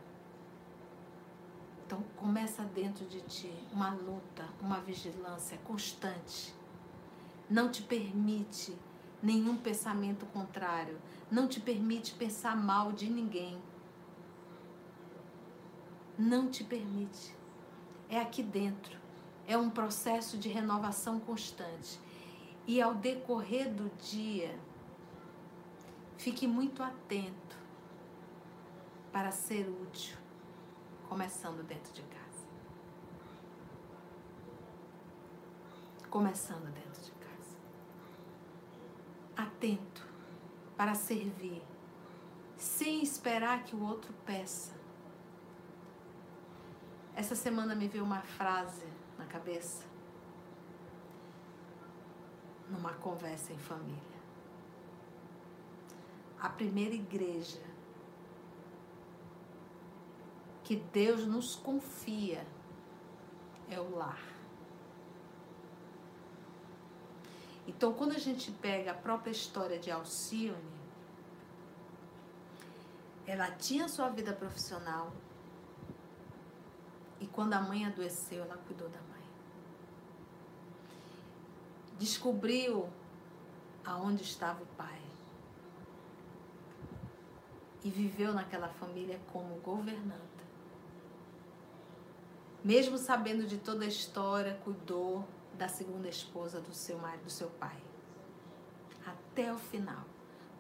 Então 1.86 2.04
começa 2.18 2.62
dentro 2.64 3.06
de 3.06 3.22
ti 3.22 3.54
uma 3.72 3.94
luta, 3.94 4.46
uma 4.62 4.82
vigilância 4.82 5.58
constante. 5.64 6.54
Não 7.50 7.72
te 7.72 7.82
permite 7.82 8.78
nenhum 9.24 9.56
pensamento 9.56 10.26
contrário, 10.26 11.00
não 11.32 11.48
te 11.48 11.62
permite 11.62 12.16
pensar 12.16 12.54
mal 12.54 12.92
de 12.92 13.10
ninguém 13.10 13.58
não 16.18 16.50
te 16.50 16.64
permite. 16.64 17.36
É 18.10 18.20
aqui 18.20 18.42
dentro. 18.42 18.98
É 19.46 19.58
um 19.58 19.70
processo 19.70 20.38
de 20.38 20.50
renovação 20.50 21.20
constante. 21.20 22.00
E 22.66 22.82
ao 22.82 22.96
decorrer 22.96 23.72
do 23.72 23.90
dia, 24.02 24.58
fique 26.18 26.48
muito 26.48 26.82
atento 26.82 27.47
para 29.18 29.32
ser 29.32 29.68
útil, 29.68 30.16
começando 31.10 31.66
dentro 31.66 31.92
de 31.92 32.04
casa. 32.04 32.48
Começando 36.08 36.72
dentro 36.72 37.02
de 37.02 37.12
casa. 37.14 37.58
Atento 39.36 40.06
para 40.78 40.94
servir, 40.94 41.64
sem 42.58 43.02
esperar 43.02 43.64
que 43.64 43.76
o 43.76 43.84
outro 43.84 44.14
peça 44.24 44.78
essa 47.16 47.34
semana 47.34 47.74
me 47.74 47.88
veio 47.88 48.04
uma 48.04 48.22
frase 48.22 48.86
na 49.18 49.26
cabeça, 49.26 49.84
numa 52.70 52.94
conversa 52.94 53.52
em 53.52 53.58
família. 53.58 54.18
a 56.40 56.50
primeira 56.50 56.94
igreja 56.94 57.77
que 60.68 60.76
Deus 60.76 61.26
nos 61.26 61.56
confia 61.56 62.46
é 63.70 63.80
o 63.80 63.96
lar. 63.96 64.22
Então, 67.66 67.94
quando 67.94 68.12
a 68.12 68.20
gente 68.20 68.52
pega 68.52 68.92
a 68.92 68.94
própria 68.94 69.32
história 69.32 69.80
de 69.80 69.90
Alcione, 69.90 70.78
ela 73.26 73.50
tinha 73.52 73.88
sua 73.88 74.10
vida 74.10 74.34
profissional 74.34 75.14
e 77.22 77.28
quando 77.28 77.54
a 77.54 77.62
mãe 77.62 77.86
adoeceu, 77.86 78.44
ela 78.44 78.58
cuidou 78.58 78.90
da 78.90 79.00
mãe. 79.04 79.24
Descobriu 81.98 82.90
aonde 83.86 84.24
estava 84.24 84.62
o 84.62 84.68
pai 84.76 85.02
e 87.86 87.90
viveu 87.90 88.34
naquela 88.34 88.68
família 88.68 89.18
como 89.32 89.56
governanta. 89.62 90.37
Mesmo 92.68 92.98
sabendo 92.98 93.48
de 93.48 93.58
toda 93.58 93.86
a 93.86 93.88
história, 93.88 94.60
cuidou 94.62 95.26
da 95.54 95.70
segunda 95.70 96.10
esposa 96.10 96.60
do 96.60 96.74
seu 96.74 96.98
marido, 96.98 97.24
do 97.24 97.30
seu 97.30 97.48
pai. 97.52 97.78
Até 99.06 99.54
o 99.54 99.58
final. 99.58 100.04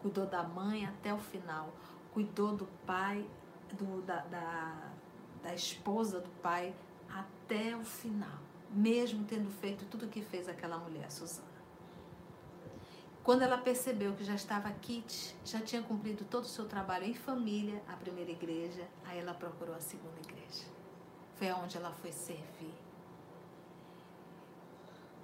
Cuidou 0.01 0.26
da 0.26 0.41
mãe 0.41 0.86
até 0.86 1.14
o 1.14 1.18
final. 1.18 1.70
Cuidou 2.14 2.55
do 2.55 2.66
pai, 2.86 3.30
do, 3.74 4.01
da, 4.03 4.22
da, 4.22 4.93
da 5.43 5.53
esposa 5.53 6.22
do 6.22 6.30
pai 6.41 6.74
até 7.10 7.76
o 7.76 7.84
final. 7.84 8.39
Mesmo 8.72 9.26
tendo 9.26 9.51
feito 9.60 9.84
tudo 9.88 10.05
o 10.05 10.10
que 10.10 10.22
fez 10.22 10.47
aquela 10.47 10.78
mulher, 10.78 11.12
Suzana. 11.12 11.45
Quando 13.22 13.41
ela 13.41 13.58
percebeu 13.58 14.14
que 14.14 14.24
já 14.24 14.36
estava 14.36 14.72
kit, 14.72 15.36
já 15.43 15.60
tinha 15.60 15.84
cumprido 15.84 16.24
todo 16.24 16.45
o 16.45 16.47
seu 16.47 16.70
trabalho 16.70 17.03
em 17.03 17.14
família, 17.14 17.84
a 17.86 17.97
primeira 17.97 18.32
igreja, 18.32 18.88
aí 19.03 19.20
ela 19.20 19.34
procurou 19.34 19.76
a 19.76 19.82
segunda 19.82 20.22
igreja. 20.22 20.77
Foi 21.38 21.50
aonde 21.50 21.78
ela 21.78 21.92
foi 21.92 22.12
servir. 22.12 22.74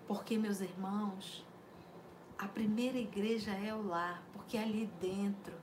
Porque, 0.08 0.38
meus 0.38 0.62
irmãos, 0.62 1.46
a 2.38 2.48
primeira 2.48 2.98
igreja 2.98 3.52
é 3.52 3.74
o 3.74 3.82
lar, 3.86 4.22
porque 4.34 4.58
ali 4.58 4.86
dentro 5.00 5.54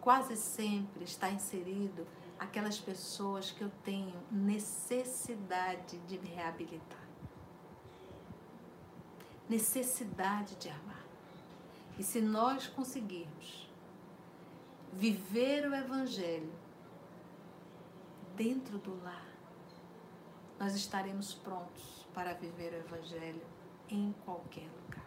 quase 0.00 0.36
sempre 0.36 1.04
está 1.04 1.30
inserido 1.30 2.06
aquelas 2.38 2.78
pessoas 2.78 3.50
que 3.50 3.62
eu 3.62 3.70
tenho 3.84 4.14
necessidade 4.30 5.98
de 6.06 6.18
me 6.18 6.28
reabilitar 6.28 7.10
necessidade 9.50 10.54
de 10.54 10.68
amar. 10.68 11.04
E 11.98 12.04
se 12.04 12.20
nós 12.20 12.68
conseguirmos 12.68 13.68
viver 14.92 15.68
o 15.68 15.74
Evangelho 15.74 16.52
dentro 18.42 18.78
do 18.78 18.98
lar, 19.02 19.28
nós 20.58 20.74
estaremos 20.74 21.34
prontos 21.34 22.06
para 22.14 22.32
viver 22.32 22.72
o 22.72 22.76
Evangelho 22.76 23.42
em 23.86 24.14
qualquer 24.24 24.66
lugar. 24.82 25.04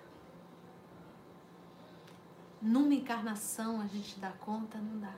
Numa 2.61 2.93
encarnação 2.93 3.81
a 3.81 3.87
gente 3.87 4.19
dá 4.19 4.31
conta? 4.33 4.77
Não 4.77 4.99
dá. 4.99 5.15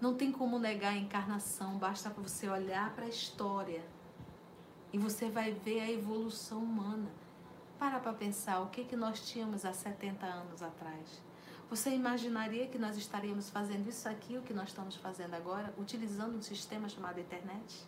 Não 0.00 0.16
tem 0.16 0.32
como 0.32 0.58
negar 0.58 0.94
a 0.94 0.96
encarnação, 0.96 1.78
basta 1.78 2.10
você 2.10 2.48
olhar 2.48 2.92
para 2.96 3.04
a 3.04 3.08
história 3.08 3.84
e 4.92 4.98
você 4.98 5.30
vai 5.30 5.52
ver 5.52 5.80
a 5.80 5.88
evolução 5.88 6.58
humana. 6.58 7.08
Para 7.78 8.00
para 8.00 8.12
pensar 8.12 8.62
o 8.62 8.70
que, 8.70 8.84
que 8.84 8.96
nós 8.96 9.30
tínhamos 9.30 9.64
há 9.64 9.72
70 9.72 10.26
anos 10.26 10.60
atrás. 10.60 11.27
Você 11.70 11.90
imaginaria 11.90 12.66
que 12.66 12.78
nós 12.78 12.96
estaríamos 12.96 13.50
fazendo 13.50 13.86
isso 13.90 14.08
aqui, 14.08 14.38
o 14.38 14.42
que 14.42 14.54
nós 14.54 14.68
estamos 14.68 14.96
fazendo 14.96 15.34
agora, 15.34 15.74
utilizando 15.76 16.38
um 16.38 16.40
sistema 16.40 16.88
chamado 16.88 17.20
internet? 17.20 17.86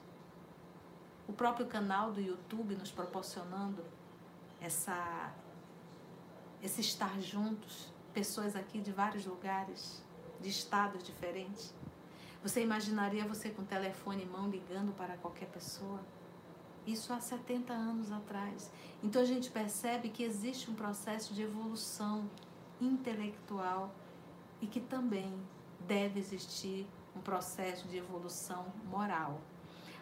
O 1.27 1.33
próprio 1.33 1.65
canal 1.67 2.13
do 2.13 2.21
YouTube 2.21 2.75
nos 2.75 2.91
proporcionando 2.91 3.83
essa, 4.61 5.33
esse 6.63 6.83
estar 6.83 7.19
juntos, 7.23 7.91
pessoas 8.13 8.55
aqui 8.55 8.83
de 8.83 8.93
vários 8.93 9.25
lugares, 9.25 10.03
de 10.43 10.51
estados 10.51 11.03
diferentes. 11.03 11.73
Você 12.43 12.63
imaginaria 12.63 13.25
você 13.25 13.49
com 13.49 13.63
o 13.63 13.65
telefone 13.65 14.25
em 14.25 14.27
mão 14.27 14.51
ligando 14.51 14.95
para 14.95 15.17
qualquer 15.17 15.47
pessoa? 15.47 16.01
Isso 16.87 17.15
há 17.15 17.21
70 17.21 17.73
anos 17.73 18.13
atrás. 18.13 18.71
Então 19.03 19.23
a 19.23 19.25
gente 19.25 19.51
percebe 19.51 20.11
que 20.11 20.23
existe 20.23 20.71
um 20.71 20.75
processo 20.75 21.33
de 21.33 21.41
evolução 21.41 22.29
intelectual 22.81 23.95
e 24.61 24.67
que 24.67 24.81
também 24.81 25.33
deve 25.87 26.19
existir 26.19 26.87
um 27.15 27.21
processo 27.21 27.89
de 27.89 27.97
evolução 27.97 28.67
moral. 28.91 29.41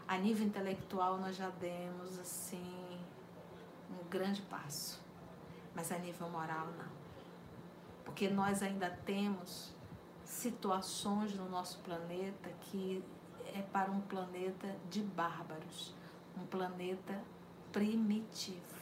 A 0.07 0.17
nível 0.17 0.47
intelectual 0.47 1.19
nós 1.19 1.37
já 1.37 1.51
demos 1.51 2.19
assim 2.19 2.99
um 3.91 4.09
grande 4.09 4.43
passo, 4.43 5.01
mas 5.75 5.93
a 5.93 5.99
nível 5.99 6.29
moral 6.29 6.67
não. 6.79 6.99
Porque 8.05 8.29
nós 8.29 8.63
ainda 8.63 8.91
temos 9.05 9.75
situações 10.25 11.35
no 11.35 11.49
nosso 11.49 11.79
planeta 11.81 12.51
que 12.63 13.05
é 13.55 13.63
para 13.63 13.91
um 13.91 14.01
planeta 14.01 14.75
de 14.91 15.01
bárbaros 15.01 15.95
um 16.41 16.47
planeta 16.47 17.21
primitivo. 17.73 18.79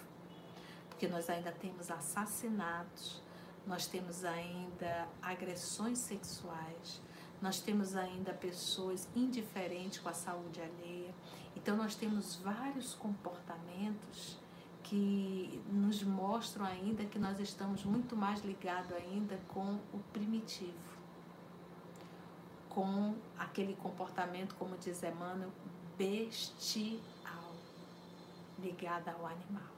Porque 0.89 1.09
nós 1.09 1.29
ainda 1.29 1.53
temos 1.53 1.91
assassinatos, 1.91 3.23
nós 3.67 3.87
temos 3.87 4.25
ainda 4.25 5.09
agressões 5.21 5.99
sexuais, 5.99 7.01
nós 7.43 7.61
temos 7.61 7.97
ainda 7.97 8.33
pessoas 8.33 9.09
indiferentes 9.15 9.99
com 9.99 10.09
a 10.09 10.15
saúde 10.15 10.61
alheia. 10.61 11.15
Então, 11.55 11.77
nós 11.77 11.95
temos 11.95 12.37
vários 12.37 12.95
comportamentos 12.95 14.39
que 14.83 15.61
nos 15.69 16.03
mostram 16.03 16.65
ainda 16.65 17.05
que 17.05 17.19
nós 17.19 17.41
estamos 17.41 17.85
muito 17.85 18.15
mais 18.15 18.45
ligados 18.45 18.93
ainda 18.93 19.37
com 19.49 19.81
o 19.93 19.99
primitivo, 20.13 20.73
com 22.69 23.17
aquele 23.37 23.75
comportamento, 23.75 24.55
como 24.55 24.77
diz 24.79 25.03
Emmanuel, 25.03 25.51
bestial 25.99 27.01
ligada 28.59 29.11
ao 29.11 29.27
animal. 29.27 29.76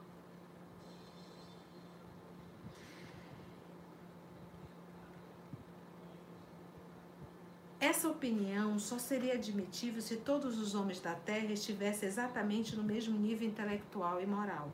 Essa 7.79 8.09
opinião 8.09 8.77
só 8.77 8.97
seria 8.97 9.35
admitível 9.35 10.01
se 10.01 10.17
todos 10.17 10.59
os 10.59 10.75
homens 10.75 10.99
da 10.99 11.15
Terra 11.15 11.53
estivessem 11.53 12.09
exatamente 12.09 12.75
no 12.75 12.83
mesmo 12.83 13.17
nível 13.17 13.47
intelectual 13.47 14.21
e 14.21 14.25
moral. 14.25 14.71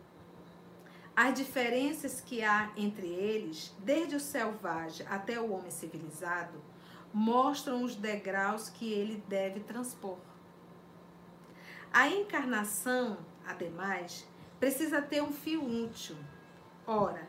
As 1.16 1.34
diferenças 1.34 2.20
que 2.20 2.44
há 2.44 2.72
entre 2.76 3.08
eles, 3.08 3.74
desde 3.80 4.16
o 4.16 4.20
selvagem 4.20 5.06
até 5.08 5.40
o 5.40 5.52
homem 5.52 5.72
civilizado, 5.72 6.62
mostram 7.14 7.84
os 7.84 7.96
degraus 7.96 8.70
que 8.70 8.92
ele 8.92 9.24
deve 9.28 9.60
transpor. 9.62 10.18
A 11.94 12.10
encarnação 12.10 13.18
ademais, 13.46 14.28
precisa 14.60 15.02
ter 15.02 15.22
um 15.22 15.32
fio 15.32 15.64
útil. 15.64 16.16
Ora, 16.86 17.28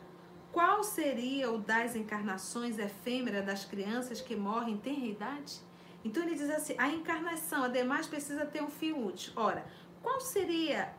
qual 0.51 0.83
seria 0.83 1.51
o 1.51 1.59
das 1.59 1.95
encarnações 1.95 2.79
efêmeras 2.79 3.45
das 3.45 3.65
crianças 3.65 4.21
que 4.21 4.35
morrem 4.35 4.73
em 4.73 4.77
tenra 4.77 5.05
idade? 5.05 5.61
Então 6.07 6.23
ele 6.23 6.35
diz 6.35 6.49
assim: 6.49 6.75
a 6.77 6.89
encarnação, 6.89 7.63
ademais, 7.63 8.07
precisa 8.07 8.45
ter 8.45 8.61
um 8.61 8.69
fio 8.69 9.05
útil. 9.05 9.33
Ora, 9.35 9.65
qual 10.01 10.19
seria 10.19 10.93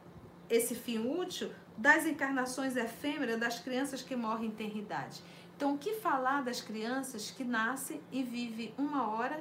esse 0.49 0.75
fim 0.75 0.99
útil 0.99 1.51
das 1.77 2.07
encarnações 2.07 2.77
efêmeras 2.77 3.39
das 3.39 3.59
crianças 3.61 4.03
que 4.03 4.17
morrem 4.17 4.49
em 4.49 4.51
tenra 4.51 4.79
idade? 4.79 5.23
Então, 5.57 5.75
o 5.75 5.79
que 5.79 5.95
falar 5.95 6.43
das 6.43 6.61
crianças 6.61 7.31
que 7.31 7.45
nascem 7.45 8.01
e 8.13 8.23
vivem 8.23 8.73
uma 8.79 9.09
hora 9.11 9.41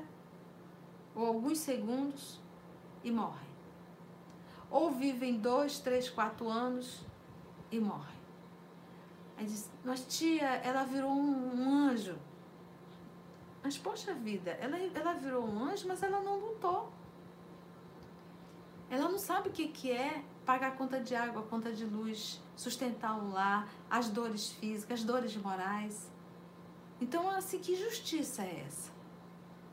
ou 1.14 1.26
alguns 1.26 1.60
segundos 1.60 2.40
e 3.04 3.12
morrem? 3.12 3.48
ou 4.70 4.92
vivem 4.92 5.40
dois, 5.40 5.80
três, 5.80 6.10
quatro 6.10 6.50
anos 6.50 7.02
e 7.72 7.80
morrem. 7.80 8.18
Aí 9.38 9.46
diz, 9.46 9.70
mas 9.84 10.06
tia, 10.08 10.48
ela 10.64 10.84
virou 10.84 11.12
um, 11.12 11.90
anjo. 11.90 12.18
Mas, 13.68 13.78
poxa 13.78 14.14
vida, 14.14 14.52
ela, 14.62 14.78
ela 14.78 15.14
virou 15.16 15.46
um 15.46 15.62
anjo, 15.62 15.90
mas 15.90 16.02
ela 16.02 16.22
não 16.22 16.40
lutou. 16.40 16.90
Ela 18.90 19.10
não 19.10 19.18
sabe 19.20 19.50
o 19.50 19.52
que, 19.52 19.68
que 19.68 19.92
é 19.92 20.24
pagar 20.46 20.70
a 20.70 20.72
conta 20.72 21.02
de 21.02 21.14
água, 21.14 21.42
a 21.42 21.46
conta 21.46 21.74
de 21.74 21.84
luz, 21.84 22.42
sustentar 22.56 23.22
um 23.22 23.34
lar, 23.34 23.70
as 23.90 24.08
dores 24.08 24.54
físicas, 24.54 25.02
as 25.02 25.06
dores 25.06 25.36
morais. 25.36 26.10
Então, 27.02 27.30
assim, 27.30 27.60
que 27.60 27.76
justiça 27.76 28.42
é 28.42 28.64
essa? 28.66 28.90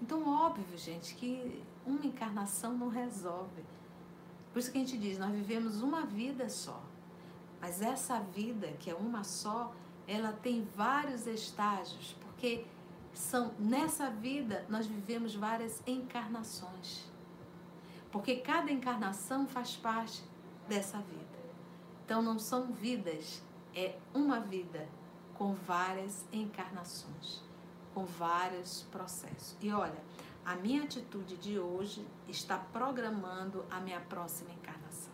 Então, 0.02 0.28
óbvio, 0.28 0.76
gente, 0.76 1.14
que 1.14 1.62
uma 1.86 2.04
encarnação 2.04 2.76
não 2.76 2.88
resolve. 2.88 3.62
Por 4.52 4.58
isso 4.58 4.72
que 4.72 4.78
a 4.78 4.80
gente 4.80 4.98
diz, 4.98 5.18
nós 5.18 5.30
vivemos 5.30 5.82
uma 5.82 6.04
vida 6.04 6.48
só. 6.48 6.82
Mas 7.60 7.80
essa 7.80 8.18
vida, 8.18 8.72
que 8.80 8.90
é 8.90 8.94
uma 8.96 9.22
só, 9.22 9.72
ela 10.08 10.32
tem 10.32 10.66
vários 10.74 11.28
estágios, 11.28 12.16
porque 12.20 12.66
são 13.14 13.54
nessa 13.58 14.10
vida 14.10 14.66
nós 14.68 14.86
vivemos 14.86 15.34
várias 15.34 15.82
encarnações. 15.86 17.04
Porque 18.10 18.36
cada 18.36 18.70
encarnação 18.70 19.46
faz 19.46 19.76
parte 19.76 20.22
dessa 20.68 20.98
vida. 20.98 21.24
Então 22.04 22.20
não 22.20 22.38
são 22.38 22.72
vidas, 22.72 23.42
é 23.74 23.96
uma 24.12 24.40
vida 24.40 24.86
com 25.34 25.54
várias 25.54 26.24
encarnações, 26.32 27.42
com 27.92 28.04
vários 28.04 28.82
processos. 28.90 29.56
E 29.60 29.72
olha, 29.72 30.02
a 30.44 30.54
minha 30.54 30.82
atitude 30.82 31.36
de 31.36 31.58
hoje 31.58 32.06
está 32.28 32.58
programando 32.58 33.64
a 33.70 33.80
minha 33.80 34.00
próxima 34.00 34.50
encarnação. 34.50 35.12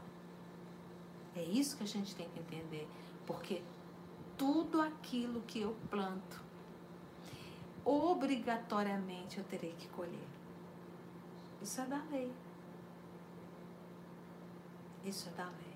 É 1.37 1.43
isso 1.45 1.77
que 1.77 1.85
a 1.85 1.87
gente 1.87 2.15
tem 2.15 2.29
que 2.29 2.41
entender, 2.41 2.89
porque 3.27 3.63
tudo 4.37 4.81
aquilo 4.81 5.41
que 5.43 5.61
eu 5.61 5.77
planto, 5.89 6.43
obrigatoriamente 7.85 9.39
eu 9.39 9.45
terei 9.45 9.75
que 9.79 9.89
colher. 9.89 10.29
Isso 11.63 11.81
é 11.81 11.85
da 11.85 12.03
lei. 12.11 12.33
Isso 15.05 15.29
é 15.29 15.33
da 15.33 15.47
lei. 15.47 15.71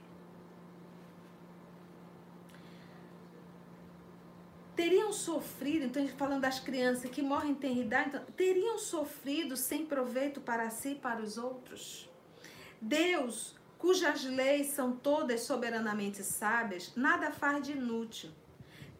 teriam 4.74 5.12
sofrido, 5.12 5.84
então 5.86 6.06
falando 6.08 6.42
das 6.42 6.60
crianças 6.60 7.10
que 7.10 7.22
morrem 7.22 7.52
em 7.52 7.54
tenridade, 7.54 8.08
então, 8.08 8.24
teriam 8.36 8.78
sofrido 8.78 9.56
sem 9.56 9.86
proveito 9.86 10.40
para 10.40 10.68
si 10.70 10.90
e 10.90 10.94
para 10.94 11.22
os 11.22 11.38
outros? 11.38 12.10
Deus, 12.80 13.56
cujas 13.78 14.24
leis 14.24 14.68
são 14.68 14.92
todas 14.92 15.42
soberanamente 15.42 16.22
sábias, 16.22 16.92
nada 16.96 17.30
faz 17.30 17.64
de 17.64 17.72
inútil. 17.72 18.30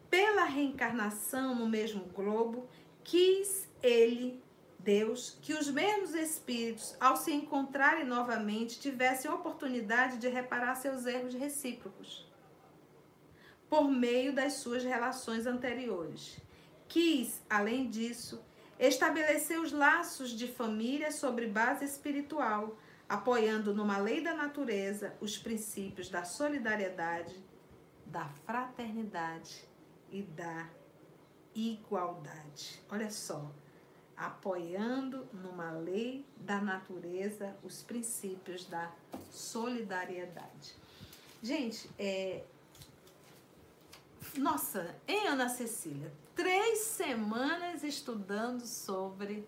Pela 0.09 0.44
reencarnação 0.44 1.55
no 1.55 1.68
mesmo 1.68 2.05
globo, 2.05 2.68
quis 3.05 3.68
ele, 3.82 4.42
Deus, 4.78 5.38
que 5.40 5.52
os 5.52 5.70
mesmos 5.70 6.14
espíritos, 6.14 6.96
ao 6.98 7.16
se 7.16 7.32
encontrarem 7.32 8.05
novamente, 8.05 8.80
tivessem 8.80 9.30
oportunidade 9.30 10.18
de 10.18 10.28
reparar 10.28 10.74
seus 10.74 11.07
erros 11.07 11.34
recíprocos 11.34 12.26
por 13.68 13.90
meio 13.90 14.34
das 14.34 14.55
suas 14.55 14.84
relações 14.84 15.46
anteriores. 15.46 16.38
Quis, 16.88 17.42
além 17.48 17.88
disso, 17.88 18.42
estabelecer 18.78 19.59
os 19.61 19.72
laços 19.72 20.30
de 20.30 20.46
família 20.46 21.11
sobre 21.11 21.46
base 21.46 21.84
espiritual, 21.84 22.78
apoiando 23.09 23.74
numa 23.74 23.98
lei 23.98 24.20
da 24.20 24.34
natureza 24.34 25.14
os 25.20 25.36
princípios 25.36 26.09
da 26.09 26.24
solidariedade, 26.24 27.34
da 28.07 28.28
fraternidade 28.46 29.64
e 30.11 30.22
da 30.22 30.68
igualdade. 31.55 32.82
Olha 32.90 33.11
só, 33.11 33.50
apoiando 34.16 35.26
numa 35.32 35.70
lei 35.70 36.26
da 36.36 36.61
natureza 36.61 37.57
os 37.62 37.82
princípios 37.82 38.64
da 38.64 38.92
solidariedade. 39.30 40.74
Gente, 41.42 41.90
é, 41.98 42.44
nossa, 44.36 44.94
em 45.07 45.26
Ana 45.28 45.48
Cecília, 45.48 46.12
três 46.34 46.80
semanas 46.80 47.84
estudando 47.84 48.66
sobre 48.66 49.46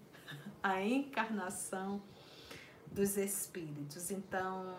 a 0.63 0.83
encarnação 0.83 2.03
dos 2.93 3.17
espíritos. 3.17 4.11
Então, 4.11 4.75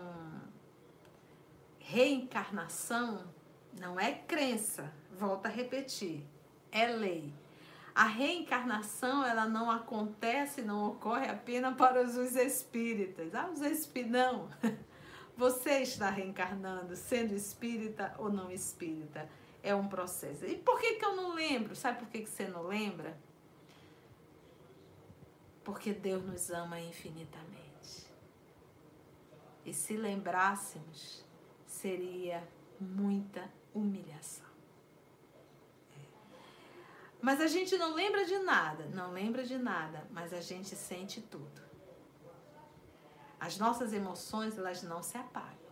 reencarnação 1.78 3.26
não 3.80 3.98
é 3.98 4.12
crença, 4.12 4.92
volta 5.18 5.48
a 5.48 5.50
repetir, 5.50 6.24
é 6.70 6.86
lei. 6.86 7.32
A 7.94 8.04
reencarnação 8.04 9.24
ela 9.24 9.46
não 9.46 9.70
acontece, 9.70 10.62
não 10.62 10.86
ocorre 10.86 11.28
apenas 11.28 11.74
para 11.76 12.02
os 12.02 12.16
espíritas. 12.36 13.34
Ah, 13.34 13.50
os 13.52 13.60
espíritos 13.60 14.12
não. 14.12 14.48
Você 15.36 15.82
está 15.82 16.10
reencarnando, 16.10 16.94
sendo 16.96 17.34
espírita 17.34 18.14
ou 18.18 18.30
não 18.30 18.50
espírita 18.50 19.28
é 19.62 19.74
um 19.74 19.88
processo. 19.88 20.44
E 20.46 20.56
por 20.56 20.80
que, 20.80 20.94
que 20.94 21.04
eu 21.04 21.14
não 21.14 21.34
lembro? 21.34 21.74
Sabe 21.76 21.98
por 21.98 22.08
que, 22.08 22.20
que 22.22 22.28
você 22.28 22.46
não 22.48 22.62
lembra? 22.62 23.18
Porque 25.62 25.92
Deus 25.92 26.24
nos 26.24 26.50
ama 26.50 26.80
infinitamente. 26.80 28.06
E 29.64 29.74
se 29.74 29.96
lembrássemos, 29.96 31.24
seria 31.66 32.42
muita 32.80 33.50
humilhação. 33.74 34.47
Mas 37.20 37.40
a 37.40 37.46
gente 37.46 37.76
não 37.76 37.94
lembra 37.94 38.24
de 38.24 38.38
nada, 38.38 38.86
não 38.94 39.12
lembra 39.12 39.42
de 39.42 39.58
nada, 39.58 40.06
mas 40.10 40.32
a 40.32 40.40
gente 40.40 40.76
sente 40.76 41.20
tudo. 41.20 41.60
As 43.40 43.58
nossas 43.58 43.92
emoções, 43.92 44.56
elas 44.56 44.82
não 44.82 45.02
se 45.02 45.16
apagam. 45.16 45.68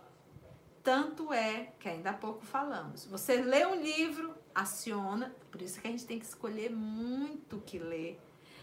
Tanto 0.83 1.33
é 1.33 1.73
que 1.81 1.89
ainda 1.89 2.11
há 2.11 2.15
pouco 2.15 2.45
falamos. 2.45 3.07
Você 3.07 3.43
lê 3.43 3.67
um 3.67 3.81
livro, 3.81 4.35
aciona, 4.55 5.35
por 5.51 5.61
isso 5.61 5.81
que 5.81 5.89
a 5.89 5.91
gente 5.91 6.07
tem 6.07 6.19
que 6.19 6.25
escolher 6.25 6.71
muito 6.71 7.57
o 7.57 7.61
que 7.61 7.79
ler. 7.79 8.21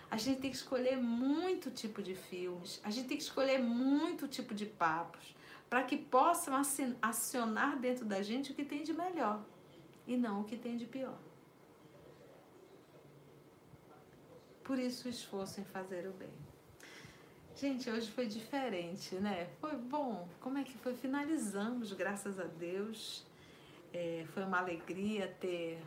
A 0.10 0.18
gente 0.18 0.42
tem 0.42 0.52
que 0.52 0.56
escolher 0.56 0.96
muito 0.96 1.72
tipo 1.72 2.02
de 2.02 2.16
filmes, 2.16 2.80
a 2.84 2.92
gente 2.92 3.08
tem 3.08 3.18
que 3.18 3.24
escolher 3.24 3.60
muito 3.60 4.28
tipo 4.28 4.54
de 4.54 4.66
papos, 4.66 5.36
para 5.70 5.84
que 5.84 5.98
possam 5.98 6.54
acionar 7.02 7.80
dentro 7.80 8.06
da 8.06 8.22
gente 8.22 8.52
o 8.52 8.56
que 8.56 8.64
tem 8.64 8.84
de 8.84 8.94
melhor 8.94 9.44
e 10.06 10.16
não 10.16 10.42
o 10.42 10.44
que 10.44 10.56
tem 10.56 10.78
de 10.78 10.86
pior. 10.86 11.18
Por 14.64 14.80
isso 14.80 15.08
o 15.08 15.12
esforço 15.12 15.60
em 15.60 15.66
fazer 15.66 16.08
o 16.08 16.14
bem. 16.14 16.32
Gente, 17.56 17.90
hoje 17.90 18.10
foi 18.10 18.26
diferente, 18.26 19.16
né? 19.16 19.48
Foi 19.60 19.76
bom. 19.76 20.28
Como 20.40 20.58
é 20.58 20.64
que 20.64 20.78
foi? 20.78 20.96
Finalizamos, 20.96 21.94
graças 21.94 22.40
a 22.40 22.46
Deus. 22.46 23.26
É, 23.94 24.26
foi 24.34 24.44
uma 24.44 24.58
alegria 24.58 25.28
ter 25.40 25.80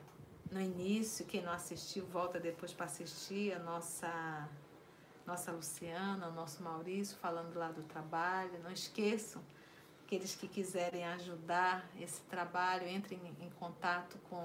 no 0.51 0.61
início, 0.61 1.27
quem 1.27 1.43
não 1.43 1.53
assistiu, 1.53 2.07
volta 2.07 2.39
depois 2.39 2.73
para 2.73 2.87
assistir, 2.87 3.53
a 3.53 3.59
nossa, 3.59 4.49
nossa 5.27 5.51
Luciana, 5.51 6.29
o 6.29 6.33
nosso 6.33 6.63
Maurício 6.63 7.17
falando 7.17 7.57
lá 7.57 7.73
do 7.73 7.83
trabalho. 7.83 8.53
Não 8.63 8.71
esqueçam, 8.71 9.43
aqueles 10.05 10.37
que 10.37 10.47
quiserem 10.47 11.05
ajudar 11.05 11.85
esse 12.01 12.21
trabalho, 12.23 12.87
entrem 12.89 13.21
em 13.41 13.51
contato 13.59 14.19
com. 14.31 14.45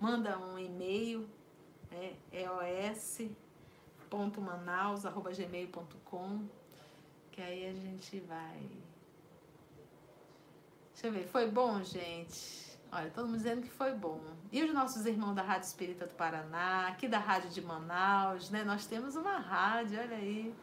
Manda 0.00 0.38
um 0.38 0.58
e-mail, 0.58 1.26
é, 1.90 2.14
EOS 2.32 3.30
manaus@gmail.com 4.40 6.48
que 7.34 7.42
aí 7.42 7.68
a 7.68 7.72
gente 7.72 8.20
vai. 8.20 8.60
Deixa 10.92 11.08
eu 11.08 11.12
ver, 11.12 11.26
foi 11.26 11.50
bom, 11.50 11.82
gente? 11.82 12.78
Olha, 12.92 13.10
todo 13.10 13.26
mundo 13.26 13.38
dizendo 13.38 13.62
que 13.62 13.70
foi 13.70 13.92
bom. 13.92 14.20
E 14.52 14.62
os 14.62 14.72
nossos 14.72 15.04
irmãos 15.04 15.34
da 15.34 15.42
Rádio 15.42 15.66
Espírita 15.66 16.06
do 16.06 16.14
Paraná, 16.14 16.86
aqui 16.86 17.08
da 17.08 17.18
Rádio 17.18 17.50
de 17.50 17.60
Manaus, 17.60 18.50
né? 18.50 18.62
Nós 18.62 18.86
temos 18.86 19.16
uma 19.16 19.38
rádio, 19.38 19.98
olha 19.98 20.16
aí. 20.16 20.54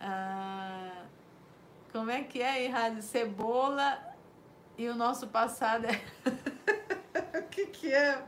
Ah, 0.00 1.04
como 1.92 2.10
é 2.10 2.22
que 2.22 2.40
é 2.40 2.48
aí, 2.48 2.68
Rádio 2.68 3.02
Cebola? 3.02 4.02
E 4.78 4.88
o 4.88 4.94
nosso 4.94 5.28
passado 5.28 5.84
é. 5.84 6.02
o 7.38 7.42
que, 7.50 7.66
que 7.66 7.92
é? 7.92 8.26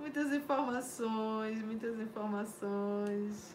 Muitas 0.00 0.32
informações, 0.32 1.62
muitas 1.62 2.00
informações. 2.00 3.54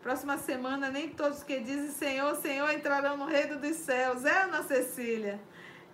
Próxima 0.00 0.38
semana, 0.38 0.88
nem 0.88 1.08
todos 1.08 1.42
que 1.42 1.58
dizem 1.58 1.90
Senhor, 1.90 2.36
Senhor 2.36 2.70
entrarão 2.72 3.16
no 3.16 3.24
reino 3.24 3.58
dos 3.58 3.74
céus. 3.74 4.24
É, 4.24 4.44
Ana 4.44 4.62
Cecília? 4.62 5.40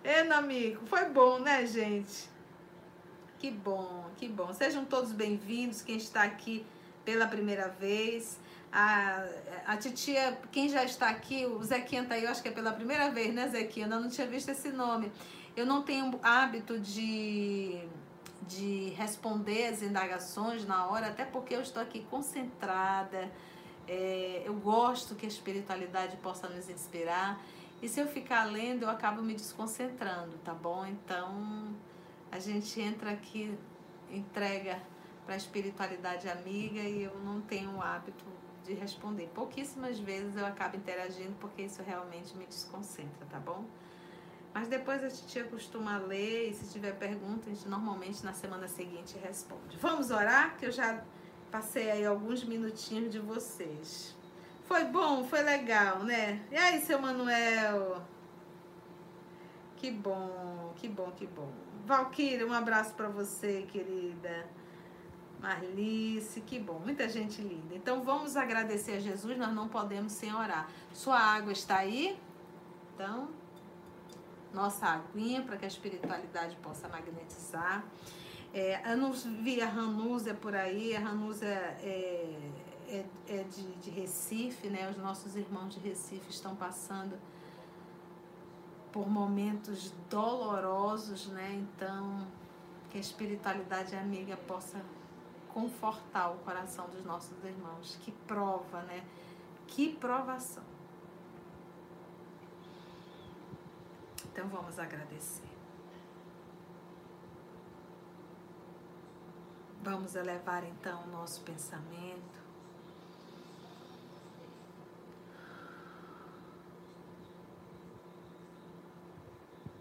É, 0.03 0.21
amigo. 0.31 0.85
Foi 0.85 1.05
bom, 1.09 1.39
né, 1.39 1.65
gente? 1.65 2.29
Que 3.39 3.49
bom, 3.49 4.05
que 4.17 4.27
bom. 4.27 4.53
Sejam 4.53 4.85
todos 4.85 5.11
bem-vindos, 5.11 5.81
quem 5.81 5.97
está 5.97 6.21
aqui 6.21 6.63
pela 7.03 7.25
primeira 7.25 7.69
vez. 7.69 8.39
A, 8.71 9.25
a 9.65 9.77
titia, 9.77 10.39
quem 10.51 10.69
já 10.69 10.83
está 10.83 11.09
aqui, 11.09 11.43
o 11.43 11.63
Zequinha 11.63 12.05
tá 12.05 12.13
aí, 12.13 12.23
eu 12.23 12.29
acho 12.29 12.43
que 12.43 12.49
é 12.49 12.51
pela 12.51 12.71
primeira 12.71 13.09
vez, 13.09 13.33
né, 13.33 13.47
Zequinha? 13.47 13.87
Eu 13.87 13.99
não 13.99 14.09
tinha 14.09 14.27
visto 14.27 14.49
esse 14.49 14.71
nome. 14.71 15.11
Eu 15.55 15.65
não 15.65 15.81
tenho 15.81 16.19
hábito 16.21 16.79
de 16.79 17.81
de 18.43 18.89
responder 18.89 19.67
as 19.67 19.81
indagações 19.81 20.65
na 20.65 20.87
hora, 20.87 21.07
até 21.07 21.25
porque 21.25 21.55
eu 21.55 21.61
estou 21.61 21.81
aqui 21.81 22.05
concentrada. 22.09 23.31
É, 23.87 24.43
eu 24.45 24.53
gosto 24.53 25.15
que 25.15 25.25
a 25.25 25.29
espiritualidade 25.29 26.17
possa 26.17 26.47
nos 26.47 26.69
inspirar. 26.69 27.41
E 27.81 27.87
se 27.87 27.99
eu 27.99 28.07
ficar 28.07 28.43
lendo, 28.45 28.83
eu 28.83 28.89
acabo 28.89 29.21
me 29.21 29.33
desconcentrando, 29.33 30.37
tá 30.39 30.53
bom? 30.53 30.85
Então, 30.85 31.75
a 32.31 32.39
gente 32.39 32.81
entra 32.81 33.11
aqui, 33.11 33.57
entrega 34.11 34.81
para 35.25 35.35
a 35.35 35.37
espiritualidade 35.37 36.29
amiga 36.29 36.79
e 36.79 37.03
eu 37.03 37.19
não 37.19 37.41
tenho 37.41 37.75
o 37.75 37.81
hábito 37.81 38.25
de 38.65 38.73
responder. 38.73 39.29
Pouquíssimas 39.33 39.99
vezes 39.99 40.35
eu 40.35 40.45
acabo 40.45 40.75
interagindo 40.75 41.35
porque 41.39 41.61
isso 41.61 41.81
realmente 41.83 42.35
me 42.35 42.45
desconcentra, 42.45 43.25
tá 43.29 43.39
bom? 43.39 43.63
Mas 44.57 44.67
depois 44.67 45.03
a 45.03 45.09
gente 45.09 45.43
costuma 45.51 45.99
ler 45.99 46.49
e 46.49 46.53
se 46.55 46.73
tiver 46.73 46.93
pergunta, 46.93 47.47
a 47.47 47.53
gente 47.53 47.69
normalmente 47.69 48.25
na 48.25 48.33
semana 48.33 48.67
seguinte 48.67 49.15
responde. 49.23 49.77
Vamos 49.77 50.09
orar, 50.09 50.57
que 50.57 50.65
eu 50.65 50.71
já 50.71 51.03
passei 51.51 51.91
aí 51.91 52.03
alguns 52.03 52.43
minutinhos 52.43 53.11
de 53.11 53.19
vocês. 53.19 54.15
Foi 54.63 54.83
bom, 54.85 55.23
foi 55.25 55.43
legal, 55.43 55.99
né? 55.99 56.43
E 56.51 56.57
aí, 56.57 56.81
seu 56.81 56.99
Manuel? 56.99 58.01
Que 59.75 59.91
bom, 59.91 60.73
que 60.77 60.87
bom, 60.87 61.11
que 61.11 61.27
bom. 61.27 61.51
Valquíria, 61.85 62.47
um 62.47 62.53
abraço 62.53 62.95
para 62.95 63.09
você, 63.09 63.63
querida. 63.71 64.49
Marlice, 65.39 66.41
que 66.41 66.57
bom, 66.57 66.79
muita 66.79 67.07
gente 67.07 67.43
linda. 67.43 67.75
Então 67.75 68.01
vamos 68.01 68.35
agradecer 68.35 68.93
a 68.93 68.99
Jesus, 68.99 69.37
nós 69.37 69.53
não 69.53 69.67
podemos 69.67 70.13
sem 70.13 70.33
orar. 70.33 70.67
Sua 70.91 71.19
água 71.19 71.51
está 71.51 71.77
aí? 71.77 72.19
Então, 72.95 73.29
nossa 74.53 74.87
aguinha 74.87 75.41
para 75.41 75.57
que 75.57 75.65
a 75.65 75.67
espiritualidade 75.67 76.55
possa 76.57 76.87
magnetizar. 76.87 77.85
É, 78.53 78.91
eu 78.91 78.97
não 78.97 79.11
vi 79.11 79.61
a 79.61 79.67
Ranusa 79.67 80.33
por 80.33 80.55
aí, 80.55 80.95
a 80.95 80.99
Ranusa 80.99 81.45
é, 81.45 82.51
é, 82.87 83.05
é 83.27 83.43
de, 83.43 83.75
de 83.75 83.89
Recife, 83.89 84.69
né? 84.69 84.89
Os 84.89 84.97
nossos 84.97 85.35
irmãos 85.35 85.75
de 85.75 85.79
Recife 85.79 86.29
estão 86.29 86.55
passando 86.55 87.19
por 88.91 89.07
momentos 89.07 89.93
dolorosos, 90.09 91.27
né? 91.27 91.53
Então, 91.53 92.25
que 92.89 92.97
a 92.97 93.01
espiritualidade 93.01 93.95
amiga 93.95 94.37
possa 94.37 94.81
confortar 95.53 96.29
o 96.31 96.37
coração 96.39 96.87
dos 96.89 97.03
nossos 97.03 97.43
irmãos. 97.43 97.97
Que 98.01 98.11
prova, 98.11 98.81
né? 98.83 99.03
Que 99.67 99.93
provação. 99.93 100.63
Então 104.31 104.47
vamos 104.49 104.77
agradecer. 104.79 105.57
Vamos 109.81 110.15
elevar 110.15 110.63
então 110.63 111.03
o 111.03 111.07
nosso 111.07 111.41
pensamento. 111.43 112.37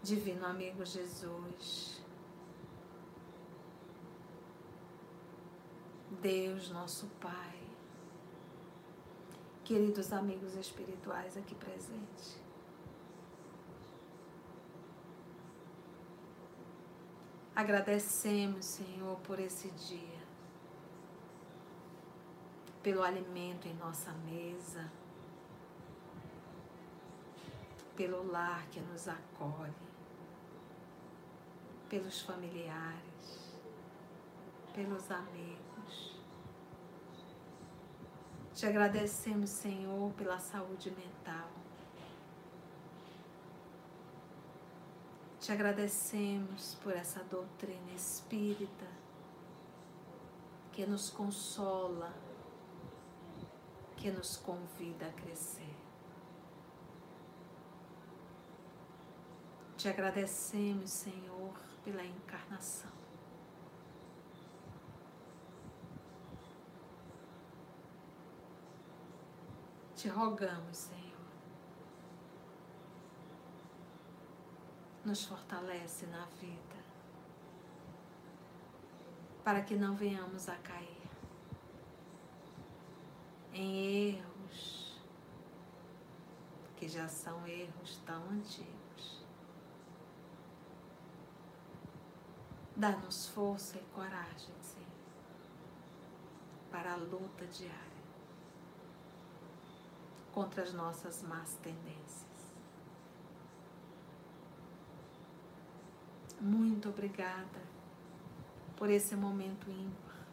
Divino 0.02 0.46
amigo 0.46 0.86
Jesus, 0.86 2.00
Deus 6.22 6.70
nosso 6.70 7.08
Pai, 7.20 7.60
queridos 9.64 10.12
amigos 10.12 10.54
espirituais 10.54 11.36
aqui 11.36 11.56
presentes, 11.56 12.38
Agradecemos, 17.56 18.66
Senhor, 18.66 19.16
por 19.20 19.40
esse 19.40 19.70
dia, 19.70 20.20
pelo 22.82 23.02
alimento 23.02 23.66
em 23.66 23.72
nossa 23.76 24.12
mesa, 24.12 24.92
pelo 27.96 28.30
lar 28.30 28.66
que 28.66 28.78
nos 28.78 29.08
acolhe, 29.08 29.72
pelos 31.88 32.20
familiares, 32.20 33.56
pelos 34.74 35.10
amigos. 35.10 36.20
Te 38.52 38.66
agradecemos, 38.66 39.48
Senhor, 39.48 40.12
pela 40.12 40.38
saúde 40.38 40.90
mental. 40.90 41.55
Te 45.46 45.52
agradecemos 45.52 46.76
por 46.82 46.92
essa 46.92 47.22
doutrina 47.22 47.92
espírita 47.94 48.84
que 50.72 50.84
nos 50.84 51.08
consola, 51.08 52.12
que 53.96 54.10
nos 54.10 54.38
convida 54.38 55.06
a 55.06 55.12
crescer. 55.12 55.76
Te 59.76 59.88
agradecemos, 59.88 60.90
Senhor, 60.90 61.54
pela 61.84 62.04
encarnação. 62.04 62.90
Te 69.94 70.08
rogamos, 70.08 70.76
Senhor 70.76 70.95
nos 75.06 75.24
fortalece 75.24 76.04
na 76.06 76.26
vida, 76.40 76.76
para 79.44 79.62
que 79.62 79.76
não 79.76 79.94
venhamos 79.94 80.48
a 80.48 80.56
cair 80.56 81.08
em 83.52 84.16
erros 84.16 85.00
que 86.76 86.88
já 86.88 87.06
são 87.06 87.46
erros 87.46 88.00
tão 88.04 88.20
antigos. 88.30 89.24
Dá-nos 92.74 93.28
força 93.28 93.78
e 93.78 93.82
coragem, 93.94 94.54
Senhor, 94.60 94.86
para 96.68 96.94
a 96.94 96.96
luta 96.96 97.46
diária 97.46 97.86
contra 100.32 100.64
as 100.64 100.74
nossas 100.74 101.22
más 101.22 101.54
tendências. 101.62 102.25
Muito 106.40 106.90
obrigada 106.90 107.62
por 108.76 108.90
esse 108.90 109.16
momento 109.16 109.70
ímpar. 109.70 110.26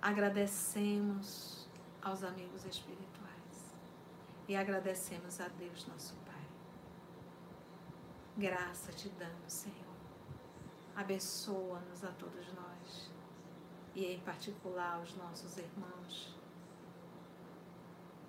Agradecemos 0.00 1.68
aos 2.00 2.24
amigos 2.24 2.64
espirituais 2.64 3.74
e 4.48 4.56
agradecemos 4.56 5.40
a 5.40 5.48
Deus, 5.48 5.86
nosso 5.86 6.14
Pai. 6.24 6.46
Graça 8.38 8.90
te 8.92 9.10
damos, 9.10 9.52
Senhor. 9.52 9.76
Abençoa-nos 10.96 12.02
a 12.02 12.10
todos 12.12 12.46
nós 12.54 13.10
e, 13.94 14.06
em 14.06 14.20
particular, 14.20 15.02
os 15.02 15.14
nossos 15.16 15.58
irmãos 15.58 16.34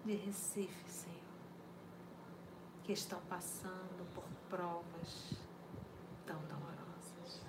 de 0.04 0.14
Recife, 0.14 0.90
Senhor, 0.90 1.18
que 2.84 2.92
estão 2.92 3.22
passando 3.30 4.06
por 4.14 4.26
provas 4.50 5.49
tão 6.30 6.40
dolorosas. 6.44 7.42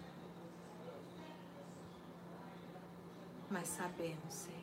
Mas 3.50 3.68
sabemos, 3.68 4.32
Senhor, 4.32 4.58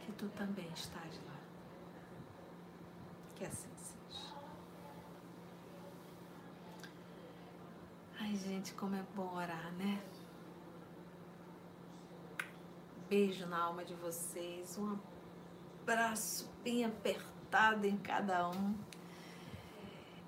que 0.00 0.12
tu 0.12 0.28
também 0.30 0.70
estás 0.74 1.18
lá. 1.24 1.40
Que 3.36 3.46
assim 3.46 3.70
seja. 3.76 4.34
Ai, 8.20 8.36
gente, 8.36 8.74
como 8.74 8.96
é 8.96 9.02
bom 9.14 9.34
orar, 9.34 9.72
né? 9.72 10.04
Beijo 13.08 13.46
na 13.46 13.62
alma 13.62 13.82
de 13.84 13.94
vocês, 13.94 14.76
um 14.76 14.98
abraço 15.80 16.50
bem 16.62 16.84
apertado 16.84 17.86
em 17.86 17.96
cada 17.96 18.50
um. 18.50 18.74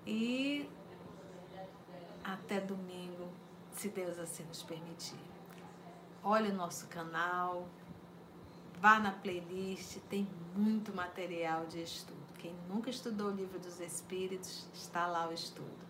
E 0.07 0.71
até 2.33 2.61
domingo, 2.61 3.29
se 3.73 3.89
Deus 3.89 4.19
assim 4.19 4.43
nos 4.45 4.63
permitir. 4.63 5.19
Olhe 6.23 6.51
o 6.51 6.55
nosso 6.55 6.89
canal, 6.89 7.69
vá 8.81 8.99
na 8.99 9.13
playlist, 9.13 9.99
tem 10.11 10.27
muito 10.55 10.95
material 10.95 11.67
de 11.67 11.83
estudo. 11.83 12.17
Quem 12.39 12.55
nunca 12.69 12.91
estudou 12.91 13.29
o 13.29 13.35
livro 13.35 13.59
dos 13.61 13.81
Espíritos, 13.81 14.67
está 14.75 15.07
lá 15.07 15.29
o 15.29 15.33
estudo. 15.33 15.87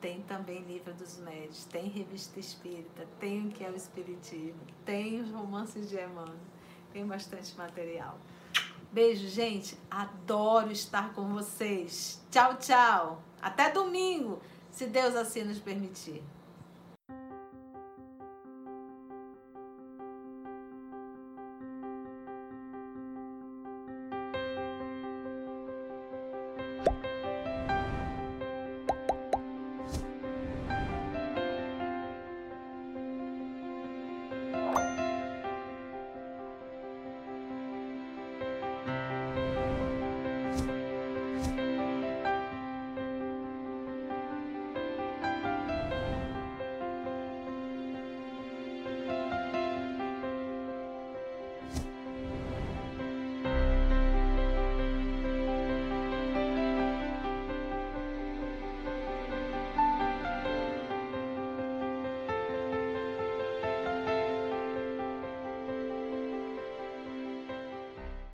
Tem 0.00 0.22
também 0.22 0.62
livro 0.62 0.92
dos 0.94 1.18
médios, 1.18 1.64
tem 1.64 1.88
revista 1.88 2.38
espírita, 2.38 3.06
tem 3.18 3.46
o 3.46 3.50
que 3.50 3.64
é 3.64 3.70
o 3.70 3.76
Espiritismo, 3.76 4.60
tem 4.84 5.20
os 5.20 5.30
romances 5.30 5.88
de 5.88 5.96
Emmanuel, 5.96 6.36
tem 6.92 7.06
bastante 7.06 7.56
material. 7.56 8.18
Beijo, 8.92 9.26
gente. 9.26 9.78
Adoro 9.90 10.70
estar 10.70 11.14
com 11.14 11.32
vocês. 11.32 12.22
Tchau, 12.30 12.56
tchau. 12.58 13.22
Até 13.40 13.70
domingo 13.72 14.40
se 14.74 14.86
Deus 14.86 15.14
assim 15.14 15.44
nos 15.44 15.58
permitir. 15.58 16.22